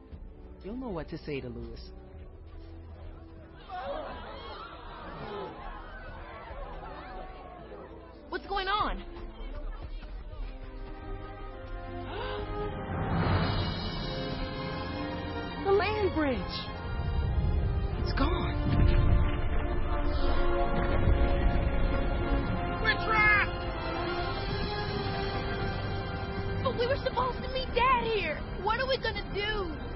You'll 0.64 0.78
know 0.78 0.88
what 0.88 1.10
to 1.10 1.18
say 1.18 1.42
to 1.42 1.50
Louis. 1.50 1.80
What's 8.30 8.46
going 8.46 8.68
on? 8.68 9.02
The 15.64 15.70
land 15.70 16.12
bridge. 16.14 16.38
It's 18.02 18.12
gone. 18.14 18.58
We're 22.82 23.06
trapped! 23.06 23.62
But 26.64 26.78
we 26.78 26.86
were 26.88 26.96
supposed 26.96 27.42
to 27.42 27.48
meet 27.52 27.72
Dad 27.76 28.04
here. 28.12 28.40
What 28.62 28.80
are 28.80 28.88
we 28.88 28.98
gonna 28.98 29.22
do? 29.32 29.91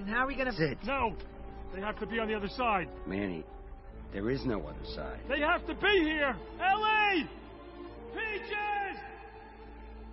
Then 0.00 0.14
how 0.14 0.24
are 0.24 0.26
we 0.26 0.34
gonna... 0.34 0.52
Sid. 0.52 0.78
No! 0.84 1.14
They 1.74 1.80
have 1.80 1.98
to 2.00 2.06
be 2.06 2.18
on 2.18 2.28
the 2.28 2.34
other 2.34 2.48
side. 2.48 2.88
Manny, 3.06 3.44
there 4.12 4.30
is 4.30 4.44
no 4.44 4.60
other 4.62 4.94
side. 4.94 5.20
They 5.28 5.40
have 5.40 5.66
to 5.66 5.74
be 5.74 6.02
here! 6.02 6.36
Ellie! 6.60 7.28
Peaches! 8.12 8.98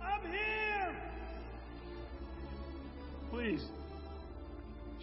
I'm 0.02 0.30
here! 0.30 0.96
Please. 3.30 3.64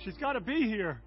She's 0.04 0.18
got 0.18 0.34
to 0.34 0.42
be 0.42 0.68
here. 0.68 1.02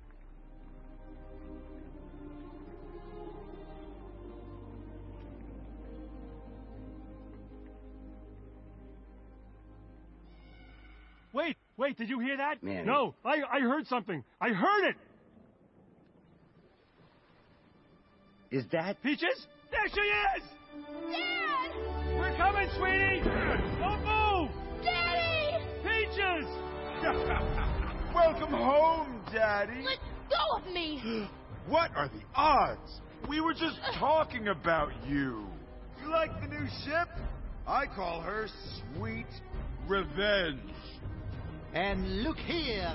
Wait, 11.39 11.57
wait, 11.77 11.97
did 11.97 12.09
you 12.09 12.19
hear 12.19 12.37
that? 12.37 12.65
Manny. 12.65 12.85
No, 12.85 13.15
I, 13.25 13.59
I 13.59 13.61
heard 13.61 13.87
something. 13.87 14.25
I 14.41 14.49
heard 14.49 14.89
it! 14.89 14.97
Is 18.51 18.65
that. 18.73 19.01
Peaches? 19.05 19.47
There 19.71 19.89
she 19.95 20.01
is! 20.01 20.43
Dad! 21.13 21.71
We're 22.17 22.37
coming, 22.37 22.69
sweetie! 22.77 23.21
Don't 23.79 24.05
move! 24.05 24.51
Daddy! 24.83 25.65
Peaches! 25.85 26.49
Welcome 28.15 28.51
home, 28.51 29.23
Daddy. 29.33 29.85
Let 29.85 29.99
go 30.29 30.59
of 30.59 30.67
me! 30.73 31.29
What 31.69 31.91
are 31.95 32.09
the 32.09 32.23
odds? 32.35 33.03
We 33.29 33.43
were 33.43 33.53
just 33.53 33.79
talking 33.99 34.49
about 34.49 34.91
you. 35.07 35.47
You 36.03 36.11
like 36.11 36.31
the 36.41 36.49
new 36.49 36.67
ship? 36.85 37.09
I 37.67 37.87
call 37.87 38.23
her 38.23 38.49
Sweet 38.97 39.27
Revenge. 39.87 40.73
And 41.75 42.23
look 42.23 42.39
here, 42.39 42.91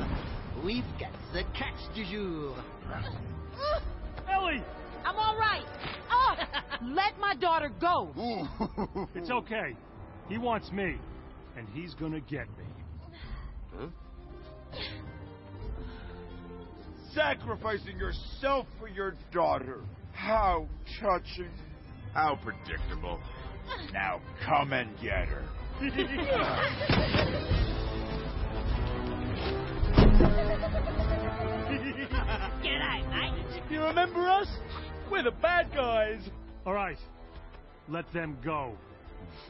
we've 0.66 0.84
got 1.00 1.12
the 1.32 1.44
catch 1.58 1.96
du 1.96 2.04
jour. 2.06 2.56
Ellie! 4.32 4.64
I'm 5.06 5.16
all 5.16 5.38
right. 5.38 5.66
Oh, 6.10 6.36
let 6.84 7.20
my 7.20 7.36
daughter 7.36 7.72
go. 7.80 8.14
It's 9.16 9.30
okay. 9.30 9.76
He 10.30 10.38
wants 10.38 10.72
me, 10.72 10.96
and 11.58 11.68
he's 11.74 11.94
gonna 11.96 12.22
get 12.22 12.48
me. 12.58 12.66
Sacrificing 17.14 17.98
yourself 17.98 18.66
for 18.80 18.88
your 18.88 19.16
daughter. 19.32 19.82
How 20.14 20.68
touching. 21.00 21.52
How 22.14 22.40
predictable. 22.44 23.20
Now 23.92 24.22
come 24.46 24.74
and 24.74 24.90
get 25.02 25.28
her. 25.28 25.44
G'day, 32.64 33.10
mate. 33.12 33.64
You 33.70 33.82
remember 33.84 34.28
us? 34.28 34.48
We're 35.12 35.24
the 35.24 35.32
bad 35.32 35.74
guys. 35.74 36.20
All 36.66 36.74
right. 36.74 36.98
Let 37.88 38.12
them 38.14 38.38
go. 38.44 38.74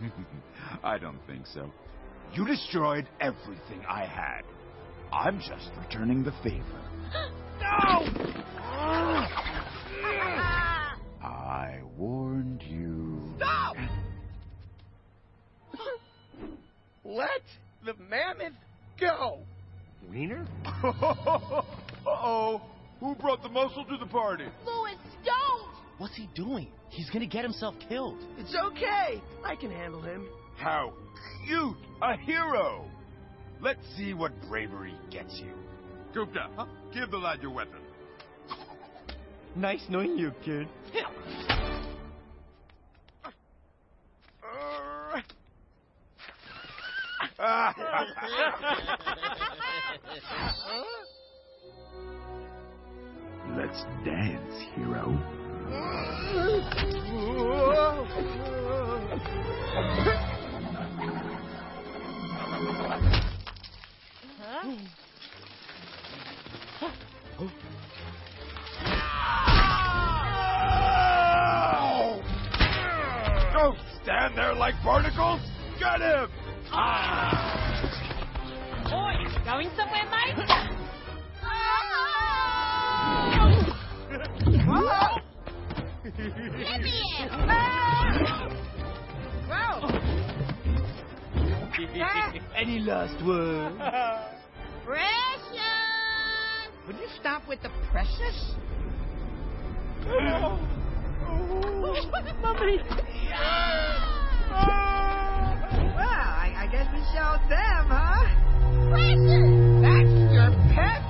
I 0.84 0.98
don't 0.98 1.20
think 1.28 1.48
so. 1.48 1.72
You 2.34 2.46
destroyed 2.46 3.08
everything 3.20 3.84
I 3.88 4.06
had. 4.06 4.42
I'm 5.12 5.40
just 5.40 5.72
returning 5.80 6.24
the 6.24 6.34
favor. 6.44 6.82
No! 7.62 7.70
I 11.24 11.80
warned 11.96 12.62
you. 12.64 13.22
Stop! 13.38 13.78
Let 17.06 17.44
the 17.86 17.94
mammoth 18.10 18.54
go. 19.00 19.40
Wiener? 20.10 20.46
Uh-oh. 22.06 22.62
Who 23.00 23.16
brought 23.16 23.44
the 23.44 23.50
muscle 23.50 23.86
to 23.86 23.98
the 23.98 24.06
party? 24.06 24.46
Louis, 24.66 24.96
don't! 25.26 25.70
What's 25.98 26.16
he 26.16 26.30
doing? 26.34 26.68
He's 26.90 27.10
gonna 27.10 27.26
get 27.26 27.44
himself 27.44 27.76
killed. 27.90 28.20
It's 28.38 28.56
okay. 28.56 29.22
I 29.44 29.56
can 29.56 29.72
handle 29.72 30.02
him. 30.02 30.28
How 30.58 30.94
cute! 31.46 31.76
A 32.02 32.18
hero! 32.18 32.86
Let's 33.62 33.82
see 33.98 34.14
what 34.14 34.32
bravery 34.50 34.96
gets 35.10 35.40
you. 35.40 35.54
Gupta, 36.14 36.50
huh? 36.56 36.66
give 36.94 37.12
the 37.12 37.18
lad 37.18 37.42
your 37.42 37.52
weapon. 37.52 37.80
Nice 39.56 39.84
knowing 39.90 40.18
you, 40.18 40.32
kid. 40.44 40.68
Let's 53.56 53.84
dance, 54.04 54.64
hero. 54.76 55.20
Don't 73.54 73.78
stand 74.02 74.36
there 74.36 74.56
like 74.56 74.74
barnacles! 74.84 75.42
Get 75.80 76.02
him! 76.02 76.30
Ah. 76.72 77.84
Boy, 78.90 79.14
going 79.46 79.70
somewhere, 79.78 80.10
mate? 80.10 80.93
Any 92.56 92.80
last 92.80 93.22
words? 93.26 93.76
Precious! 94.86 95.60
Would 96.88 96.96
you 96.98 97.08
stop 97.20 97.48
with 97.48 97.62
the 97.62 97.70
precious? 97.92 98.56
Mummy! 102.42 102.80
Well, 105.96 106.10
I, 106.10 106.54
I 106.58 106.68
guess 106.72 106.88
we 106.94 107.00
showed 107.14 107.42
them, 107.50 107.88
huh? 107.88 108.24
Precious! 108.90 109.50
That's 109.82 110.14
your 110.34 110.52
pet? 110.76 111.03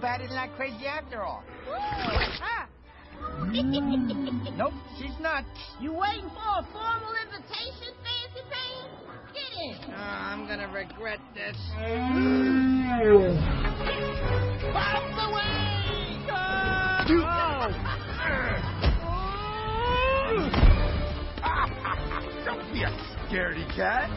That 0.00 0.20
crazy 0.20 0.20
old 0.20 0.24
isn't 0.24 0.36
that 0.36 0.56
crazy 0.56 0.86
after 0.86 1.22
all. 1.22 1.42
Ah. 1.68 2.68
Nope, 4.56 4.72
she's 4.98 5.18
not. 5.20 5.44
You 5.80 5.92
waiting 5.92 6.30
for 6.30 6.58
a 6.58 6.66
formal 6.72 7.14
invitation, 7.24 7.94
Fancy 8.02 8.42
Pants? 8.50 8.88
Get 9.32 9.52
in. 9.62 9.76
Ah, 9.94 10.32
I'm 10.32 10.46
gonna 10.46 10.68
regret 10.72 11.20
this. 11.34 11.56
Out 14.74 15.04
the 15.16 15.28
way! 15.34 15.62
Don't 22.44 22.72
be 22.72 22.82
a 22.82 22.90
scaredy 23.28 23.66
cat. 23.74 24.08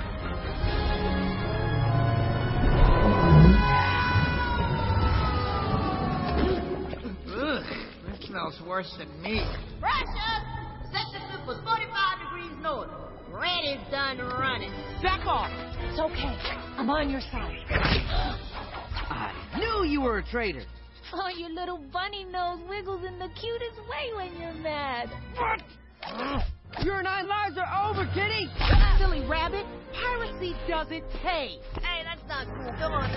Smells 8.35 8.59
worse 8.67 8.93
than 8.97 9.07
me. 9.21 9.41
Precious! 9.79 10.43
Sector 10.91 11.21
was 11.47 11.57
45 11.63 12.19
degrees 12.19 12.51
north. 12.61 12.89
Ready's 13.31 13.79
done 13.89 14.17
running. 14.19 14.71
Back 15.01 15.25
off. 15.25 15.49
It's 15.79 15.99
okay. 16.01 16.35
I'm 16.75 16.89
on 16.89 17.09
your 17.09 17.21
side. 17.31 17.63
I 19.09 19.31
knew 19.57 19.89
you 19.89 20.01
were 20.01 20.17
a 20.17 20.23
traitor. 20.23 20.63
Oh, 21.13 21.29
your 21.37 21.49
little 21.49 21.77
bunny 21.93 22.25
nose 22.25 22.59
wiggles 22.67 23.05
in 23.05 23.17
the 23.19 23.29
cutest 23.39 23.79
way 23.87 24.11
when 24.17 24.35
you're 24.41 24.53
mad. 24.61 25.09
What? 25.37 25.61
Your 26.83 27.01
nine 27.03 27.29
lives 27.29 27.57
are 27.57 27.89
over, 27.89 28.05
kitty. 28.13 28.49
Silly 28.99 29.25
rabbit. 29.29 29.65
Piracy 29.93 30.53
doesn't 30.67 31.09
pay. 31.23 31.57
Hey, 31.81 32.03
that's 32.03 32.27
not 32.27 32.47
cool. 32.47 32.73
Come 32.79 32.91
on 32.91 33.09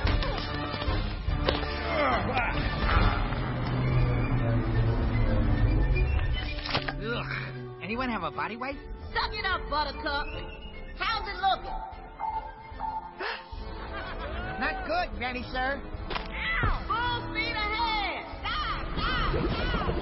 now. 1.96 3.27
Ugh. 7.18 7.26
Anyone 7.82 8.08
have 8.10 8.22
a 8.22 8.30
body 8.30 8.56
wipe? 8.56 8.76
Suck 9.12 9.34
it 9.34 9.44
up, 9.44 9.60
Buttercup. 9.68 10.26
How's 10.98 11.26
it 11.26 11.34
looking? 11.40 11.74
Not 14.60 14.86
good, 14.86 15.18
Granny, 15.18 15.44
sir. 15.50 15.80
Ow! 16.62 16.82
Full 16.86 17.32
speed 17.32 17.56
ahead! 17.56 18.24
Stop! 18.40 18.86
Stop! 18.94 19.34
Stop! 19.50 19.97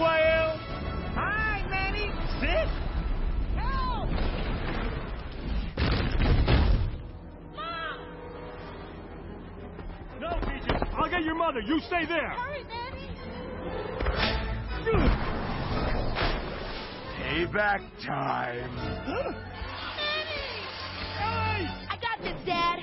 Whale! 0.00 0.56
Hi, 1.14 1.62
Manny! 1.68 2.10
Sit! 2.40 2.68
Help! 3.54 4.08
Mom! 7.54 7.98
No, 10.18 10.30
Regis, 10.48 10.88
I'll 10.96 11.10
get 11.10 11.22
your 11.22 11.34
mother. 11.34 11.60
You 11.60 11.80
stay 11.80 12.06
there! 12.06 12.30
Hurry, 12.30 12.64
Manny! 12.64 13.10
Payback 17.18 17.82
time. 18.02 18.74
Manny! 18.74 19.36
Hey! 21.18 21.68
I 21.90 21.98
got 22.00 22.22
this, 22.22 22.42
Dad. 22.46 22.78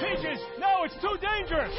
Regis, 0.00 0.40
no, 0.58 0.84
it's 0.84 0.96
too 1.02 1.18
dangerous! 1.20 1.74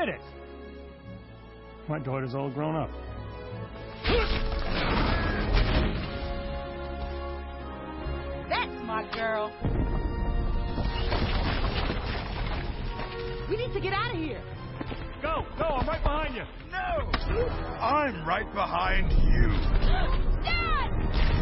Did 0.00 0.14
it. 0.14 0.20
My 1.88 1.98
daughter's 1.98 2.34
all 2.34 2.50
grown 2.50 2.74
up. 2.74 2.90
That's 8.48 8.82
my 8.86 9.06
girl. 9.14 9.52
We 13.50 13.56
need 13.56 13.72
to 13.74 13.80
get 13.80 13.92
out 13.92 14.14
of 14.14 14.16
here. 14.16 14.42
Go, 15.20 15.44
go, 15.58 15.64
I'm 15.64 15.86
right 15.86 16.02
behind 16.02 16.34
you. 16.34 16.44
No! 16.70 17.10
I'm 17.78 18.26
right 18.26 18.50
behind 18.54 19.12
you. 19.12 19.50
There's 20.44 21.39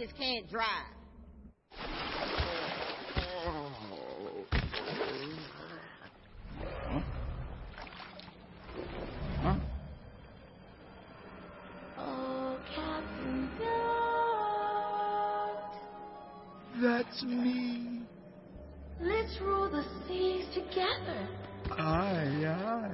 old 0.00 0.08
ladies 0.08 0.14
can't 0.18 0.50
drive? 0.50 0.66
Oh, 11.98 12.58
Captain 12.74 13.50
That's 16.82 17.22
me. 17.24 18.02
Let's 19.02 19.38
rule 19.40 19.70
the 19.70 19.84
seas 20.08 20.46
together. 20.54 21.28
Aye, 21.78 22.44
aye. 22.46 22.90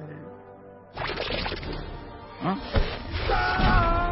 Huh? 2.39 2.55
How's 3.27 4.06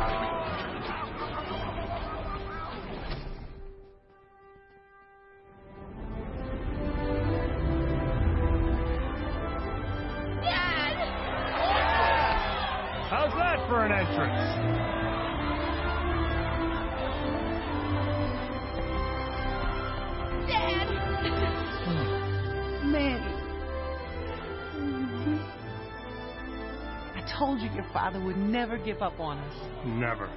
for 13.68 13.84
an 13.86 13.92
entrance? 13.92 14.86
Manny. 22.86 23.36
I 27.16 27.38
told 27.38 27.60
you 27.60 27.70
your 27.72 27.86
father 27.92 28.24
would 28.24 28.38
never 28.38 28.78
give 28.78 29.02
up 29.02 29.20
on 29.20 29.38
us. 29.40 29.56
Never. 29.86 30.28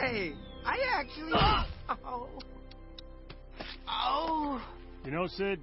Hey, 0.00 0.34
I 0.64 0.78
actually. 0.92 1.32
Ah! 1.34 1.66
Oh. 2.04 2.28
Oh. 3.88 4.62
You 5.04 5.12
know, 5.12 5.26
Sid, 5.28 5.60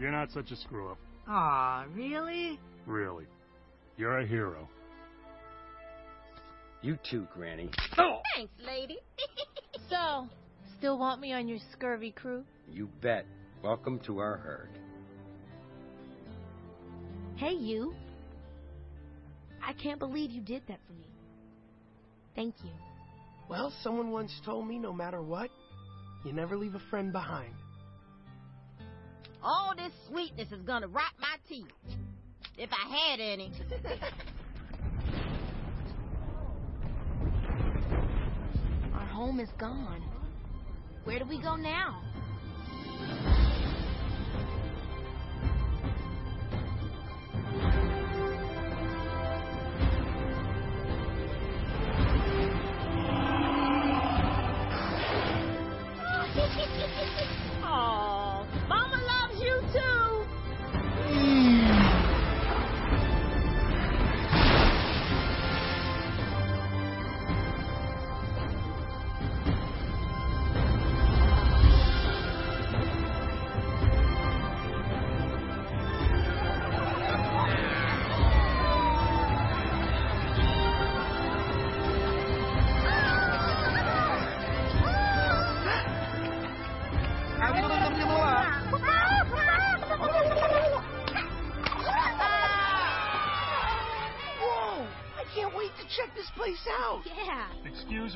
you're 0.00 0.10
not 0.10 0.30
such 0.32 0.50
a 0.50 0.56
screw 0.56 0.90
up. 0.90 0.98
Aw, 1.28 1.84
really? 1.94 2.58
Really. 2.86 3.26
You're 3.98 4.20
a 4.20 4.26
hero. 4.26 4.66
You 6.80 6.98
too, 7.10 7.26
Granny. 7.34 7.70
Oh! 7.98 8.20
Thanks, 8.34 8.52
lady. 8.66 8.98
So, 9.90 10.28
still 10.78 10.98
want 10.98 11.18
me 11.18 11.32
on 11.32 11.48
your 11.48 11.58
scurvy 11.72 12.10
crew? 12.10 12.44
You 12.70 12.90
bet. 13.00 13.24
Welcome 13.62 14.00
to 14.00 14.18
our 14.18 14.36
herd. 14.36 14.68
Hey, 17.36 17.52
you. 17.52 17.94
I 19.66 19.72
can't 19.72 19.98
believe 19.98 20.30
you 20.30 20.42
did 20.42 20.62
that 20.68 20.78
for 20.86 20.92
me. 20.92 21.08
Thank 22.34 22.56
you. 22.62 22.70
Well, 23.48 23.72
someone 23.82 24.10
once 24.10 24.32
told 24.44 24.68
me 24.68 24.78
no 24.78 24.92
matter 24.92 25.22
what, 25.22 25.48
you 26.26 26.34
never 26.34 26.54
leave 26.54 26.74
a 26.74 26.82
friend 26.90 27.10
behind. 27.10 27.54
All 29.42 29.74
this 29.76 29.92
sweetness 30.08 30.50
is 30.52 30.62
gonna 30.62 30.88
rot 30.88 31.12
my 31.20 31.36
teeth. 31.48 31.66
If 32.56 32.70
I 32.72 32.88
had 32.88 33.20
any. 33.20 33.52
Our 38.94 39.06
home 39.06 39.38
is 39.40 39.50
gone. 39.58 40.02
Where 41.04 41.18
do 41.18 41.24
we 41.24 41.40
go 41.40 41.56
now? 41.56 42.02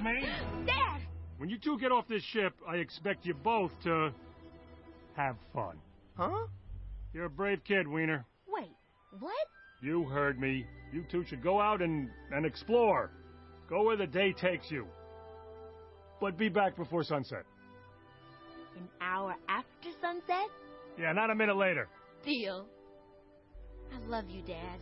Me? 0.03 0.25
Dad! 0.67 1.01
When 1.39 1.49
you 1.49 1.59
two 1.59 1.79
get 1.79 1.93
off 1.93 2.07
this 2.09 2.23
ship, 2.23 2.55
I 2.69 2.77
expect 2.77 3.27
you 3.27 3.35
both 3.35 3.73
to 3.85 4.13
have 5.15 5.37
fun. 5.53 5.77
Huh? 6.17 6.47
You're 7.13 7.27
a 7.27 7.31
brave 7.31 7.63
kid, 7.65 7.87
Wiener. 7.87 8.25
Wait, 8.49 8.71
what? 9.19 9.47
You 9.83 10.05
heard 10.05 10.41
me. 10.41 10.67
You 10.93 11.05
two 11.11 11.25
should 11.25 11.43
go 11.43 11.61
out 11.61 11.83
and, 11.83 12.09
and 12.31 12.47
explore. 12.47 13.11
Go 13.69 13.83
where 13.85 13.97
the 13.97 14.07
day 14.07 14.33
takes 14.33 14.71
you. 14.71 14.87
But 16.21 16.39
be 16.39 16.49
back 16.49 16.77
before 16.77 17.03
sunset. 17.03 17.45
An 18.77 18.89
hour 19.01 19.35
after 19.49 19.91
sunset? 20.01 20.49
Yeah, 20.99 21.13
not 21.13 21.31
a 21.31 21.35
minute 21.35 21.57
later. 21.57 21.89
Deal. 22.25 22.67
I 23.93 24.09
love 24.09 24.31
you, 24.31 24.43
Dad. 24.43 24.79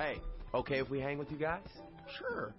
Hey, 0.00 0.18
okay 0.54 0.78
if 0.78 0.88
we 0.88 0.98
hang 0.98 1.18
with 1.18 1.30
you 1.30 1.36
guys? 1.36 1.60
Sure. 2.18 2.54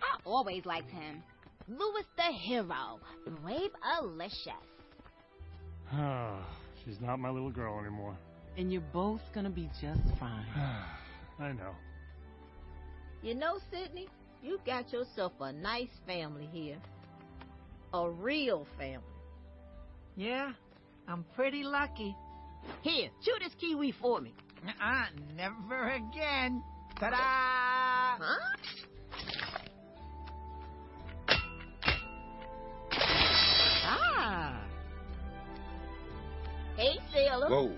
I 0.00 0.18
always 0.24 0.64
liked 0.64 0.90
him. 0.90 1.22
Louis 1.68 2.04
the 2.16 2.32
hero. 2.32 3.00
Brave 3.42 3.72
Alicious. 3.98 4.54
Ah, 5.92 6.42
she's 6.82 6.98
not 6.98 7.18
my 7.18 7.28
little 7.28 7.50
girl 7.50 7.78
anymore. 7.80 8.16
And 8.56 8.72
you're 8.72 8.80
both 8.94 9.20
gonna 9.34 9.50
be 9.50 9.68
just 9.78 10.00
fine. 10.18 10.46
I 11.38 11.52
know. 11.52 11.74
You 13.22 13.34
know, 13.34 13.58
Sidney, 13.70 14.08
you 14.42 14.58
got 14.64 14.90
yourself 14.90 15.32
a 15.38 15.52
nice 15.52 15.92
family 16.06 16.48
here. 16.50 16.78
A 17.92 18.08
real 18.08 18.66
family. 18.78 19.04
Yeah, 20.16 20.52
I'm 21.06 21.26
pretty 21.36 21.62
lucky. 21.62 22.16
Here, 22.80 23.10
chew 23.22 23.34
this 23.38 23.52
kiwi 23.60 23.92
for 23.92 24.22
me. 24.22 24.32
Uh-uh, 24.66 25.06
never 25.36 25.88
again. 25.90 26.62
Ta-da! 26.98 28.22
Huh? 28.22 28.38
Ah. 33.84 34.64
Hey, 36.76 36.98
sailor. 37.12 37.48
Whoa. 37.48 37.72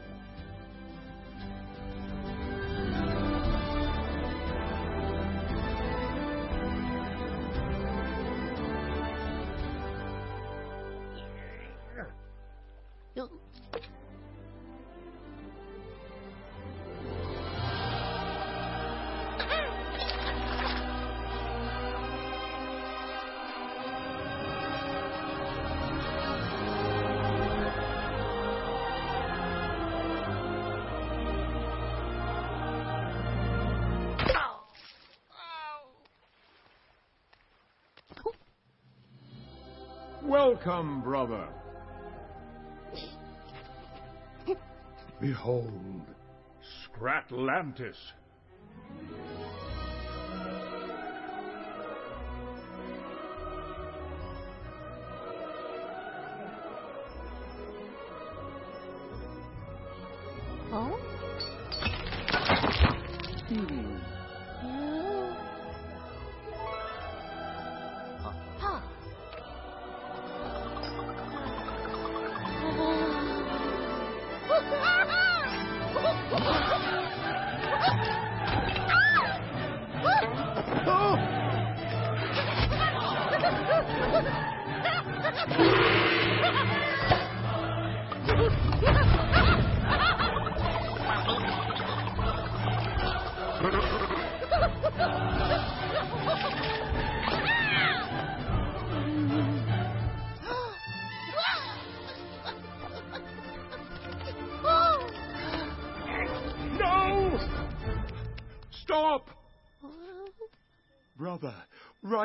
Welcome, 40.65 41.01
brother. 41.01 41.49
Behold, 45.21 46.03
Scratlantis. 46.87 47.97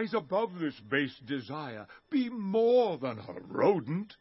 Rise 0.08 0.14
above 0.14 0.58
this 0.60 0.80
base 0.80 1.20
desire. 1.20 1.86
Be 2.10 2.30
more 2.30 2.98
than 2.98 3.20
a 3.20 3.42
rodent. 3.46 4.16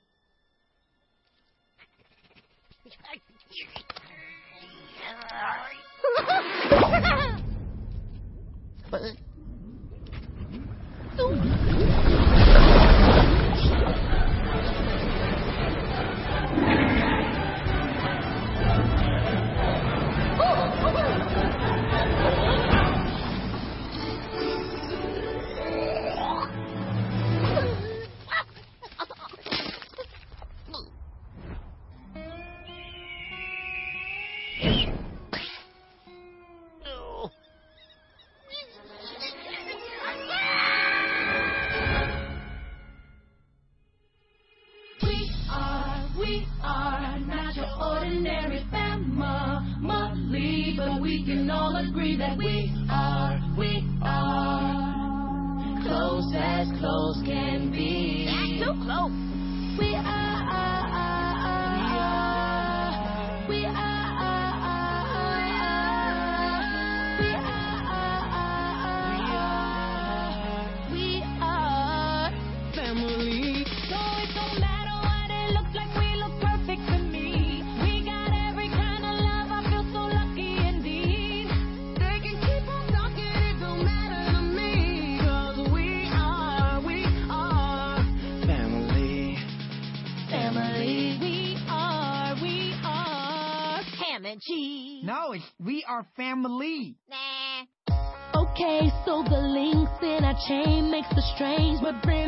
Strange, 101.86 102.02
but 102.02 102.25